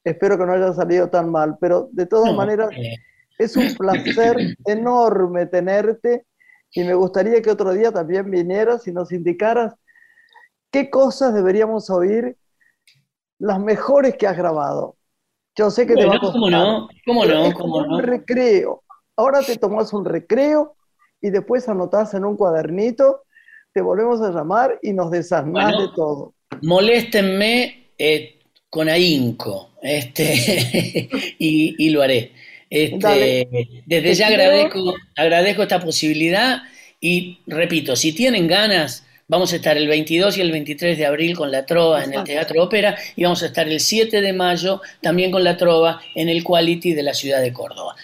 espero 0.04 0.38
que 0.38 0.46
no 0.46 0.54
haya 0.54 0.74
salido 0.74 1.10
tan 1.10 1.32
mal. 1.32 1.58
Pero 1.60 1.90
de 1.94 2.06
todas 2.08 2.32
No, 2.32 2.38
maneras, 2.38 2.70
eh, 2.78 2.96
es 3.38 3.58
un 3.58 3.76
placer 3.78 4.38
enorme 4.66 5.46
tenerte 5.48 6.26
y 6.74 6.84
me 6.84 6.94
gustaría 6.96 7.42
que 7.42 7.52
otro 7.52 7.74
día 7.74 7.92
también 7.92 8.30
vinieras 8.32 8.88
y 8.88 8.92
nos 8.94 9.12
indicaras 9.12 9.76
qué 10.72 10.90
cosas 10.90 11.34
deberíamos 11.34 11.90
oír, 11.90 12.38
las 13.40 13.60
mejores 13.60 14.16
que 14.18 14.28
has 14.28 14.38
grabado. 14.38 14.98
Yo 15.56 15.72
sé 15.72 15.88
que 15.88 15.98
te 15.98 16.06
va 16.06 16.16
a 16.16 16.18
bueno, 16.18 16.32
¿cómo 16.32 16.34
costar, 16.44 16.52
no? 16.52 16.88
¿Cómo 17.06 17.26
no? 17.26 17.54
¿Cómo 17.54 17.78
un 17.78 17.88
no? 17.90 18.02
recreo. 18.02 18.84
Ahora 19.18 19.42
te 19.44 19.58
tomas 19.58 19.94
un 19.94 20.06
recreo 20.06 20.78
y 21.22 21.30
después 21.30 21.68
anotás 21.70 22.14
en 22.14 22.26
un 22.26 22.38
cuadernito, 22.38 23.24
te 23.74 23.82
volvemos 23.82 24.22
a 24.22 24.32
llamar 24.32 24.80
y 24.82 24.94
nos 24.94 25.10
Bueno. 25.10 25.82
de 25.82 25.88
todo. 25.96 26.34
Moléstenme 26.62 27.92
eh, 27.98 28.40
con 28.70 28.90
ahínco, 28.90 29.72
este, 29.82 31.10
y, 31.40 31.76
y 31.78 31.90
lo 31.90 32.02
haré. 32.02 32.32
Este, 32.70 33.48
desde 33.86 34.14
ya 34.14 34.28
agradezco, 34.28 34.94
agradezco 35.16 35.64
esta 35.64 35.80
posibilidad 35.80 36.62
y 37.02 37.40
repito, 37.48 37.96
si 37.96 38.14
tienen 38.14 38.48
ganas, 38.48 39.06
vamos 39.28 39.54
a 39.54 39.56
estar 39.56 39.76
el 39.78 39.88
22 39.88 40.38
y 40.38 40.42
el 40.42 40.52
23 40.52 40.98
de 40.98 41.06
abril 41.06 41.36
con 41.36 41.52
la 41.52 41.66
Trova 41.66 42.04
en 42.04 42.14
el 42.14 42.24
Teatro 42.24 42.64
Ópera 42.64 42.96
y 43.16 43.24
vamos 43.24 43.42
a 43.42 43.48
estar 43.48 43.68
el 43.68 43.80
7 43.80 44.22
de 44.22 44.34
mayo 44.34 44.82
también 45.02 45.32
con 45.32 45.44
la 45.44 45.58
Trova 45.58 46.02
en 46.14 46.30
el 46.30 46.44
Quality 46.44 46.94
de 46.94 47.04
la 47.04 47.14
ciudad 47.14 47.42
de 47.42 47.54
Córdoba. 47.54 47.96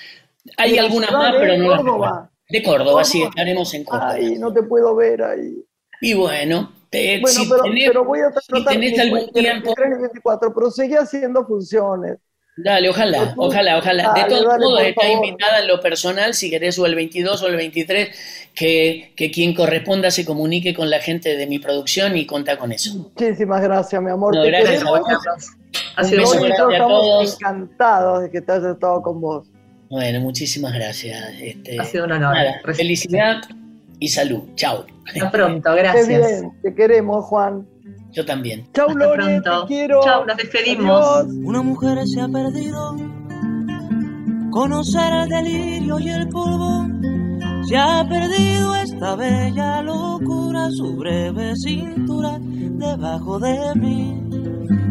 Hay 0.57 0.71
¿De 0.71 0.77
la 0.77 0.83
algunas 0.83 1.11
más, 1.11 1.33
pero 1.37 1.57
no 1.57 1.75
Córdoba? 1.75 2.31
De 2.59 2.63
Córdoba, 2.63 3.03
sí, 3.03 3.21
estaremos 3.23 3.73
en 3.73 3.83
Córdoba. 3.83 4.11
Ay, 4.13 4.35
no 4.37 4.53
te 4.53 4.63
puedo 4.63 4.95
ver 4.95 5.23
ahí. 5.23 5.63
Y 6.01 6.13
bueno, 6.13 6.71
te- 6.89 7.19
Bueno, 7.19 7.39
si 7.43 7.49
pero, 7.49 7.63
tenés- 7.63 7.87
pero 7.87 8.05
voy 8.05 8.19
a 8.19 8.29
si 8.31 8.47
tratar 8.47 8.73
tenés 8.73 8.95
de 8.95 9.01
algún 9.01 9.19
23 9.19 9.43
tiempo, 9.61 9.73
y 9.77 10.01
24, 10.01 10.53
pero 10.53 10.71
seguí 10.71 10.93
haciendo 10.95 11.45
funciones. 11.45 12.17
Dale, 12.57 12.87
ojalá, 12.89 13.33
ojalá, 13.35 13.77
ojalá. 13.79 14.13
De 14.13 14.21
Dale, 14.21 14.29
todos 14.29 14.45
dale, 14.47 14.63
modos, 14.65 14.81
está 14.83 15.09
invitada 15.09 15.59
en 15.59 15.67
lo 15.67 15.81
personal, 15.81 16.33
si 16.33 16.49
querés, 16.49 16.79
o 16.79 16.85
el 16.85 16.95
22 16.95 17.41
o 17.43 17.47
el 17.47 17.57
23, 17.57 18.49
que, 18.55 19.11
que 19.17 19.29
quien 19.29 19.53
corresponda 19.53 20.09
se 20.09 20.25
comunique 20.25 20.73
con 20.73 20.89
la 20.89 20.99
gente 20.99 21.35
de 21.35 21.47
mi 21.47 21.59
producción 21.59 22.15
y 22.15 22.25
conta 22.25 22.57
con 22.57 22.71
eso. 22.71 22.93
Muchísimas 22.95 23.61
gracias, 23.61 24.01
mi 24.01 24.09
amor. 24.09 24.33
No, 24.33 24.43
gracias, 24.43 24.83
Carlos. 24.85 25.49
Ha 25.97 26.03
sido 26.05 26.21
a 26.21 26.25
estamos 26.47 26.77
todos. 26.77 27.33
encantados 27.41 28.21
de 28.21 28.31
que 28.31 28.41
te 28.41 28.51
hayas 28.53 28.73
estado 28.75 29.01
con 29.01 29.19
vos. 29.19 29.47
Bueno, 29.89 30.19
muchísimas 30.21 30.73
gracias. 30.73 31.23
Este, 31.39 31.79
Ha 31.79 31.85
sido 31.85 32.05
un 32.05 32.13
honor. 32.13 32.33
nada, 32.35 32.55
felicidad 32.73 33.41
y 33.99 34.07
salud. 34.09 34.41
Chao. 34.55 34.85
Hasta 35.07 35.31
pronto, 35.31 35.69
Qué 35.75 35.81
gracias. 35.81 36.07
bien, 36.07 36.51
te 36.63 36.73
queremos, 36.73 37.25
Juan. 37.25 37.67
Yo 38.11 38.25
también. 38.25 38.65
Chau, 38.73 38.87
Hasta 38.89 38.99
Lore, 39.05 39.23
pronto. 39.41 39.61
te 39.61 39.67
quiero. 39.67 40.01
Chau, 40.03 40.25
nos 40.25 40.37
despedimos. 40.37 40.85
Adiós. 41.17 41.33
Una 41.43 41.61
mujer 41.61 41.97
se 42.07 42.21
ha 42.21 42.27
perdido. 42.27 42.95
Conocer 44.51 45.13
el 45.13 45.29
delirio 45.29 45.99
y 45.99 46.09
el 46.09 46.27
polvo. 46.29 46.87
Se 47.67 47.77
ha 47.77 48.05
perdido 48.07 48.75
esta 48.75 49.15
bella 49.15 49.81
locura, 49.81 50.69
su 50.71 50.95
breve 50.95 51.53
cintura 51.57 52.37
debajo 52.39 53.39
de 53.39 53.57
mí. 53.75 54.21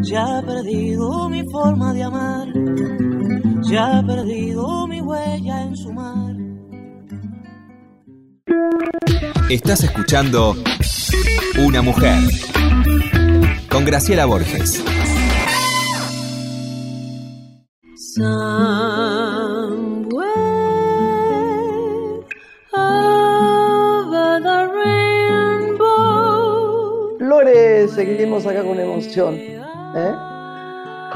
Se 0.03 0.15
ha 0.17 0.41
perdido 0.45 1.29
mi 1.29 1.43
forma 1.51 1.93
de 1.93 2.03
amar. 2.03 2.47
Se 3.67 3.77
ha 3.79 4.03
perdido 4.05 4.85
mi 4.87 5.01
huella 5.01 5.63
en 5.63 5.75
su 5.75 5.91
mar. 5.91 6.35
Estás 9.49 9.83
escuchando 9.83 10.55
Una 11.65 11.81
mujer 11.81 12.19
con 13.69 13.83
Graciela 13.85 14.25
Borges. 14.25 14.83
Somewhere 17.95 18.35
over 22.73 24.41
the 24.43 24.67
rainbow. 25.65 25.87
Lore, 27.19 27.87
seguimos 27.87 28.45
acá 28.45 28.63
con 28.63 28.79
emoción. 28.79 29.35
¿eh? 29.35 30.34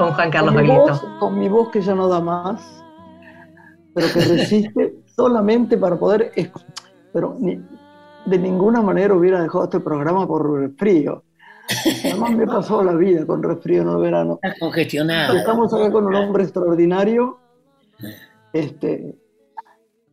Con 0.04 0.14
Juan 0.14 0.30
Carlos 0.30 0.54
con, 0.54 0.62
mi 0.62 0.68
Baglietto. 0.68 0.92
voz, 0.92 1.18
con 1.20 1.38
mi 1.38 1.48
voz 1.48 1.68
que 1.70 1.80
ya 1.80 1.94
no 1.94 2.08
da 2.08 2.20
más, 2.20 2.84
pero 3.94 4.06
que 4.12 4.20
resiste 4.20 4.94
solamente 5.06 5.76
para 5.76 5.96
poder. 5.96 6.32
Pero 7.12 7.36
ni- 7.38 7.60
de 8.26 8.38
ninguna 8.38 8.82
manera 8.82 9.14
hubiera 9.14 9.40
dejado 9.42 9.64
este 9.64 9.80
programa 9.80 10.26
por 10.26 10.60
resfrío. 10.60 11.22
Además 12.04 12.32
me 12.32 12.46
pasó 12.46 12.82
la 12.82 12.92
vida 12.94 13.24
con 13.26 13.42
resfrío 13.42 13.82
en 13.82 13.88
el 13.88 13.96
verano. 13.98 14.38
Estás 14.42 14.58
congestionado. 14.58 15.36
Estamos 15.36 15.72
acá 15.72 15.90
con 15.92 16.06
un 16.06 16.14
hombre 16.14 16.42
extraordinario. 16.44 17.38
Este, 18.52 19.16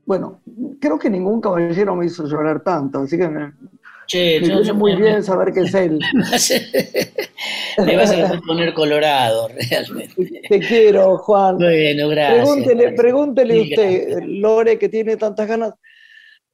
bueno, 0.06 0.40
creo 0.80 1.00
que 1.00 1.10
ningún 1.10 1.42
caballero 1.42 1.96
me 1.96 2.06
hizo 2.06 2.26
llorar 2.26 2.62
tanto, 2.62 3.00
así 3.00 3.18
que 3.18 3.28
me, 3.28 3.54
Che, 4.08 4.40
me 4.40 4.48
yo- 4.48 4.54
viene 4.56 4.68
yo- 4.68 4.76
muy 4.76 4.96
bien 4.96 5.24
saber 5.24 5.52
que 5.54 5.62
es 5.62 5.74
él. 5.74 6.00
Me 7.86 7.96
vas 7.96 8.12
a 8.12 8.40
poner 8.46 8.74
colorado, 8.74 9.48
realmente. 9.70 10.42
Te 10.50 10.60
quiero, 10.60 11.18
Juan. 11.20 11.58
Bueno, 11.58 12.08
gracias. 12.10 12.46
Pregúntele, 12.48 12.92
pregúntele 12.94 13.54
Sí, 13.54 13.62
usted, 13.72 14.08
gracias. 14.10 14.30
Lore, 14.30 14.80
que 14.80 14.90
tiene 14.90 15.18
tantas 15.18 15.48
ganas. 15.48 15.74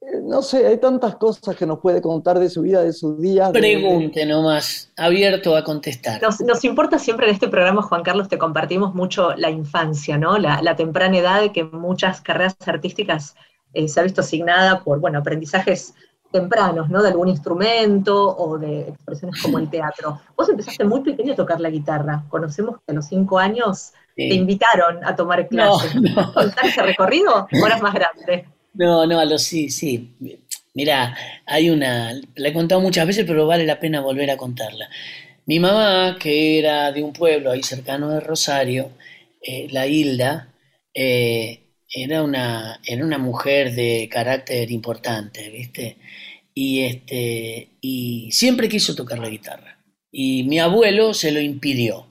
Eh, 0.01 0.19
No 0.23 0.41
sé, 0.41 0.65
hay 0.67 0.77
tantas 0.79 1.15
cosas 1.15 1.55
que 1.55 1.65
nos 1.65 1.79
puede 1.79 2.01
contar 2.01 2.39
de 2.39 2.49
su 2.49 2.61
vida, 2.63 2.81
de 2.83 2.91
sus 2.91 3.21
días. 3.21 3.53
de- 3.53 3.59
Pregunte 3.59 4.25
nomás, 4.25 4.91
abierto 4.97 5.55
a 5.55 5.63
contestar. 5.63 6.21
Nos, 6.21 6.41
nos 6.41 6.63
importa 6.65 6.99
siempre 6.99 7.27
en 7.27 7.33
este 7.33 7.47
programa, 7.47 7.81
Juan 7.83 8.03
Carlos, 8.03 8.27
te 8.27 8.37
compartimos 8.37 8.93
mucho 8.93 9.33
la 9.35 9.49
infancia, 9.49 10.17
¿no? 10.17 10.37
La, 10.37 10.61
la 10.61 10.75
temprana 10.75 11.17
edad 11.17 11.51
que 11.53 11.61
en 11.61 11.71
muchas 11.71 12.19
carreras 12.19 12.55
artísticas 12.65 13.35
eh, 13.73 13.87
se 13.87 13.99
ha 13.99 14.03
visto 14.03 14.21
asignada 14.21 14.83
por, 14.83 14.99
bueno, 14.99 15.19
aprendizajes 15.19 15.93
tempranos, 16.33 16.89
¿no? 16.89 17.01
De 17.01 17.09
algún 17.09 17.29
instrumento 17.29 18.35
o 18.37 18.57
de 18.57 18.89
expresiones 18.89 19.41
como 19.41 19.59
el 19.59 19.69
teatro. 19.69 20.19
Vos 20.35 20.49
empezaste 20.49 20.83
muy 20.83 21.01
pequeño 21.01 21.33
a 21.33 21.37
tocar 21.37 21.61
la 21.61 21.69
guitarra. 21.69 22.25
Conocemos 22.29 22.77
que 22.85 22.91
a 22.91 22.95
los 22.95 23.07
cinco 23.07 23.39
años 23.39 23.93
Sí. 24.15 24.29
te 24.29 24.35
invitaron 24.35 25.03
a 25.05 25.15
tomar 25.15 25.47
clases. 25.49 25.95
no. 26.01 26.33
¿Contar 26.33 26.65
ese 26.67 26.83
recorrido? 26.83 27.47
¿O 27.51 27.65
eras 27.67 27.81
más 27.81 27.93
grande? 27.95 28.45
No, 28.73 29.05
no, 29.07 29.19
a 29.19 29.25
los 29.25 29.43
sí, 29.43 29.69
sí. 29.69 30.15
Mirá, 30.75 31.15
hay 31.45 31.69
una, 31.69 32.13
la 32.35 32.49
he 32.49 32.53
contado 32.53 32.81
muchas 32.81 33.07
veces, 33.07 33.25
pero 33.27 33.47
vale 33.47 33.65
la 33.65 33.79
pena 33.79 34.01
volver 34.01 34.29
a 34.31 34.37
contarla. 34.37 34.89
mi 35.45 35.59
mamá, 35.59 36.17
que 36.19 36.59
era 36.59 36.91
de 36.91 37.03
un 37.03 37.13
pueblo 37.13 37.51
ahí 37.51 37.63
cercano 37.63 38.09
de 38.09 38.19
Rosario, 38.21 38.91
eh, 39.41 39.67
la 39.71 39.87
Hilda, 39.87 40.49
eh, 40.93 41.62
era, 41.93 42.23
una, 42.23 42.79
era 42.85 43.05
una 43.05 43.17
mujer 43.17 43.73
de 43.73 44.09
carácter 44.11 44.71
importante, 44.71 45.49
¿viste? 45.49 45.97
Y, 46.53 46.81
este, 46.81 47.69
y 47.81 48.31
siempre 48.31 48.69
quiso 48.69 48.95
tocar 48.95 49.19
la 49.19 49.29
guitarra. 49.29 49.77
Y 50.11 50.43
mi 50.43 50.59
abuelo 50.59 51.13
se 51.13 51.31
lo 51.31 51.39
impidió, 51.39 52.07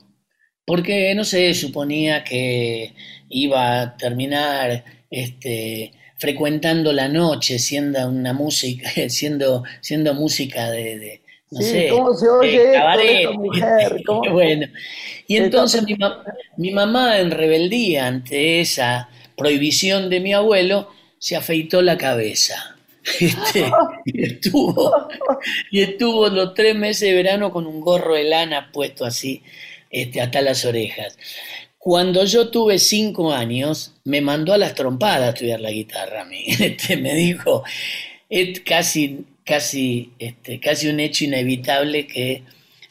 porque, 0.65 1.13
no 1.15 1.23
sé, 1.23 1.53
suponía 1.53 2.23
que 2.23 2.93
iba 3.29 3.81
a 3.81 3.97
terminar 3.97 4.83
este, 5.09 5.91
frecuentando 6.17 6.93
la 6.93 7.09
noche, 7.09 7.59
siendo 7.59 8.07
una 8.07 8.33
música, 8.33 8.89
siendo, 9.09 9.63
siendo 9.81 10.13
música 10.13 10.71
de, 10.71 11.21
no 11.51 11.61
sé, 11.61 11.89
¿cómo 11.89 12.13
se 12.13 12.29
oye 12.29 12.71
cabaret. 12.73 13.31
mujer? 13.33 14.01
bueno, 14.31 14.67
y 15.27 15.37
entonces 15.37 15.83
mi, 15.87 15.95
mi, 16.57 16.71
mamá 16.71 17.19
en 17.19 17.31
rebeldía 17.31 18.07
ante 18.07 18.61
esa 18.61 19.09
prohibición 19.35 20.09
de 20.09 20.19
mi 20.19 20.33
abuelo 20.33 20.89
se 21.19 21.35
afeitó 21.35 21.81
la 21.81 21.97
cabeza. 21.97 22.75
Este, 23.19 23.65
y, 24.05 24.23
estuvo, 24.23 25.07
y 25.71 25.81
estuvo 25.81 26.29
los 26.29 26.53
tres 26.53 26.75
meses 26.75 27.09
de 27.09 27.15
verano 27.15 27.51
con 27.51 27.67
un 27.67 27.81
gorro 27.81 28.15
de 28.15 28.23
lana 28.23 28.71
puesto 28.71 29.05
así 29.05 29.43
este, 29.89 30.21
hasta 30.21 30.41
las 30.41 30.65
orejas. 30.65 31.17
Cuando 31.77 32.23
yo 32.25 32.49
tuve 32.49 32.79
cinco 32.79 33.33
años, 33.33 33.93
me 34.05 34.21
mandó 34.21 34.53
a 34.53 34.57
las 34.57 34.73
trompadas 34.73 35.21
a 35.21 35.29
estudiar 35.29 35.59
la 35.59 35.71
guitarra 35.71 36.21
a 36.21 36.25
mí. 36.25 36.45
Este, 36.59 36.97
me 36.97 37.13
dijo, 37.13 37.63
es 38.29 38.61
casi, 38.61 39.25
casi, 39.43 40.11
este, 40.17 40.59
casi 40.59 40.87
un 40.87 40.99
hecho 40.99 41.25
inevitable 41.25 42.07
que 42.07 42.43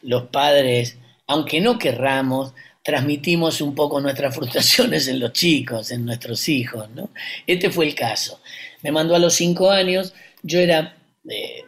los 0.03 0.25
padres, 0.25 0.99
aunque 1.27 1.61
no 1.61 1.79
querramos, 1.79 2.53
transmitimos 2.83 3.61
un 3.61 3.75
poco 3.75 4.01
nuestras 4.01 4.35
frustraciones 4.37 5.09
en 5.09 5.21
los 5.21 5.33
chicos, 5.33 5.91
en 5.91 6.05
nuestros 6.05 6.49
hijos. 6.49 6.89
¿no? 6.91 7.11
Este 7.47 7.71
fue 7.71 7.87
el 7.87 7.95
caso. 7.95 8.41
Me 8.83 8.93
mandó 8.93 9.15
a 9.15 9.19
los 9.19 9.35
cinco 9.35 9.71
años, 9.71 10.15
yo 10.43 10.59
era 10.59 10.97
eh, 11.29 11.65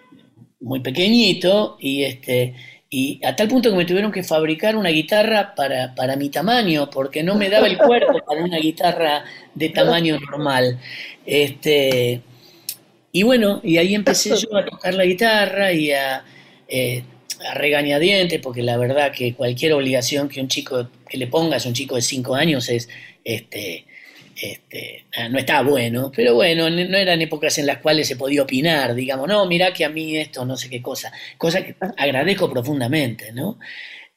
muy 0.61 0.81
pequeñito 0.81 1.77
y 1.81 2.03
este 2.03 2.55
y 2.91 3.21
a 3.25 3.35
tal 3.35 3.49
punto 3.49 3.71
que 3.71 3.77
me 3.77 3.87
tuvieron 3.87 4.13
que 4.13 4.23
fabricar 4.23 4.77
una 4.77 4.91
guitarra 4.91 5.57
para, 5.57 5.97
para, 5.97 6.15
mi 6.15 6.31
tamaño, 6.31 6.89
porque 6.91 7.25
no 7.25 7.35
me 7.35 7.51
daba 7.51 7.67
el 7.67 7.77
cuerpo 7.77 8.21
para 8.25 8.45
una 8.45 8.59
guitarra 8.59 9.25
de 9.53 9.69
tamaño 9.71 10.17
normal. 10.21 10.79
Este, 11.27 12.23
y 13.11 13.23
bueno, 13.25 13.61
y 13.65 13.79
ahí 13.79 13.97
empecé 13.97 14.37
yo 14.37 14.57
a 14.57 14.65
tocar 14.65 14.95
la 14.95 15.05
guitarra 15.07 15.73
y 15.73 15.91
a, 15.91 16.25
eh, 16.69 17.03
a 17.45 17.55
regañadientes, 17.55 18.41
porque 18.41 18.63
la 18.63 18.77
verdad 18.77 19.13
que 19.13 19.35
cualquier 19.35 19.73
obligación 19.75 20.29
que 20.29 20.41
un 20.41 20.49
chico, 20.49 20.89
que 21.09 21.19
le 21.19 21.27
pongas 21.27 21.65
a 21.65 21.69
un 21.69 21.75
chico 21.75 21.97
de 21.97 22.03
5 22.03 22.35
años 22.35 22.69
es, 22.69 22.89
este, 23.25 23.85
este, 24.37 25.05
ah, 25.17 25.29
no 25.29 25.39
está 25.39 25.63
bueno, 25.63 26.11
pero 26.15 26.35
bueno, 26.35 26.69
no 26.69 26.97
eran 26.97 27.23
épocas 27.23 27.57
en 27.59 27.67
las 27.67 27.79
cuales 27.79 28.09
se 28.09 28.17
podía 28.17 28.43
opinar, 28.43 28.95
digamos, 28.95 29.29
no, 29.29 29.47
mira 29.47 29.73
que 29.73 29.85
a 29.85 29.89
mí 29.89 30.17
esto, 30.17 30.45
no 30.45 30.57
sé 30.57 30.69
qué 30.69 30.83
cosa, 30.83 31.13
cosa 31.39 31.65
que 31.65 31.77
agradezco 31.97 32.51
profundamente, 32.51 33.33
¿no? 33.33 33.59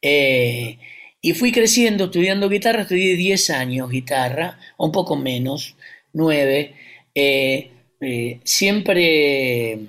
Eh, 0.01 0.79
y 1.21 1.33
fui 1.33 1.51
creciendo, 1.51 2.05
estudiando 2.05 2.49
guitarra, 2.49 2.81
estudié 2.83 3.15
10 3.15 3.49
años 3.51 3.89
guitarra, 3.89 4.59
un 4.77 4.91
poco 4.91 5.15
menos, 5.15 5.75
9, 6.13 6.73
eh, 7.15 7.71
eh, 8.01 8.39
siempre, 8.43 9.79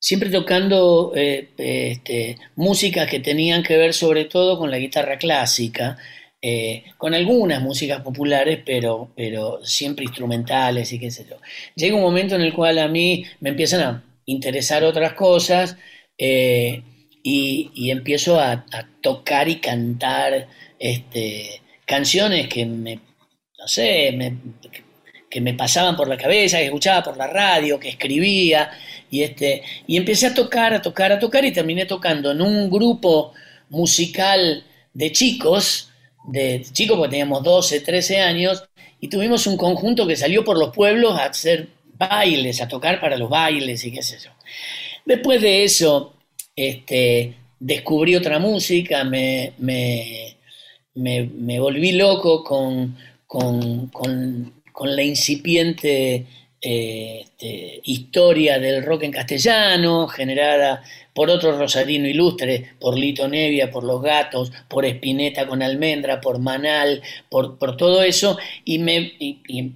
siempre 0.00 0.30
tocando 0.30 1.12
este, 1.14 2.36
músicas 2.56 3.08
que 3.08 3.20
tenían 3.20 3.62
que 3.62 3.76
ver 3.76 3.92
sobre 3.92 4.24
todo 4.24 4.58
con 4.58 4.70
la 4.70 4.78
guitarra 4.78 5.18
clásica, 5.18 5.98
eh, 6.42 6.84
con 6.96 7.12
algunas 7.12 7.60
músicas 7.60 8.00
populares, 8.00 8.60
pero, 8.64 9.12
pero 9.14 9.60
siempre 9.62 10.06
instrumentales 10.06 10.90
y 10.92 10.98
qué 10.98 11.10
sé 11.10 11.26
yo. 11.28 11.36
Llega 11.76 11.96
un 11.96 12.02
momento 12.02 12.34
en 12.34 12.40
el 12.40 12.54
cual 12.54 12.78
a 12.78 12.88
mí 12.88 13.26
me 13.40 13.50
empiezan 13.50 13.82
a 13.82 14.04
interesar 14.24 14.82
otras 14.84 15.12
cosas 15.12 15.76
eh, 16.16 16.82
y, 17.22 17.90
empiezo 17.90 18.40
a, 18.40 18.64
tocar 19.02 19.48
y 19.48 19.56
cantar 19.56 20.48
este, 20.78 21.60
canciones 21.84 22.48
que 22.48 22.64
me, 22.64 22.96
no 23.58 23.68
sé, 23.68 24.16
que 25.28 25.40
me 25.40 25.54
pasaban 25.54 25.96
por 25.96 26.08
la 26.08 26.16
cabeza, 26.16 26.58
que 26.58 26.66
escuchaba 26.66 27.02
por 27.02 27.16
la 27.18 27.26
radio, 27.26 27.78
que 27.78 27.90
escribía, 27.90 28.70
y, 29.10 29.22
este, 29.22 29.62
y 29.86 29.96
empecé 29.96 30.26
a 30.26 30.34
tocar, 30.34 30.72
a 30.72 30.80
tocar, 30.80 31.12
a 31.12 31.18
tocar, 31.18 31.44
y 31.44 31.52
terminé 31.52 31.84
tocando 31.84 32.30
en 32.30 32.40
un 32.40 32.70
grupo 32.70 33.32
musical 33.68 34.64
de 34.94 35.12
chicos, 35.12 35.90
de 36.24 36.64
chicos, 36.72 36.96
porque 36.96 37.10
teníamos 37.10 37.42
12, 37.42 37.80
13 37.80 38.20
años, 38.20 38.62
y 39.00 39.08
tuvimos 39.08 39.46
un 39.46 39.56
conjunto 39.56 40.06
que 40.06 40.16
salió 40.16 40.44
por 40.44 40.58
los 40.58 40.74
pueblos 40.74 41.18
a 41.18 41.24
hacer 41.24 41.68
bailes, 41.98 42.60
a 42.60 42.68
tocar 42.68 43.00
para 43.00 43.16
los 43.16 43.28
bailes 43.28 43.84
y 43.84 43.92
qué 43.92 44.02
sé 44.02 44.18
yo. 44.22 44.30
Después 45.04 45.42
de 45.42 45.64
eso, 45.64 46.14
este, 46.54 47.34
descubrí 47.58 48.14
otra 48.14 48.38
música, 48.38 49.04
me, 49.04 49.52
me, 49.58 50.36
me, 50.94 51.58
volví 51.58 51.92
loco 51.92 52.44
con, 52.44 52.96
con, 53.26 53.88
con, 53.88 54.52
con 54.72 54.94
la 54.96 55.02
incipiente 55.02 56.26
eh, 56.62 57.22
este, 57.24 57.80
historia 57.84 58.58
del 58.58 58.84
rock 58.84 59.04
en 59.04 59.12
castellano, 59.12 60.06
generada 60.08 60.82
por 61.14 61.30
otro 61.30 61.56
rosarino 61.56 62.06
ilustre, 62.06 62.72
por 62.78 62.98
Lito 62.98 63.26
Nevia, 63.28 63.70
por 63.70 63.82
Los 63.82 64.02
Gatos, 64.02 64.52
por 64.68 64.84
Espineta 64.84 65.46
con 65.46 65.62
Almendra, 65.62 66.20
por 66.20 66.38
Manal, 66.38 67.00
por, 67.30 67.56
todo 67.78 68.02
eso, 68.02 68.38
y, 68.62 68.78
me, 68.78 69.12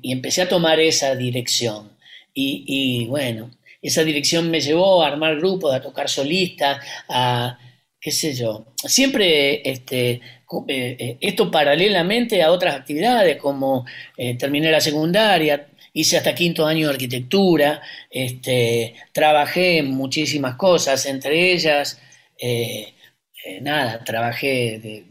empecé 0.02 0.42
a 0.42 0.48
tomar 0.48 0.78
esa 0.78 1.16
dirección. 1.16 1.96
Y, 2.34 3.06
bueno, 3.06 3.50
esa 3.80 4.04
dirección 4.04 4.50
me 4.50 4.60
llevó 4.60 5.02
a 5.02 5.08
armar 5.08 5.36
grupos, 5.36 5.74
a 5.74 5.80
tocar 5.80 6.10
solistas, 6.10 6.84
a 7.08 7.58
qué 7.98 8.10
sé 8.10 8.34
yo, 8.34 8.66
siempre 8.76 9.66
este, 9.68 10.10
eh, 10.10 10.20
eh, 10.68 11.16
esto 11.20 11.50
paralelamente 11.50 12.42
a 12.42 12.52
otras 12.52 12.74
actividades 12.74 13.38
como 13.38 13.86
terminé 14.38 14.70
la 14.70 14.80
secundaria, 14.80 15.68
hice 15.94 16.18
hasta 16.18 16.34
quinto 16.34 16.66
año 16.66 16.88
de 16.88 16.94
arquitectura, 16.94 17.80
este, 18.10 18.94
trabajé 19.12 19.78
en 19.78 19.90
muchísimas 19.92 20.56
cosas, 20.56 21.06
entre 21.06 21.52
ellas, 21.52 22.00
eh, 22.38 22.94
eh, 23.44 23.60
nada, 23.60 24.02
trabajé 24.04 24.80
de 24.80 25.04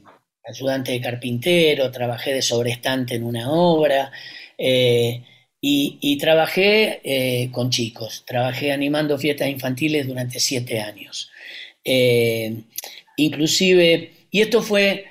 ayudante 0.45 0.91
de 0.91 1.01
carpintero, 1.01 1.89
trabajé 1.89 2.34
de 2.34 2.41
sobrestante 2.41 3.15
en 3.15 3.23
una 3.23 3.49
obra 3.49 4.11
eh, 4.57 5.23
y, 5.61 6.17
trabajé 6.17 7.49
con 7.53 7.69
chicos, 7.69 8.25
trabajé 8.27 8.73
animando 8.73 9.17
fiestas 9.17 9.47
infantiles 9.47 10.05
durante 10.05 10.39
siete 10.41 10.81
años. 10.81 11.31
inclusive, 13.15 14.11
y 14.31 14.41
esto 14.41 14.61
fue 14.61 15.05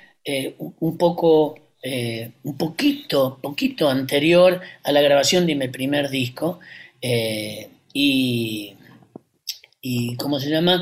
un 0.79 0.97
poco 0.97 1.62
eh, 1.83 2.31
un 2.43 2.57
poquito, 2.57 3.39
poquito 3.41 3.89
anterior 3.89 4.61
a 4.83 4.91
la 4.93 5.01
grabación 5.01 5.45
de 5.45 5.55
mi 5.55 5.67
primer 5.67 6.09
disco. 6.09 6.59
Eh, 7.01 7.69
y, 7.93 8.75
y, 9.81 10.15
¿cómo 10.15 10.39
se 10.39 10.49
llama? 10.49 10.81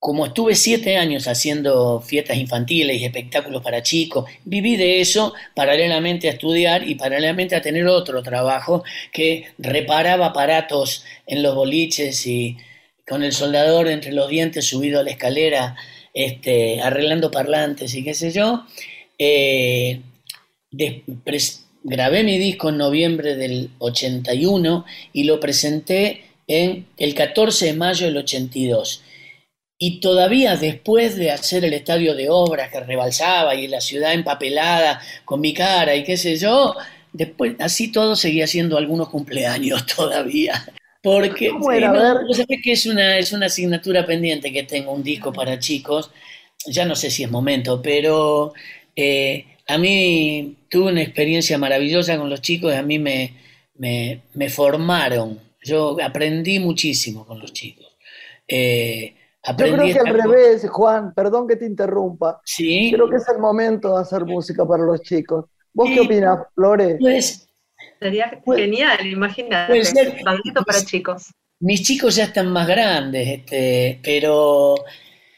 Como 0.00 0.26
estuve 0.26 0.54
siete 0.56 0.96
años 0.96 1.28
haciendo 1.28 2.00
fiestas 2.00 2.38
infantiles 2.38 3.00
y 3.00 3.04
espectáculos 3.04 3.62
para 3.62 3.82
chicos, 3.82 4.28
viví 4.44 4.76
de 4.76 5.00
eso 5.00 5.34
paralelamente 5.54 6.28
a 6.28 6.32
estudiar 6.32 6.88
y 6.88 6.96
paralelamente 6.96 7.54
a 7.54 7.62
tener 7.62 7.86
otro 7.86 8.22
trabajo 8.22 8.82
que 9.12 9.52
reparaba 9.58 10.26
aparatos 10.26 11.04
en 11.26 11.42
los 11.42 11.54
boliches 11.54 12.26
y 12.26 12.56
con 13.06 13.22
el 13.22 13.32
soldador 13.32 13.88
entre 13.88 14.12
los 14.12 14.28
dientes 14.28 14.66
subido 14.66 15.00
a 15.00 15.02
la 15.04 15.10
escalera, 15.10 15.76
este, 16.14 16.80
arreglando 16.80 17.30
parlantes 17.30 17.94
y 17.94 18.02
qué 18.02 18.14
sé 18.14 18.32
yo. 18.32 18.64
Eh, 19.22 20.00
grabé 21.82 22.24
mi 22.24 22.38
disco 22.38 22.70
en 22.70 22.78
noviembre 22.78 23.36
del 23.36 23.68
81 23.78 24.86
y 25.12 25.24
lo 25.24 25.38
presenté 25.38 26.24
en 26.46 26.86
el 26.96 27.14
14 27.14 27.66
de 27.66 27.72
mayo 27.74 28.06
del 28.06 28.16
82. 28.16 29.02
Y 29.78 30.00
todavía 30.00 30.56
después 30.56 31.16
de 31.16 31.32
hacer 31.32 31.66
el 31.66 31.74
estadio 31.74 32.14
de 32.14 32.30
obras 32.30 32.70
que 32.70 32.80
rebalsaba 32.80 33.54
y 33.54 33.66
la 33.68 33.82
ciudad 33.82 34.14
empapelada 34.14 35.02
con 35.26 35.40
mi 35.40 35.52
cara 35.52 35.94
y 35.94 36.04
qué 36.04 36.16
sé 36.16 36.36
yo, 36.36 36.74
después 37.12 37.56
así 37.58 37.92
todo 37.92 38.16
seguía 38.16 38.46
siendo 38.46 38.78
algunos 38.78 39.10
cumpleaños 39.10 39.84
todavía. 39.96 40.64
Porque 41.02 41.50
que 42.62 42.72
es 42.72 42.86
una, 42.86 43.18
es 43.18 43.32
una 43.32 43.46
asignatura 43.46 44.06
pendiente 44.06 44.50
que 44.50 44.62
tengo 44.62 44.92
un 44.92 45.02
disco 45.02 45.30
para 45.30 45.58
chicos, 45.58 46.10
ya 46.66 46.84
no 46.84 46.94
sé 46.94 47.10
si 47.10 47.22
es 47.24 47.30
momento, 47.30 47.80
pero 47.82 48.52
eh, 49.00 49.46
a 49.68 49.78
mí 49.78 50.56
tuve 50.68 50.90
una 50.92 51.02
experiencia 51.02 51.58
maravillosa 51.58 52.16
con 52.18 52.28
los 52.30 52.40
chicos, 52.40 52.74
a 52.74 52.82
mí 52.82 52.98
me, 52.98 53.34
me, 53.76 54.48
formaron, 54.50 55.38
yo 55.62 55.96
aprendí 56.02 56.58
muchísimo 56.58 57.26
con 57.26 57.38
los 57.38 57.52
chicos. 57.52 57.86
Eh, 58.46 59.14
aprendí 59.44 59.88
Yo 59.92 59.94
creo 60.00 60.04
que 60.04 60.10
al 60.10 60.22
revés, 60.22 60.68
Juan, 60.68 61.14
perdón 61.14 61.46
que 61.46 61.56
te 61.56 61.66
interrumpa. 61.66 62.40
Sí, 62.44 62.90
Creo 62.92 63.08
que 63.08 63.16
es 63.16 63.28
el 63.28 63.38
momento 63.38 63.94
de 63.94 64.02
hacer 64.02 64.24
música 64.24 64.66
para 64.66 64.84
los 64.84 65.00
chicos. 65.02 65.46
¿Vos 65.72 65.88
Sí. 65.88 65.94
qué 65.94 66.00
opinas, 66.00 66.38
Flores? 66.54 66.96
pues 67.00 67.46
Sería 67.98 68.40
Puede- 68.44 68.62
genial, 68.62 69.06
imagínate. 69.06 69.68
puede 69.72 69.84
ser. 69.84 70.16
Bailito 70.24 70.62
para 70.64 70.84
chicos. 70.84 71.32
mis 71.60 71.82
chicos 71.82 72.16
ya 72.16 72.24
están 72.24 72.50
más 72.50 72.66
grandes, 72.66 73.28
este, 73.28 74.00
pero 74.02 74.74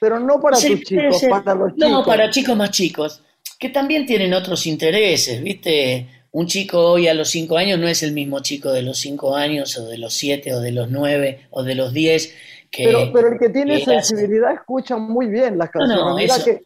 Pero 0.00 0.18
no 0.20 0.40
para 0.40 0.56
tus 0.56 0.80
chicos, 0.82 1.18
ser. 1.20 1.30
para 1.30 1.54
los 1.54 1.74
chicos. 1.74 1.90
No, 1.90 2.04
para 2.04 2.30
chicos 2.30 2.56
más 2.56 2.70
chicos, 2.70 3.22
que 3.62 3.68
también 3.68 4.06
tienen 4.06 4.34
otros 4.34 4.66
intereses, 4.66 5.40
¿viste? 5.40 6.08
Un 6.32 6.48
chico 6.48 6.78
hoy 6.92 7.06
a 7.06 7.14
los 7.14 7.28
5 7.30 7.56
años 7.56 7.78
no 7.78 7.86
es 7.86 8.02
el 8.02 8.10
mismo 8.12 8.40
chico 8.40 8.72
de 8.72 8.82
los 8.82 8.98
5 8.98 9.36
años, 9.36 9.78
o 9.78 9.86
de 9.86 9.98
los 9.98 10.12
7, 10.14 10.52
o 10.52 10.58
de 10.60 10.72
los 10.72 10.90
9, 10.90 11.46
o 11.50 11.62
de 11.62 11.74
los 11.76 11.92
10, 11.92 12.34
que 12.72 12.84
Pero, 12.86 13.12
pero 13.12 13.28
el 13.32 13.38
que 13.38 13.50
tiene 13.50 13.76
que 13.84 13.94
hace- 13.96 14.16
sensibilidad 14.16 14.52
escucha 14.52 14.96
muy 14.96 15.26
bien 15.28 15.58
las 15.58 15.70
No, 15.74 15.86
no, 15.86 15.94
canciones. 16.16 16.36
Eso- 16.36 16.44
que, 16.44 16.62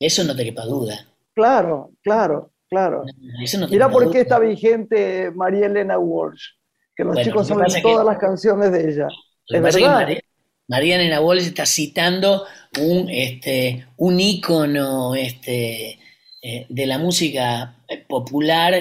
eso 0.00 0.24
no 0.24 0.34
te 0.34 0.42
quepa 0.44 0.64
duda. 0.64 1.06
claro, 1.32 1.90
claro, 2.02 2.50
claro. 2.68 3.04
Eso 3.44 3.58
no 3.58 3.66
te 3.66 3.72
Mira 3.74 3.88
por 3.88 4.02
duda. 4.04 4.12
qué 4.12 4.20
está 4.22 4.38
vigente 4.40 5.30
María 5.32 5.66
Elena 5.66 5.96
Walsh, 5.98 6.42
que 6.96 7.04
los 7.04 7.14
Bueno, 7.14 7.24
chicos 7.30 7.46
saben 7.46 7.66
que- 7.72 7.82
todas 7.82 8.04
las 8.04 8.18
canciones 8.18 8.72
de 8.72 8.80
ella. 8.90 9.06
Es 9.48 9.62
verdad. 9.62 9.92
María, 9.92 10.20
María 10.68 10.96
Elena 10.96 11.20
Walsh 11.20 11.46
está 11.46 11.64
citando 11.66 12.44
un, 12.80 13.08
este, 13.10 13.86
un 13.98 14.18
ícono 14.18 15.14
este, 15.14 15.98
eh, 16.42 16.66
de 16.68 16.86
la 16.86 16.98
música 16.98 17.76
eh, 17.88 17.98
popular 17.98 18.74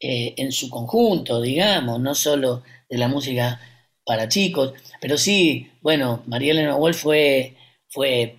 eh, 0.00 0.34
en 0.36 0.50
su 0.52 0.68
conjunto, 0.70 1.40
digamos, 1.40 2.00
no 2.00 2.14
solo 2.14 2.62
de 2.88 2.98
la 2.98 3.08
música 3.08 3.60
para 4.04 4.28
chicos, 4.28 4.74
pero 5.00 5.16
sí, 5.16 5.70
bueno, 5.82 6.22
María 6.26 6.52
Elena 6.52 6.76
Walsh 6.76 6.96
fue, 6.96 7.54
fue 7.88 8.36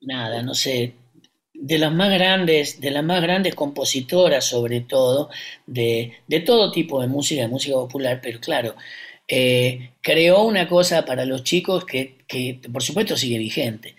nada, 0.00 0.42
no 0.42 0.54
sé, 0.54 0.94
de 1.54 1.78
las 1.78 1.92
más 1.92 2.10
grandes, 2.12 2.80
de 2.80 2.90
las 2.90 3.04
más 3.04 3.22
grandes 3.22 3.54
compositoras, 3.54 4.44
sobre 4.44 4.82
todo, 4.82 5.30
de, 5.66 6.12
de 6.26 6.40
todo 6.40 6.70
tipo 6.72 7.00
de 7.00 7.06
música, 7.08 7.42
de 7.42 7.48
música 7.48 7.76
popular, 7.76 8.20
pero 8.22 8.40
claro, 8.40 8.74
creó 10.02 10.44
una 10.44 10.68
cosa 10.68 11.04
para 11.04 11.24
los 11.24 11.42
chicos 11.44 11.84
que, 11.84 12.18
que, 12.28 12.60
por 12.72 12.82
supuesto 12.82 13.16
sigue 13.16 13.38
vigente. 13.38 13.96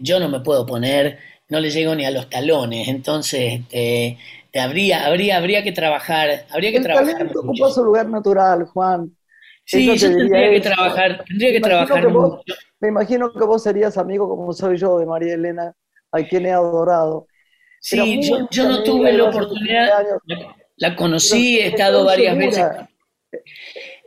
Yo 0.00 0.20
no 0.20 0.28
me 0.28 0.40
puedo 0.40 0.66
poner, 0.66 1.18
no 1.50 1.60
le 1.60 1.70
llego 1.70 1.94
ni 1.94 2.04
a 2.04 2.10
los 2.10 2.30
talones, 2.30 2.88
entonces 2.88 3.60
eh, 3.70 4.16
te 4.50 4.60
habría, 4.60 5.06
habría, 5.06 5.36
habría 5.36 5.62
que 5.62 5.72
trabajar, 5.72 6.46
habría 6.50 6.70
que 6.70 6.78
El 6.78 6.82
trabajar 6.84 7.12
talento 7.14 7.40
ocupa 7.40 7.70
su 7.70 7.84
lugar 7.84 8.08
natural, 8.08 8.64
Juan. 8.66 9.14
Sí, 9.64 9.86
yo 9.86 10.10
tendría 10.16 10.50
que 10.50 10.60
trabajar, 10.60 11.24
tendría 11.26 11.52
que 11.52 11.60
trabajar 11.60 12.06
que. 12.06 12.52
Me 12.80 12.88
imagino 12.88 13.32
que 13.32 13.44
vos 13.44 13.62
serías 13.62 13.98
amigo 13.98 14.28
como 14.28 14.52
soy 14.52 14.78
yo 14.78 14.98
de 14.98 15.06
María 15.06 15.34
Elena, 15.34 15.74
a 16.10 16.22
quien 16.22 16.46
he 16.46 16.52
adorado. 16.52 17.26
Era 17.90 18.04
Sí, 18.04 18.22
yo, 18.22 18.48
yo 18.50 18.68
no 18.68 18.82
tuve 18.82 19.12
la 19.12 19.24
oportunidad, 19.24 20.04
la, 20.26 20.56
la 20.76 20.96
conocí, 20.96 21.58
he 21.58 21.68
estado 21.68 22.04
varias 22.04 22.36
veces, 22.36 22.64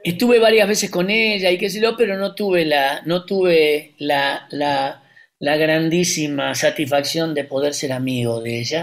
estuve 0.03 0.39
varias 0.39 0.67
veces 0.67 0.89
con 0.89 1.09
ella 1.09 1.51
y 1.51 1.57
qué 1.57 1.69
sé 1.69 1.81
yo, 1.81 1.95
pero 1.97 2.17
no 2.17 2.35
tuve 2.35 2.65
la, 2.65 3.01
no 3.05 3.25
tuve 3.25 3.93
la, 3.97 4.47
la, 4.51 5.02
la 5.47 5.57
grandísima 5.57 6.55
satisfacción 6.55 7.33
de 7.35 7.43
poder 7.45 7.73
ser 7.73 7.91
amigo 7.93 8.41
de 8.41 8.59
ella. 8.61 8.81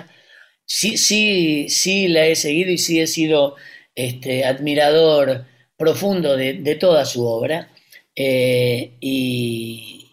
Sí, 0.67 0.97
sí, 0.99 1.69
sí 1.69 2.09
la 2.09 2.27
he 2.27 2.37
seguido 2.37 2.71
y 2.73 2.79
sí 2.79 3.01
he 3.01 3.07
sido 3.07 3.57
este, 3.95 4.45
admirador 4.45 5.47
profundo 5.77 6.37
de, 6.37 6.55
de 6.55 6.75
toda 6.77 7.05
su 7.07 7.27
obra. 7.27 7.69
Eh, 8.15 8.97
y, 9.01 10.11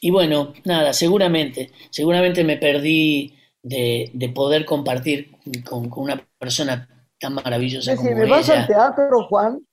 y 0.00 0.10
bueno, 0.10 0.52
nada, 0.64 0.92
seguramente, 0.92 1.70
seguramente 1.90 2.44
me 2.44 2.56
perdí 2.58 3.34
de, 3.62 4.10
de 4.14 4.28
poder 4.30 4.64
compartir 4.64 5.32
con, 5.64 5.88
con 5.90 6.04
una 6.04 6.28
persona 6.38 6.88
tan 7.20 7.34
maravillosa 7.34 7.94
como 7.96 8.10
Decime, 8.10 8.26
¿vas 8.26 8.48
ella. 8.48 8.54
al 8.62 8.66
teatro, 8.66 9.26
Juan? 9.28 9.64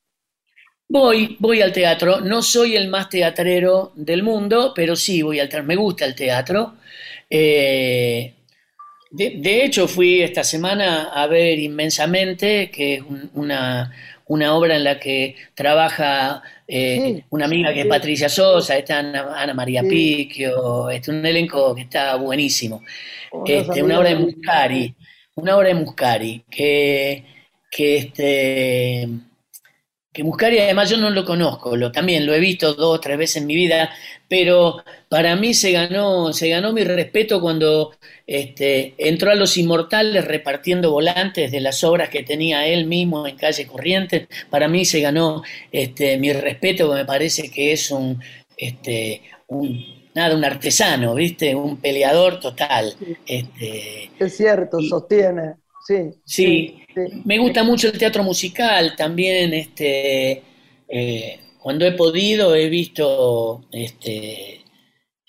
Voy, 0.91 1.37
voy 1.39 1.61
al 1.61 1.71
teatro. 1.71 2.19
No 2.21 2.41
soy 2.41 2.75
el 2.75 2.87
más 2.87 3.09
teatrero 3.09 3.91
del 3.95 4.23
mundo, 4.23 4.73
pero 4.75 4.95
sí 4.95 5.21
voy 5.21 5.39
al 5.39 5.47
teatro. 5.47 5.67
Me 5.67 5.75
gusta 5.75 6.05
el 6.05 6.15
teatro. 6.15 6.73
Eh, 7.29 8.33
de, 9.11 9.35
de 9.37 9.65
hecho, 9.65 9.87
fui 9.87 10.21
esta 10.21 10.43
semana 10.43 11.09
a 11.13 11.27
ver 11.27 11.59
Inmensamente, 11.59 12.71
que 12.71 12.95
es 12.95 13.01
un- 13.01 13.29
una, 13.35 13.91
una 14.27 14.55
obra 14.55 14.75
en 14.75 14.83
la 14.83 14.99
que 14.99 15.35
trabaja 15.55 16.41
eh, 16.67 16.99
Sí, 17.17 17.23
una 17.31 17.45
amiga 17.45 17.73
que 17.73 17.81
es. 17.81 17.87
Patricia 17.87 18.29
Sosa, 18.29 18.77
está 18.77 18.99
Ana, 18.99 19.33
Ana 19.41 19.53
María 19.55 19.81
Sí. 19.81 19.89
Picchio, 19.89 20.89
este, 20.91 21.11
un 21.11 21.25
elenco 21.25 21.73
que 21.75 21.81
está 21.83 22.15
buenísimo. 22.15 22.83
Unas 23.31 23.49
Este, 23.49 23.83
una 23.83 23.99
obra 23.99 24.09
de 24.09 24.15
Muscari, 24.15 24.95
una 25.35 25.57
obra 25.57 25.67
de 25.69 25.73
Muscari, 25.75 26.43
que, 26.49 27.25
que 27.71 27.97
este 27.97 29.07
que 30.19 30.23
Muscari 30.23 30.59
además 30.59 30.89
yo 30.89 30.97
no 30.97 31.09
lo 31.09 31.25
conozco, 31.25 31.75
lo, 31.75 31.91
también 31.91 32.25
lo 32.25 32.33
he 32.33 32.39
visto 32.39 32.73
dos 32.73 32.97
o 32.97 32.99
tres 32.99 33.17
veces 33.17 33.37
en 33.37 33.47
mi 33.47 33.55
vida, 33.55 33.89
pero 34.27 34.83
para 35.09 35.35
mí 35.35 35.53
se 35.53 35.71
ganó, 35.71 36.33
se 36.33 36.49
ganó 36.49 36.73
mi 36.73 36.83
respeto 36.83 37.41
cuando 37.41 37.93
este, 38.27 38.93
entró 38.97 39.31
a 39.31 39.35
Los 39.35 39.57
Inmortales 39.57 40.25
repartiendo 40.25 40.91
volantes 40.91 41.51
de 41.51 41.59
las 41.61 41.83
obras 41.83 42.09
que 42.09 42.23
tenía 42.23 42.67
él 42.67 42.85
mismo 42.85 43.27
en 43.27 43.35
Calle 43.37 43.67
Corrientes. 43.67 44.27
Para 44.49 44.67
mí 44.67 44.85
se 44.85 45.01
ganó 45.01 45.43
este, 45.71 46.17
mi 46.17 46.31
respeto, 46.33 46.87
porque 46.87 47.01
me 47.01 47.05
parece 47.05 47.49
que 47.49 47.71
es 47.73 47.89
un, 47.91 48.21
este, 48.57 49.21
un, 49.47 49.83
nada, 50.13 50.35
un 50.35 50.43
artesano, 50.45 51.15
¿viste? 51.15 51.55
Un 51.55 51.77
peleador 51.81 52.39
total. 52.39 52.95
Este, 53.25 54.11
Es 54.19 54.37
cierto, 54.37 54.81
Y- 54.81 54.89
sostiene. 54.89 55.55
Sí, 55.89 56.13
Sí, 56.25 56.77
sí. 56.93 57.25
me 57.25 57.37
gusta 57.39 57.63
mucho 57.63 57.87
el 57.87 57.97
teatro 57.97 58.23
musical 58.23 58.95
también. 58.95 59.53
Este, 59.53 60.43
eh, 60.87 61.39
cuando 61.59 61.85
he 61.85 61.93
podido 61.93 62.55
he 62.55 62.69
visto, 62.69 63.65
este, 63.71 64.55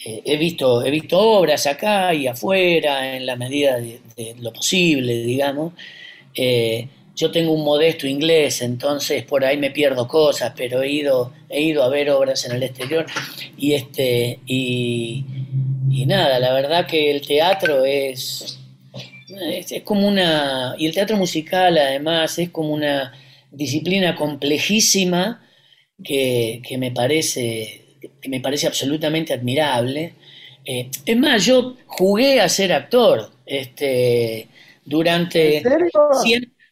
eh, 0.04 0.22
he 0.24 0.36
visto, 0.38 0.84
he 0.84 0.90
visto 0.90 1.18
obras 1.20 1.66
acá 1.66 2.14
y 2.14 2.26
afuera 2.28 3.16
en 3.16 3.26
la 3.26 3.36
medida 3.36 3.78
de, 3.80 4.00
de 4.16 4.36
lo 4.40 4.52
posible, 4.52 5.22
digamos. 5.24 5.74
Eh, 6.34 6.88
yo 7.16 7.30
tengo 7.32 7.52
un 7.52 7.64
modesto 7.64 8.06
inglés, 8.08 8.62
entonces 8.62 9.24
por 9.24 9.44
ahí 9.44 9.58
me 9.58 9.70
pierdo 9.72 10.08
cosas, 10.08 10.54
pero 10.56 10.82
he 10.82 10.90
ido, 10.90 11.32
he 11.50 11.62
ido 11.62 11.82
a 11.84 11.90
ver 11.90 12.10
obras 12.10 12.46
en 12.46 12.52
el 12.52 12.62
exterior 12.64 13.06
y 13.58 13.74
este 13.74 14.40
y, 14.46 15.24
y 15.90 16.06
nada, 16.06 16.38
la 16.40 16.52
verdad 16.54 16.86
que 16.86 17.10
el 17.10 17.22
teatro 17.26 17.84
es 17.86 18.59
es, 19.38 19.72
es 19.72 19.82
como 19.82 20.08
una, 20.08 20.74
y 20.78 20.86
el 20.86 20.94
teatro 20.94 21.16
musical 21.16 21.78
además 21.78 22.38
es 22.38 22.50
como 22.50 22.72
una 22.72 23.12
disciplina 23.50 24.14
complejísima 24.14 25.42
que, 26.02 26.62
que 26.66 26.78
me, 26.78 26.90
parece, 26.90 27.98
que 28.20 28.28
me 28.28 28.40
parece 28.40 28.66
absolutamente 28.66 29.32
admirable. 29.32 30.14
Eh, 30.64 30.88
es 31.04 31.16
más, 31.16 31.44
yo 31.44 31.76
jugué 31.86 32.40
a 32.40 32.48
ser 32.48 32.72
actor 32.72 33.30
este, 33.46 34.48
durante... 34.84 35.62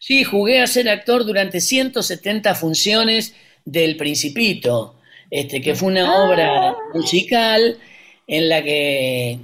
Sí, 0.00 0.22
jugué 0.22 0.61
a 0.61 0.66
ser 0.68 0.88
actor 0.88 1.26
durante 1.26 1.61
170 1.61 2.54
funciones 2.54 3.34
del 3.64 3.96
Principito, 3.96 4.94
este, 5.28 5.61
que 5.61 5.74
fue 5.74 5.88
una 5.88 6.24
obra 6.24 6.76
musical 6.94 7.78
en 8.28 8.48
la 8.48 8.62
que 8.62 9.40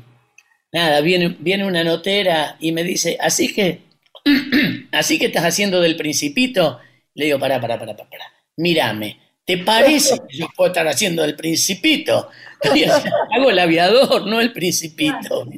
Nada, 0.74 1.00
viene, 1.02 1.36
viene 1.38 1.64
una 1.64 1.84
notera 1.84 2.56
y 2.58 2.72
me 2.72 2.82
dice, 2.82 3.16
así 3.20 3.54
que, 3.54 3.82
así 4.92 5.20
que 5.20 5.26
estás 5.26 5.44
haciendo 5.44 5.80
del 5.80 5.94
principito. 5.96 6.80
Le 7.14 7.26
digo, 7.26 7.38
pará, 7.38 7.60
pará, 7.60 7.78
pará, 7.78 7.94
pará. 7.96 8.24
Mírame, 8.56 9.18
¿te 9.46 9.58
parece 9.58 10.16
que 10.28 10.36
yo 10.36 10.48
puedo 10.56 10.72
estar 10.72 10.88
haciendo 10.88 11.22
del 11.22 11.36
principito? 11.36 12.28
Hago 13.36 13.50
el 13.50 13.58
aviador, 13.60 14.26
no 14.26 14.40
el 14.40 14.52
principito. 14.52 15.48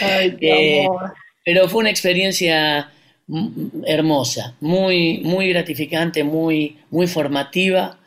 Ay, 0.00 0.36
qué 0.36 0.80
Eh, 0.82 0.86
amor. 0.86 1.12
Pero 1.44 1.68
fue 1.68 1.78
una 1.82 1.90
experiencia 1.90 2.90
mm, 3.28 3.84
hermosa, 3.86 4.56
muy, 4.60 5.18
muy 5.18 5.48
gratificante, 5.48 6.24
muy, 6.24 6.78
muy 6.90 7.06
formativa. 7.06 8.00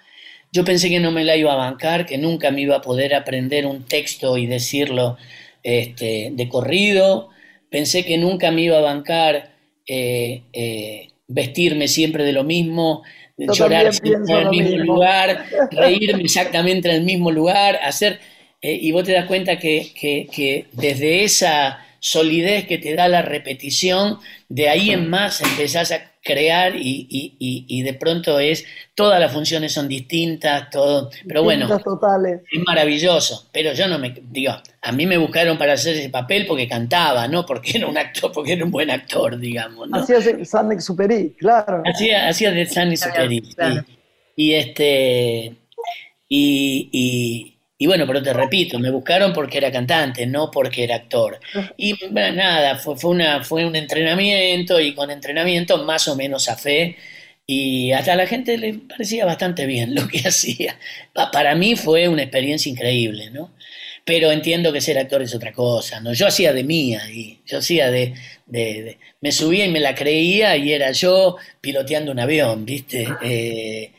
Yo 0.52 0.66
pensé 0.66 0.90
que 0.90 1.00
no 1.00 1.12
me 1.12 1.24
la 1.24 1.38
iba 1.38 1.54
a 1.54 1.56
bancar, 1.56 2.06
que 2.06 2.18
nunca 2.18 2.52
me 2.52 2.62
iba 2.62 2.76
a 2.76 2.82
poder 2.82 3.16
aprender 3.16 3.66
un 3.66 3.86
texto 3.86 4.36
y 4.38 4.46
decirlo 4.46 5.18
este, 5.64 6.30
de 6.34 6.50
corrido. 6.50 7.30
Pensé 7.70 8.06
que 8.06 8.18
nunca 8.18 8.52
me 8.52 8.62
iba 8.64 8.78
a 8.78 8.82
bancar 8.82 9.52
eh, 9.88 10.44
eh, 10.54 11.10
vestirme 11.28 11.88
siempre 11.88 12.24
de 12.24 12.34
lo 12.34 12.44
mismo, 12.44 13.04
Yo 13.38 13.54
llorar 13.56 13.92
siempre 13.92 14.34
en 14.34 14.38
el 14.38 14.50
mismo 14.50 14.78
mismo. 14.78 14.94
lugar, 14.94 15.46
reírme 15.72 16.24
exactamente 16.24 16.90
en 16.90 16.96
el 16.96 17.04
mismo 17.04 17.32
lugar, 17.32 17.80
hacer, 17.84 18.20
eh, 18.62 18.78
y 18.82 18.92
vos 18.92 19.04
te 19.06 19.14
das 19.14 19.26
cuenta 19.26 19.58
que, 19.60 19.92
que- 20.00 20.28
que 20.32 20.66
desde, 20.74 21.24
esa, 21.24 21.86
solidez 22.00 22.66
que 22.66 22.78
te 22.78 22.96
da 22.96 23.08
la 23.08 23.22
repetición, 23.22 24.20
de 24.48 24.70
ahí 24.70 24.92
en 24.92 25.10
más 25.10 25.42
empezás 25.42 25.92
a 25.92 26.02
crear 26.22 26.76
y, 26.76 27.08
y, 27.10 27.66
y, 27.68 27.82
de 27.82 27.94
pronto 27.94 28.40
es, 28.40 28.66
todas 28.94 29.20
las 29.20 29.32
funciones 29.32 29.72
son 29.74 29.88
distintas, 29.88 30.70
todo, 30.70 31.10
pero 31.28 31.44
bueno, 31.44 31.68
totales. 31.80 32.42
es 32.52 32.62
maravilloso, 32.66 33.50
pero 33.54 33.74
yo 33.74 33.88
no 33.88 33.98
me, 33.98 34.14
digo, 34.30 34.54
a 34.82 34.92
mí 34.92 35.06
me 35.06 35.18
buscaron 35.18 35.58
para 35.58 35.74
hacer 35.74 35.96
ese 35.96 36.10
papel 36.10 36.46
porque 36.46 36.68
cantaba, 36.68 37.28
no 37.28 37.46
porque 37.46 37.78
era 37.78 37.88
un 37.88 37.98
actor, 37.98 38.32
porque 38.34 38.54
era 38.54 38.66
un 38.66 38.72
buen 38.72 38.92
actor, 38.92 39.40
digamos. 39.40 39.90
¿no? 39.90 39.98
Hacía 39.98 40.18
San 40.46 40.72
Exupéry, 40.72 41.36
claro. 41.38 41.82
Hacía, 41.86 42.28
hacía 42.28 42.52
de 42.52 42.66
San 42.66 42.92
Exupéry, 42.92 43.42
Claro. 43.56 43.86
y, 44.36 44.52
y 44.52 44.54
este, 44.56 45.56
y, 46.28 47.59
y, 47.80 47.88
bueno, 47.88 48.06
pero 48.06 48.22
te 48.22 48.34
repito, 48.34 48.78
me 48.80 48.92
buscaron 48.92 49.34
porque 49.34 49.58
era 49.58 49.72
cantante, 49.72 50.28
no 50.28 50.52
porque 50.52 50.84
era 50.84 50.96
actor. 50.98 51.40
Y 51.78 51.96
bueno, 52.12 52.36
nada, 52.36 52.76
fue, 52.78 52.98
fue, 52.98 53.12
una, 53.12 53.44
fue 53.44 53.66
un 53.66 53.76
entrenamiento 53.76 54.80
y 54.82 54.94
con 54.94 55.10
entrenamiento 55.12 55.84
más 55.86 56.08
o 56.10 56.16
menos 56.18 56.50
a 56.50 56.58
fe. 56.58 56.98
Y 57.48 57.92
hasta 57.94 58.14
a 58.14 58.16
la 58.18 58.28
gente 58.28 58.58
le 58.58 58.74
parecía 58.76 59.26
bastante 59.26 59.66
bien 59.66 59.96
lo 59.96 60.08
que 60.08 60.20
hacía. 60.28 60.78
Pa- 61.14 61.32
Para 61.32 61.56
mí 61.56 61.76
fue 61.78 62.08
una 62.10 62.24
experiencia 62.24 62.70
increíble, 62.72 63.32
¿no? 63.32 63.54
Pero 64.06 64.32
entiendo 64.32 64.74
que 64.74 64.82
ser 64.82 64.98
actor 64.98 65.22
es 65.22 65.36
otra 65.36 65.52
cosa, 65.54 66.00
¿no? 66.02 66.14
Yo 66.14 66.28
hacía 66.28 66.54
de 66.54 66.64
mía 66.64 67.02
y 67.12 67.42
yo 67.46 67.60
hacía 67.60 67.92
de, 67.92 68.14
de- 68.46 68.84
de- 68.84 69.00
me 69.22 69.32
subía 69.32 69.66
y 69.66 69.72
me 69.72 69.80
la 69.80 69.96
creía 69.96 70.56
y 70.58 70.72
era 70.74 70.92
yo 70.92 71.38
piloteando 71.62 72.12
un 72.12 72.20
avión, 72.20 72.66
¿viste? 72.66 73.18
Eh, 73.22 73.94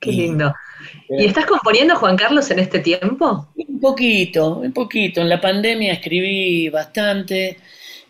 Qué 0.00 0.12
lindo. 0.12 0.52
¿Y 0.67 0.67
estás 1.16 1.46
componiendo, 1.46 1.96
Juan 1.96 2.16
Carlos, 2.16 2.50
en 2.50 2.58
este 2.60 2.80
tiempo? 2.80 3.46
Un 3.54 3.80
poquito, 3.80 4.56
un 4.58 4.72
poquito. 4.72 5.20
En 5.20 5.28
la 5.28 5.40
pandemia 5.40 5.92
escribí 5.94 6.68
bastante 6.68 7.58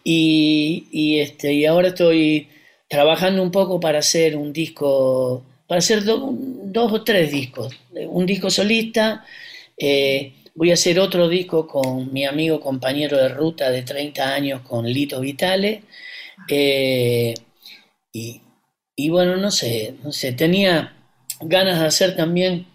y, 0.04 0.86
y, 0.92 1.20
este, 1.20 1.52
y 1.52 1.64
ahora 1.66 1.88
estoy 1.88 2.48
trabajando 2.88 3.42
un 3.42 3.50
poco 3.50 3.80
para 3.80 3.98
hacer 4.00 4.36
un 4.36 4.52
disco, 4.52 5.42
para 5.66 5.78
hacer 5.78 6.04
do- 6.04 6.30
dos 6.34 6.92
o 6.92 7.02
tres 7.04 7.30
discos. 7.32 7.74
Un 8.08 8.26
disco 8.26 8.50
solista, 8.50 9.24
eh, 9.78 10.34
voy 10.54 10.70
a 10.70 10.74
hacer 10.74 10.98
otro 11.00 11.28
disco 11.28 11.66
con 11.66 12.12
mi 12.12 12.24
amigo 12.26 12.60
compañero 12.60 13.16
de 13.18 13.28
ruta 13.28 13.70
de 13.70 13.82
30 13.82 14.34
años, 14.34 14.60
con 14.62 14.86
Lito 14.86 15.20
Vitale. 15.20 15.82
eh, 16.48 17.34
y, 18.12 18.42
y 18.96 19.10
bueno, 19.10 19.36
no 19.36 19.50
sé, 19.50 19.94
no 20.02 20.12
sé, 20.12 20.32
tenía 20.32 20.97
ganas 21.40 21.80
de 21.80 21.86
hacer 21.86 22.16
también 22.16 22.66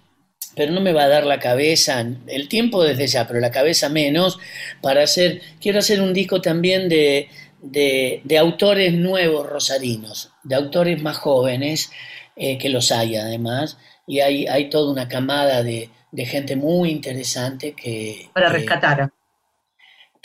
pero 0.55 0.72
no 0.72 0.82
me 0.82 0.93
va 0.93 1.03
a 1.05 1.07
dar 1.07 1.26
la 1.26 1.39
cabeza, 1.39 2.05
el 2.28 2.47
tiempo 2.47 2.84
desde 2.84 3.07
ya, 3.07 3.26
pero 3.28 3.39
la 3.39 3.51
cabeza 3.51 3.89
menos, 3.89 4.38
para 4.82 5.03
hacer, 5.03 5.41
quiero 5.59 5.80
hacer 5.80 5.99
un 5.99 6.14
disco 6.14 6.41
también 6.41 6.89
de, 6.89 7.28
de, 7.61 8.22
de 8.24 8.38
autores 8.38 8.93
nuevos 8.93 9.49
rosarinos, 9.49 10.30
de 10.43 10.55
autores 10.55 11.01
más 11.01 11.18
jóvenes, 11.18 11.91
eh, 12.36 12.57
que 12.59 12.70
los 12.70 12.91
hay 12.91 13.16
además, 13.16 13.78
y 14.05 14.20
hay, 14.20 14.45
hay 14.45 14.70
toda 14.70 14.91
una 14.91 15.07
camada 15.07 15.64
de, 15.64 15.89
de 16.11 16.26
gente 16.26 16.55
muy 16.55 16.91
interesante 16.91 17.74
que... 17.74 18.30
Para 18.34 18.51
que- 18.51 18.57
rescatar. 18.57 19.11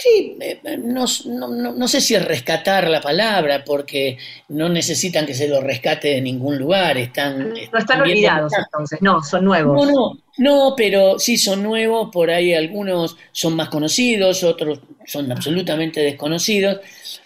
Sí, 0.00 0.36
eh, 0.40 0.60
no, 0.84 1.06
no- 1.26 1.48
no- 1.48 1.72
no 1.72 1.88
sé 1.88 2.00
si 2.00 2.14
es 2.14 2.24
rescatar 2.24 2.88
la 2.88 3.00
palabra, 3.00 3.64
porque 3.64 4.16
no 4.48 4.68
necesitan 4.68 5.26
que 5.26 5.34
se 5.34 5.48
los 5.48 5.60
rescate 5.62 6.08
de 6.08 6.20
ningún 6.20 6.56
lugar, 6.56 6.96
están... 6.98 7.48
No 7.72 7.78
están 7.78 8.04
bien 8.04 8.18
olvidados 8.18 8.52
entonces, 8.56 9.02
no, 9.02 9.20
son 9.24 9.44
nuevos. 9.44 9.84
No, 9.86 9.92
no, 9.92 10.18
no, 10.38 10.74
pero 10.76 11.18
sí 11.18 11.36
son 11.36 11.64
nuevos, 11.64 12.10
por 12.12 12.30
ahí 12.30 12.54
algunos 12.54 13.16
son 13.32 13.56
más 13.56 13.70
conocidos, 13.70 14.44
otros 14.44 14.78
son 15.04 15.32
absolutamente 15.32 16.00
desconocidos, 16.00 16.78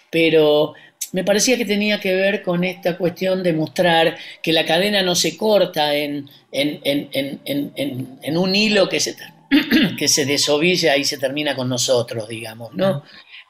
pero 0.09 0.73
me 1.11 1.23
parecía 1.23 1.57
que 1.57 1.65
tenía 1.65 1.99
que 1.99 2.15
ver 2.15 2.41
con 2.41 2.63
esta 2.63 2.97
cuestión 2.97 3.43
de 3.43 3.53
mostrar 3.53 4.17
que 4.41 4.51
la 4.51 4.65
cadena 4.65 5.03
no 5.03 5.13
se 5.13 5.37
corta 5.37 5.93
en, 5.95 6.27
en, 6.51 6.79
en, 6.83 7.09
en, 7.11 7.39
en, 7.45 7.71
en- 7.75 8.19
en 8.23 8.37
un 8.37 8.55
hilo 8.55 8.89
que 8.89 8.99
se, 8.99 9.15
que 9.97 10.07
se 10.07 10.25
desovilla 10.25 10.97
y 10.97 11.03
se 11.05 11.17
termina 11.17 11.55
con 11.55 11.69
nosotros, 11.69 12.27
digamos, 12.27 12.73
¿no? 12.73 13.03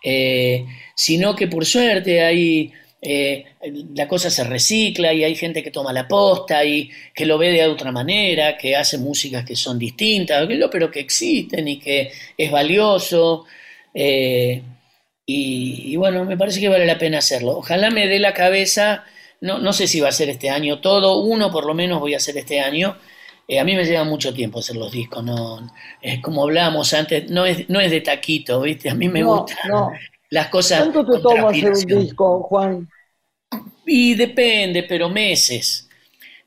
Eh, 0.04 0.66
sino 0.96 1.36
que 1.36 1.48
por 1.48 1.66
suerte 1.66 2.22
hay... 2.24 2.72
eh, 3.02 3.46
la 3.96 4.08
cosa 4.08 4.30
se 4.30 4.44
recicla 4.44 5.14
y 5.14 5.24
hay 5.24 5.36
gente 5.36 5.64
que 5.64 5.72
toma 5.72 5.94
la 5.94 6.08
posta 6.08 6.64
y 6.66 6.90
que 7.14 7.26
lo 7.26 7.38
ve 7.38 7.52
de 7.52 7.68
otra 7.68 7.92
manera, 7.92 8.58
que 8.58 8.76
hace 8.76 8.98
músicas 8.98 9.46
que 9.46 9.56
son 9.56 9.78
distintas, 9.80 10.48
pero 10.72 10.92
que 10.92 11.00
existen 11.02 11.68
y 11.68 11.80
que 11.80 12.12
es 12.38 12.52
valioso. 12.52 13.46
eh, 13.94 14.62
y, 15.26 15.94
y 15.94 15.96
bueno, 15.96 16.26
me 16.26 16.38
parece 16.38 16.60
que 16.60 16.70
vale 16.70 16.86
la 16.86 16.98
pena 16.98 17.20
hacerlo. 17.20 17.58
Ojalá 17.58 17.90
me 17.90 18.08
dé 18.08 18.20
la 18.20 18.34
cabeza, 18.34 19.06
no, 19.42 19.60
no 19.60 19.72
sé 19.74 19.88
si 19.88 20.00
va 20.02 20.10
a 20.10 20.12
ser 20.12 20.30
este 20.30 20.50
año 20.50 20.82
todo, 20.82 21.20
uno 21.24 21.52
por 21.52 21.66
lo 21.66 21.74
menos 21.74 22.00
voy 22.00 22.14
a 22.14 22.18
hacer 22.18 22.38
este 22.38 22.60
año. 22.60 22.98
Eh, 23.48 23.60
a 23.60 23.64
mí 23.66 23.76
me 23.76 23.86
lleva 23.86 24.04
mucho 24.06 24.34
tiempo 24.34 24.60
hacer 24.60 24.76
los 24.78 24.92
discos, 24.92 25.24
no, 25.24 25.70
es 26.02 26.22
como 26.22 26.44
hablábamos 26.44 26.94
antes, 26.94 27.30
no 27.30 27.46
es, 27.46 27.70
no 27.70 27.80
es 27.82 27.92
de 27.92 28.02
taquito, 28.02 28.62
¿viste? 28.62 28.90
A 28.90 28.96
mí 28.96 29.10
me 29.10 29.22
No, 29.22 29.24
gustan 29.24 29.58
no. 29.64 29.90
las 30.30 30.48
cosas 30.48 30.80
¿Cuánto 30.84 31.06
te 31.06 31.20
toma 31.20 31.50
hacer 31.50 31.72
un 31.72 31.88
disco, 31.88 32.44
Juan? 32.44 32.90
Y 33.86 34.16
depende, 34.16 34.84
pero 34.84 35.10
meses. 35.10 35.90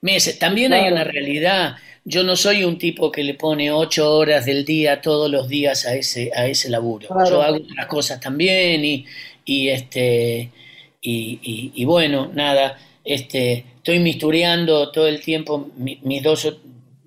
Meses. 0.00 0.38
También 0.38 0.72
hay 0.72 0.90
una 0.90 1.04
realidad. 1.04 1.76
Yo 2.04 2.22
no 2.22 2.36
soy 2.36 2.64
un 2.64 2.78
tipo 2.78 3.10
que 3.12 3.24
le 3.24 3.34
pone 3.34 3.70
ocho 3.72 4.16
horas 4.16 4.46
del 4.46 4.64
día 4.64 5.00
todos 5.00 5.30
los 5.30 5.48
días 5.48 5.86
a 5.86 5.94
ese, 5.96 6.30
a 6.34 6.46
ese 6.46 6.70
laburo. 6.70 7.08
Claro. 7.08 7.30
Yo 7.30 7.42
hago 7.42 7.56
otras 7.58 7.86
cosas 7.86 8.20
también 8.20 8.84
y, 8.84 9.06
y 9.44 9.68
este 9.68 10.50
y, 11.02 11.40
y- 11.42 11.72
y 11.74 11.84
bueno, 11.84 12.30
nada, 12.34 12.78
este, 13.04 13.64
estoy 13.76 14.00
mistureando 14.00 14.90
todo 14.90 15.06
el 15.08 15.20
tiempo 15.22 15.70
mi- 15.76 16.00
mis 16.02 16.22
dos, 16.22 16.56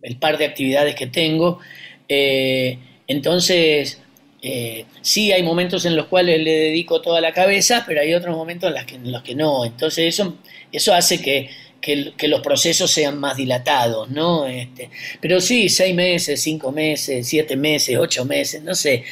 el 0.01 0.17
par 0.17 0.37
de 0.37 0.45
actividades 0.45 0.95
que 0.95 1.07
tengo. 1.07 1.59
Eh, 2.07 2.77
entonces, 3.07 4.01
eh, 4.41 4.85
sí 5.01 5.31
hay 5.31 5.43
momentos 5.43 5.85
en 5.85 5.95
los 5.95 6.05
cuales 6.07 6.41
le 6.41 6.51
dedico 6.55 7.01
toda 7.01 7.21
la 7.21 7.33
cabeza, 7.33 7.83
pero 7.87 8.01
hay 8.01 8.13
otros 8.13 8.35
momentos 8.35 8.69
en 8.69 8.75
los 8.75 8.85
que, 8.85 8.95
en 8.95 9.11
los 9.11 9.23
que 9.23 9.35
no. 9.35 9.65
Entonces 9.65 10.13
eso, 10.15 10.37
eso 10.71 10.93
hace 10.93 11.21
que, 11.21 11.49
que- 11.81 12.27
los 12.27 12.41
procesos 12.41 12.91
sean 12.91 13.19
más 13.19 13.37
dilatados, 13.37 14.09
¿no? 14.09 14.45
Este, 14.47 14.89
pero 15.21 15.39
sí, 15.41 15.69
seis 15.69 15.95
meses, 15.95 16.41
cinco 16.41 16.71
meses, 16.71 17.27
siete 17.27 17.55
meses, 17.55 17.97
ocho 17.97 18.25
meses, 18.25 18.61
no 18.63 18.75
sé. 18.75 19.03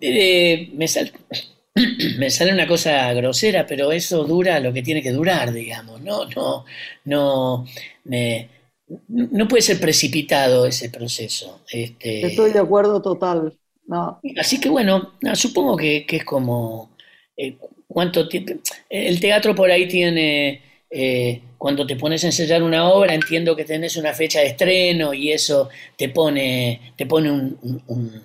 Eh, 0.00 0.70
me, 0.74 0.88
sal- 0.88 1.12
me 2.18 2.30
sale 2.30 2.52
una 2.52 2.66
cosa 2.66 3.12
grosera, 3.14 3.66
pero 3.66 3.92
eso 3.92 4.24
dura 4.24 4.60
lo 4.60 4.72
que 4.72 4.82
tiene 4.82 5.02
que 5.02 5.12
durar, 5.12 5.52
digamos. 5.52 6.00
No, 6.02 6.26
no, 6.26 6.64
no, 7.04 7.66
no 9.08 9.48
puede 9.48 9.62
ser 9.62 9.80
precipitado 9.80 10.66
ese 10.66 10.90
proceso. 10.90 11.62
Este, 11.70 12.20
Estoy 12.20 12.50
de 12.52 12.58
acuerdo 12.58 13.00
total. 13.02 13.56
No, 13.86 14.24
Así 14.38 14.58
que 14.60 14.68
bueno, 14.70 15.14
no, 15.20 15.36
supongo 15.36 15.76
que, 15.76 16.06
que 16.06 16.16
es 16.16 16.24
como 16.24 16.96
eh, 17.36 17.56
cuánto 17.86 18.26
tiempo. 18.28 18.54
El 18.88 19.20
teatro 19.20 19.54
por 19.54 19.70
ahí 19.70 19.86
tiene, 19.86 20.62
eh, 20.90 21.42
cuando 21.58 21.86
te 21.86 21.96
pones 21.96 22.24
a 22.24 22.28
ensayar 22.28 22.62
una 22.62 22.88
obra, 22.88 23.14
entiendo 23.14 23.54
que 23.54 23.64
tenés 23.66 23.96
una 23.96 24.14
fecha 24.14 24.40
de 24.40 24.46
estreno 24.46 25.12
y 25.12 25.30
eso 25.32 25.68
te 25.96 26.08
pone, 26.08 26.94
te 26.96 27.04
pone 27.06 27.30
un, 27.30 27.58
un- 27.62 27.82
un- 27.88 28.22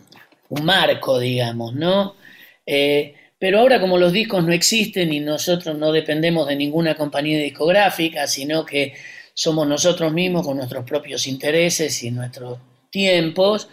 un 0.49 0.65
marco, 0.65 1.19
digamos, 1.19 1.73
¿no? 1.75 2.15
Eh, 2.65 3.13
pero 3.37 3.59
ahora 3.59 3.79
como 3.79 3.97
los 3.97 4.11
discos 4.13 4.43
no 4.43 4.51
existen 4.53 5.13
y 5.13 5.19
nosotros 5.19 5.77
no 5.77 5.91
dependemos 5.91 6.47
de 6.47 6.55
ninguna 6.55 6.95
compañía 6.95 7.39
discográfica, 7.39 8.25
sino 8.27 8.65
que 8.65 8.93
somos 9.33 9.67
nosotros 9.67 10.11
mismos 10.13 10.45
con 10.45 10.57
nuestros 10.57 10.85
propios 10.85 11.27
intereses 11.27 12.03
y 12.03 12.11
nuestros 12.11 12.59
tiempos, 12.89 13.69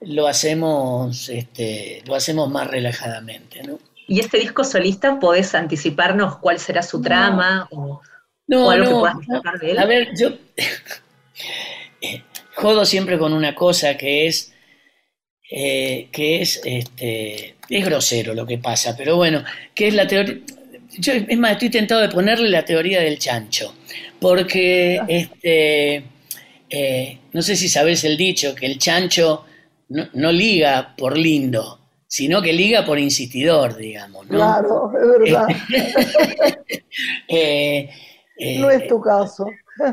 lo 0.00 0.26
hacemos, 0.26 1.28
este, 1.28 2.02
lo 2.06 2.14
hacemos 2.14 2.50
más 2.50 2.68
relajadamente, 2.68 3.62
¿no? 3.62 3.78
¿Y 4.08 4.20
este 4.20 4.38
disco 4.38 4.62
solista 4.62 5.18
podés 5.18 5.54
anticiparnos 5.54 6.38
cuál 6.38 6.60
será 6.60 6.82
su 6.82 7.00
trama 7.00 7.66
o, 7.72 8.00
No, 8.46 8.66
o 8.66 8.70
algo 8.70 8.86
que 8.86 8.94
puedas 8.94 9.18
destacar 9.18 9.58
de 9.58 9.70
él? 9.72 9.78
A 9.78 9.86
ver, 9.86 10.08
yo 10.16 10.30
jodo 12.54 12.84
siempre 12.84 13.18
con 13.18 13.32
una 13.32 13.54
cosa 13.54 13.96
que 13.96 14.26
es 14.26 14.52
eh, 15.50 16.08
que 16.10 16.42
es 16.42 16.60
este 16.64 17.56
es 17.68 17.84
grosero 17.84 18.34
lo 18.34 18.46
que 18.46 18.58
pasa, 18.58 18.96
pero 18.96 19.16
bueno, 19.16 19.44
que 19.74 19.88
es 19.88 19.94
la 19.94 20.06
teoría. 20.06 20.38
Yo, 20.98 21.12
es 21.12 21.38
más, 21.38 21.52
estoy 21.52 21.70
tentado 21.70 22.00
de 22.00 22.08
ponerle 22.08 22.48
la 22.48 22.64
teoría 22.64 23.00
del 23.00 23.18
chancho, 23.18 23.74
porque 24.20 25.04
este 25.08 26.04
eh, 26.70 27.18
no 27.32 27.42
sé 27.42 27.56
si 27.56 27.68
sabes 27.68 28.04
el 28.04 28.16
dicho 28.16 28.54
que 28.54 28.66
el 28.66 28.78
chancho 28.78 29.44
no, 29.88 30.08
no 30.14 30.32
liga 30.32 30.94
por 30.96 31.16
lindo, 31.16 31.80
sino 32.06 32.42
que 32.42 32.52
liga 32.52 32.84
por 32.84 32.98
insistidor, 32.98 33.76
digamos, 33.76 34.28
¿no? 34.28 34.62
claro, 34.62 34.92
es 34.98 35.08
verdad. 35.08 35.46
Eh, 37.28 37.90
eh, 38.38 38.60
No 38.60 38.70
es 38.70 38.86
tu 38.86 39.00
caso. 39.00 39.46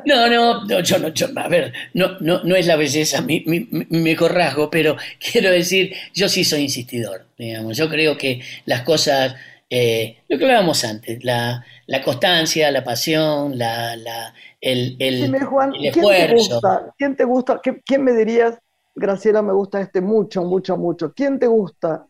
no, 0.06 0.28
no, 0.30 0.66
no, 0.66 0.80
yo 0.82 1.00
no, 1.00 1.10
yo- 1.10 1.28
a 1.36 1.48
ver, 1.48 1.74
no, 1.94 2.18
no, 2.20 2.44
no 2.44 2.56
es 2.56 2.68
la 2.68 2.76
belleza 2.76 3.22
mi, 3.22 3.44
mi, 3.45 3.68
mi 3.72 3.86
mejor 4.00 4.34
rasgo, 4.34 4.70
pero 4.70 4.98
quiero 5.32 5.50
decir, 5.52 5.94
yo 6.14 6.28
sí 6.28 6.44
soy 6.44 6.62
insistidor, 6.64 7.26
digamos, 7.38 7.78
yo 7.78 7.90
creo 7.90 8.18
que 8.18 8.41
las 8.66 8.82
cosas 8.82 9.36
eh, 9.76 10.18
lo 10.30 10.38
que 10.38 10.44
hablábamos 10.45 10.84
antes, 10.84 11.24
la, 11.24 11.66
la 11.88 12.02
constancia, 12.02 12.72
la 12.72 12.84
pasión, 12.84 13.58
la, 13.58 13.95
la, 13.95 14.34
el, 14.62 14.95
el, 15.00 15.24
Dime, 15.26 15.40
Juan, 15.45 15.74
el 15.74 15.91
¿quién 15.94 16.06
te 16.06 16.34
gusta? 16.36 16.94
¿Quién 16.98 17.16
te 17.16 17.24
gusta? 17.26 17.60
¿Qué- 17.64 17.82
¿Quién 17.86 18.04
me 18.04 18.14
dirías, 18.14 18.60
Graciela, 18.95 19.41
me 19.41 19.54
gusta 19.54 19.82
este 19.82 20.02
mucho, 20.02 20.44
mucho, 20.44 20.78
mucho? 20.78 21.14
¿Quién 21.14 21.40
te 21.40 21.48
gusta? 21.48 22.06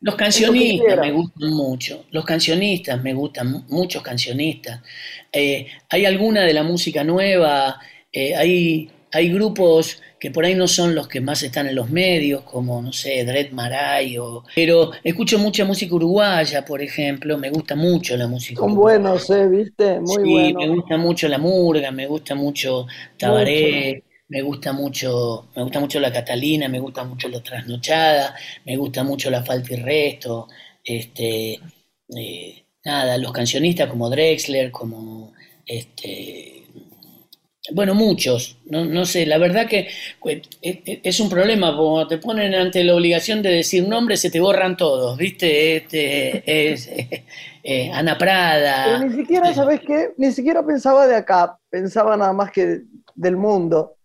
Los 0.00 0.16
cancionistas 0.16 0.98
me 1.00 1.12
gustan 1.12 1.50
mucho, 1.50 2.04
los 2.10 2.24
cancionistas 2.24 3.02
me 3.02 3.14
gustan, 3.14 3.50
mu- 3.52 3.62
muchos 3.68 4.02
cancionistas. 4.02 4.80
Eh, 5.32 5.66
hay 5.88 6.04
alguna 6.04 6.42
de 6.42 6.52
la 6.52 6.62
música 6.62 7.02
nueva, 7.04 7.80
eh, 8.12 8.34
hay, 8.36 8.90
hay 9.14 9.32
grupos 9.32 10.00
que 10.18 10.30
por 10.30 10.44
ahí 10.44 10.54
no 10.54 10.68
son 10.68 10.94
los 10.94 11.08
que 11.08 11.20
más 11.20 11.42
están 11.42 11.66
en 11.68 11.74
los 11.76 11.90
medios, 11.90 12.42
como, 12.44 12.80
no 12.82 12.92
sé, 12.92 13.24
Dred 13.24 13.52
Maray, 13.52 14.18
o, 14.18 14.44
pero 14.54 14.92
escucho 15.02 15.38
mucha 15.38 15.64
música 15.64 15.94
uruguaya, 15.94 16.64
por 16.64 16.82
ejemplo, 16.82 17.38
me 17.38 17.50
gusta 17.50 17.76
mucho 17.76 18.16
la 18.16 18.26
música 18.28 18.64
Son 18.64 18.72
uruguaya. 18.72 19.00
buenos, 19.00 19.30
¿eh? 19.30 19.46
¿Viste? 19.48 20.00
Muy 20.00 20.24
Sí, 20.24 20.54
me 20.54 20.68
gusta 20.68 20.96
mucho 20.96 21.28
la 21.28 21.38
murga, 21.38 21.90
me 21.90 22.06
gusta 22.06 22.34
mucho 22.34 22.86
Tabaré, 23.18 24.04
me 24.28 24.42
gusta 24.42 24.72
mucho, 24.72 25.50
me 25.56 25.62
gusta 25.62 25.80
mucho 25.80 26.00
la 26.00 26.12
Catalina, 26.12 26.68
me 26.68 26.78
gusta 26.80 27.04
mucho 27.04 27.28
la 27.28 27.42
Trasnochada, 27.42 28.34
me 28.64 28.76
gusta 28.76 29.02
mucho 29.04 29.30
la 29.30 29.42
Falta 29.44 29.74
y 29.74 29.76
Resto, 29.76 30.48
este, 30.84 31.60
eh, 32.16 32.66
nada, 32.84 33.18
los 33.18 33.32
cancionistas 33.32 33.88
como 33.90 34.10
Drexler, 34.10 34.70
como 34.70 35.32
este, 35.66 36.63
bueno, 37.72 37.94
muchos, 37.94 38.56
no, 38.66 38.84
no 38.84 39.06
sé, 39.06 39.24
la 39.26 39.38
verdad 39.38 39.66
que 39.66 39.88
que 40.22 40.42
es- 40.62 40.78
es 41.02 41.20
un 41.20 41.30
problema, 41.30 41.74
cuando 41.76 42.06
te 42.08 42.18
ponen 42.18 42.54
ante 42.54 42.84
la 42.84 42.94
obligación 42.94 43.42
de 43.42 43.50
decir 43.50 43.86
nombres, 43.88 44.20
se 44.20 44.30
te 44.30 44.40
borran 44.40 44.76
todos, 44.76 45.16
¿viste? 45.16 45.76
Este, 45.76 46.72
es, 46.72 46.88
eh, 47.64 47.90
Ana 47.92 48.18
Prada. 48.18 48.74
Pero 48.82 48.98
ni 48.98 49.10
siquiera, 49.12 49.52
¿sabes 49.52 49.80
qué? 49.86 50.12
Ni 50.18 50.30
siquiera 50.32 50.64
pensaba 50.64 51.06
de 51.06 51.16
acá, 51.16 51.58
pensaba 51.70 52.16
nada 52.16 52.32
más 52.32 52.50
que 52.52 52.82
del 53.14 53.36
mundo. 53.36 53.96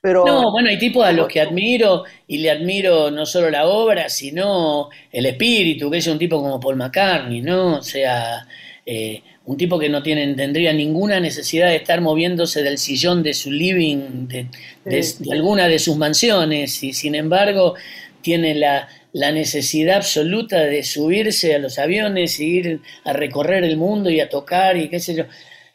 Pero 0.00 0.22
No, 0.22 0.50
bueno, 0.52 0.70
hay 0.70 0.78
tipos 0.78 1.04
a 1.04 1.12
los 1.12 1.28
que 1.28 1.40
admiro 1.40 2.04
y 2.26 2.38
le 2.38 2.50
admiro 2.50 3.10
no 3.10 3.26
solo 3.26 3.50
la 3.50 3.66
obra, 3.66 4.08
sino 4.08 4.88
el 5.12 5.26
espíritu, 5.26 5.90
que 5.90 5.98
es 5.98 6.06
un 6.06 6.18
tipo 6.18 6.40
como 6.40 6.58
Paul 6.58 6.76
McCartney, 6.76 7.42
¿no? 7.42 7.76
O 7.78 7.82
sea, 7.82 8.46
eh, 8.86 9.22
un 9.46 9.56
tipo 9.56 9.78
que 9.78 9.88
no 9.90 10.02
tiene, 10.02 10.34
tendría 10.34 10.72
ninguna 10.72 11.20
necesidad 11.20 11.68
de 11.68 11.76
estar 11.76 12.00
moviéndose 12.00 12.62
del 12.62 12.78
sillón 12.78 13.22
de 13.22 13.34
su 13.34 13.50
living, 13.50 14.26
de, 14.28 14.46
de- 14.84 15.02
Sí. 15.02 15.24
de 15.24 15.32
alguna 15.34 15.68
de 15.68 15.78
sus 15.78 15.96
mansiones, 15.96 16.82
y 16.82 16.92
sin 16.94 17.14
embargo 17.14 17.74
tiene 18.22 18.54
la, 18.54 18.88
la 19.12 19.32
necesidad 19.32 19.96
absoluta 19.98 20.60
de 20.64 20.82
subirse 20.82 21.54
a 21.54 21.58
los 21.58 21.78
aviones 21.78 22.40
e 22.40 22.44
ir 22.44 22.80
a 23.04 23.12
recorrer 23.12 23.64
el 23.64 23.76
mundo 23.76 24.08
y 24.10 24.20
a 24.20 24.28
tocar 24.30 24.76
y 24.78 24.88
qué 24.88 24.98
sé 25.00 25.14
yo. 25.14 25.24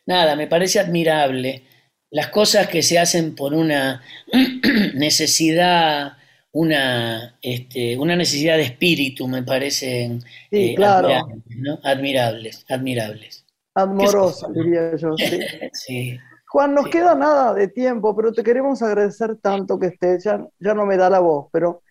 Nada, 0.08 0.36
me 0.36 0.48
parece 0.48 0.80
admirable 0.80 1.64
las 2.12 2.30
cosas 2.30 2.68
que 2.68 2.82
se 2.82 2.98
hacen 2.98 3.36
por 3.36 3.54
una 3.54 4.02
necesidad, 4.96 6.14
una, 6.52 7.38
este, 7.42 7.98
una 7.98 8.16
necesidad 8.16 8.58
de 8.58 8.64
espíritu, 8.64 9.28
me 9.28 9.44
parecen 9.44 10.22
Sí, 10.52 10.72
eh, 10.72 10.76
claro. 10.76 11.10
admirables, 11.10 11.44
¿no? 11.58 11.80
Admirables, 11.84 12.66
admirables. 12.68 13.46
Amorosa, 13.76 14.48
diría 14.54 14.96
yo. 14.96 15.16
sí. 15.18 15.40
Sí. 15.74 16.20
Juan, 16.52 16.74
nos 16.74 16.86
Sí. 16.86 16.92
queda 16.92 17.14
nada 17.14 17.54
de 17.54 17.68
tiempo, 17.68 18.16
pero 18.16 18.32
te 18.34 18.44
queremos 18.44 18.82
agradecer 18.82 19.36
tanto 19.38 19.78
que 19.78 19.88
estés. 19.88 20.24
Ya, 20.24 20.44
ya 20.60 20.74
no 20.74 20.86
me 20.86 20.98
da 20.98 21.10
la 21.10 21.20
voz, 21.20 21.48
pero 21.52 21.84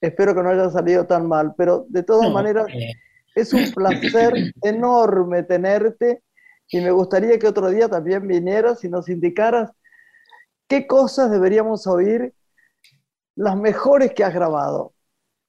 espero 0.00 0.34
que 0.34 0.42
no 0.42 0.48
haya 0.50 0.70
salido 0.70 1.06
tan 1.06 1.28
mal. 1.28 1.52
Pero 1.56 1.84
de 1.88 2.02
todas 2.02 2.28
No, 2.28 2.34
maneras, 2.34 2.66
eh, 2.72 2.92
es 3.34 3.52
un 3.52 3.70
placer 3.72 4.32
enorme 4.62 5.42
tenerte 5.42 6.22
y 6.68 6.80
me 6.80 6.90
gustaría 6.92 7.38
que 7.38 7.46
otro 7.48 7.68
día 7.68 7.88
también 7.88 8.26
vinieras 8.26 8.82
y 8.84 8.88
nos 8.88 9.08
indicaras 9.10 9.70
qué 10.66 10.86
cosas 10.86 11.30
deberíamos 11.30 11.86
oír, 11.86 12.32
las 13.36 13.56
mejores 13.56 14.12
que 14.14 14.24
has 14.24 14.32
grabado. 14.32 14.94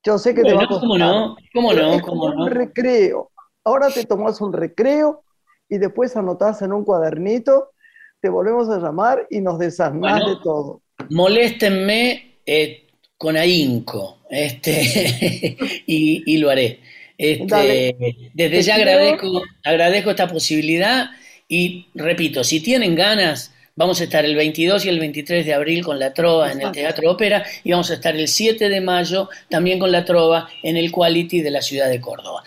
Yo 0.04 0.18
sé 0.18 0.34
que 0.36 0.42
te 0.44 0.54
va 0.54 0.64
a 0.64 0.68
costar. 0.68 0.82
¿cómo 0.90 0.98
no? 0.98 1.36
¿Cómo 1.54 1.74
no? 1.74 2.02
¿Cómo 2.02 2.30
no? 2.34 2.44
un 2.46 2.50
recreo. 2.52 3.32
Ahora 3.64 3.90
te 3.90 4.04
tomas 4.06 4.42
un 4.42 4.52
recreo 4.52 5.24
y 5.72 5.78
después 5.78 6.16
anotás 6.18 6.62
en 6.62 6.74
un 6.74 6.84
cuadernito, 6.84 7.72
te 8.20 8.28
volvemos 8.28 8.70
a 8.70 8.78
llamar 8.78 9.26
y 9.30 9.40
nos 9.40 9.58
Bueno. 9.58 10.30
de 10.30 10.36
todo. 10.44 10.82
Moléstenme 11.10 12.36
eh, 12.46 12.88
con 13.18 13.38
ahínco, 13.38 14.20
este, 14.30 15.58
y, 15.88 16.24
y 16.26 16.38
lo 16.38 16.50
haré. 16.50 16.82
Este, 17.18 17.96
desde 18.34 18.62
ya 18.64 18.76
agradezco, 18.76 19.44
agradezco 19.64 20.10
esta 20.10 20.28
posibilidad 20.28 21.12
y 21.48 21.88
repito, 21.96 22.44
si 22.44 22.60
tienen 22.60 22.96
ganas, 22.96 23.54
vamos 23.76 24.02
a 24.02 24.04
estar 24.04 24.26
el 24.26 24.36
22 24.36 24.86
y 24.86 24.90
el 24.90 25.00
23 25.00 25.46
de 25.46 25.54
abril 25.54 25.86
con 25.86 26.00
la 26.00 26.14
Trova 26.14 26.52
en 26.52 26.62
el. 26.62 26.72
Teatro 26.74 27.10
Ópera 27.12 27.46
y 27.64 27.72
vamos 27.72 27.92
a 27.92 27.94
estar 27.94 28.14
el 28.16 28.28
7 28.28 28.68
de 28.68 28.82
mayo 28.82 29.30
también 29.50 29.80
con 29.80 29.92
la 29.92 30.04
Trova 30.04 30.50
en 30.64 30.76
el 30.76 30.92
Quality 30.92 31.42
de 31.42 31.52
la 31.52 31.62
ciudad 31.62 31.90
de 31.90 32.02
Córdoba. 32.02 32.44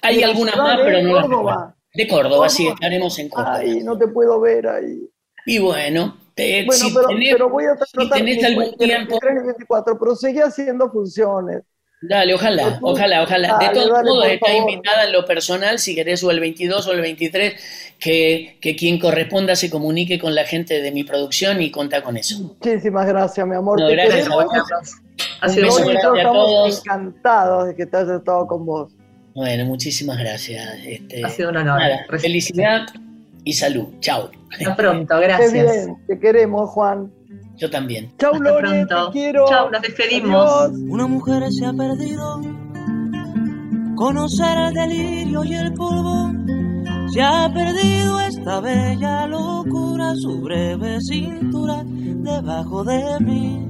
Hay 0.00 0.22
algunas 0.22 0.56
más, 0.56 0.78
pero 0.82 1.02
no 1.02 1.14
las 1.14 1.22
Córdoba. 1.24 1.52
recuerdo. 1.52 1.73
De 1.94 2.08
Córdoba, 2.08 2.48
sí, 2.48 2.66
estaremos 2.66 3.18
en 3.18 3.28
Córdoba. 3.28 3.56
Ay, 3.58 3.80
no 3.82 3.96
te 3.96 4.08
puedo 4.08 4.40
ver 4.40 4.66
ahí. 4.66 5.08
Y 5.46 5.58
bueno, 5.58 6.18
te- 6.34 6.64
Bueno, 6.64 6.84
si 6.88 6.92
pero, 6.94 7.08
tenés- 7.08 7.32
pero 7.32 7.50
voy 7.50 7.64
a 7.66 7.76
si 7.76 7.92
tratar 7.92 8.18
tenés 8.18 8.36
mis 8.36 8.44
algún 8.46 8.64
23 8.64 8.88
tiempo, 8.88 9.18
y 9.22 9.46
24, 9.46 9.98
pero 9.98 10.16
seguí 10.16 10.40
haciendo 10.40 10.90
funciones. 10.90 11.62
Dale, 12.06 12.34
ojalá, 12.34 12.78
ojalá, 12.82 13.22
ojalá. 13.22 13.58
De 13.58 13.64
Dale, 13.66 13.78
todos 13.80 13.90
dale, 13.92 14.10
modos, 14.10 14.26
está 14.26 14.46
favor. 14.48 14.70
invitada 14.70 15.04
en 15.04 15.12
lo 15.12 15.24
personal, 15.24 15.78
si 15.78 15.94
querés, 15.94 16.22
o 16.24 16.30
el 16.30 16.40
22 16.40 16.86
o 16.86 16.92
el 16.92 17.00
23, 17.00 17.94
que, 17.98 18.58
que 18.60 18.76
quien 18.76 18.98
corresponda 18.98 19.56
se 19.56 19.70
comunique 19.70 20.18
con 20.18 20.34
la 20.34 20.44
gente 20.44 20.82
de 20.82 20.90
mi 20.92 21.04
producción 21.04 21.62
y 21.62 21.70
cuenta 21.70 22.02
con 22.02 22.16
eso. 22.18 22.38
Muchísimas 22.40 23.06
gracias, 23.06 23.46
mi 23.46 23.54
amor. 23.54 23.80
No, 23.80 23.86
te 23.86 23.92
gracias 23.94 24.28
a 24.28 24.34
vos. 24.34 24.44
Un 25.46 25.54
beso 25.54 25.76
grande 25.84 26.00
a 26.00 26.16
estamos 26.16 26.46
todos. 26.46 26.78
encantados 26.84 27.66
de 27.68 27.76
que 27.76 27.86
te 27.86 27.96
hayas 27.96 28.18
estado 28.18 28.46
con 28.48 28.66
vos. 28.66 28.92
Bueno, 29.34 29.64
muchísimas 29.66 30.18
gracias. 30.18 30.64
Este, 30.84 31.24
Ha 31.24 31.28
sido 31.30 31.50
un 31.50 31.56
honor. 31.56 31.80
nada, 31.80 32.06
felicidad 32.20 32.86
y 33.44 33.52
salud. 33.52 33.86
Chao. 34.00 34.30
Hasta 34.52 34.76
pronto, 34.76 35.14
Qué 35.18 35.24
gracias. 35.26 35.52
bien, 35.52 35.96
te 36.06 36.18
queremos, 36.18 36.70
Juan. 36.70 37.10
Yo 37.56 37.68
también. 37.70 38.12
Chau, 38.18 38.32
Hasta 38.34 38.44
Lore, 38.44 38.68
pronto. 38.86 39.06
te 39.10 39.12
quiero. 39.12 39.44
Chau, 39.48 39.70
nos 39.70 39.82
despedimos. 39.82 40.52
Adiós. 40.62 40.80
Una 40.88 41.06
mujer 41.06 41.42
se 41.52 41.66
ha 41.66 41.72
perdido. 41.72 42.40
Conocer 43.96 44.58
el 44.58 44.74
delirio 44.74 45.44
y 45.44 45.54
el 45.54 45.72
polvo. 45.74 46.32
Se 47.12 47.22
ha 47.22 47.48
perdido 47.52 48.20
esta 48.20 48.60
bella 48.60 49.26
locura, 49.28 50.14
su 50.16 50.40
breve 50.40 51.00
cintura 51.00 51.82
debajo 51.84 52.82
de 52.84 53.20
mí. 53.20 53.68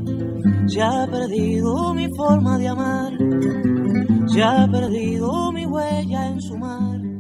Se 0.67 0.81
ha 0.81 1.07
perdido 1.11 1.93
mi 1.95 2.09
forma 2.17 2.59
de 2.59 2.69
amar. 2.69 3.13
Se 4.27 4.43
ha 4.43 4.67
perdido 4.71 5.53
mi 5.53 5.67
huella 5.67 6.29
en 6.29 6.41
su 6.41 6.57
mar. 6.57 7.14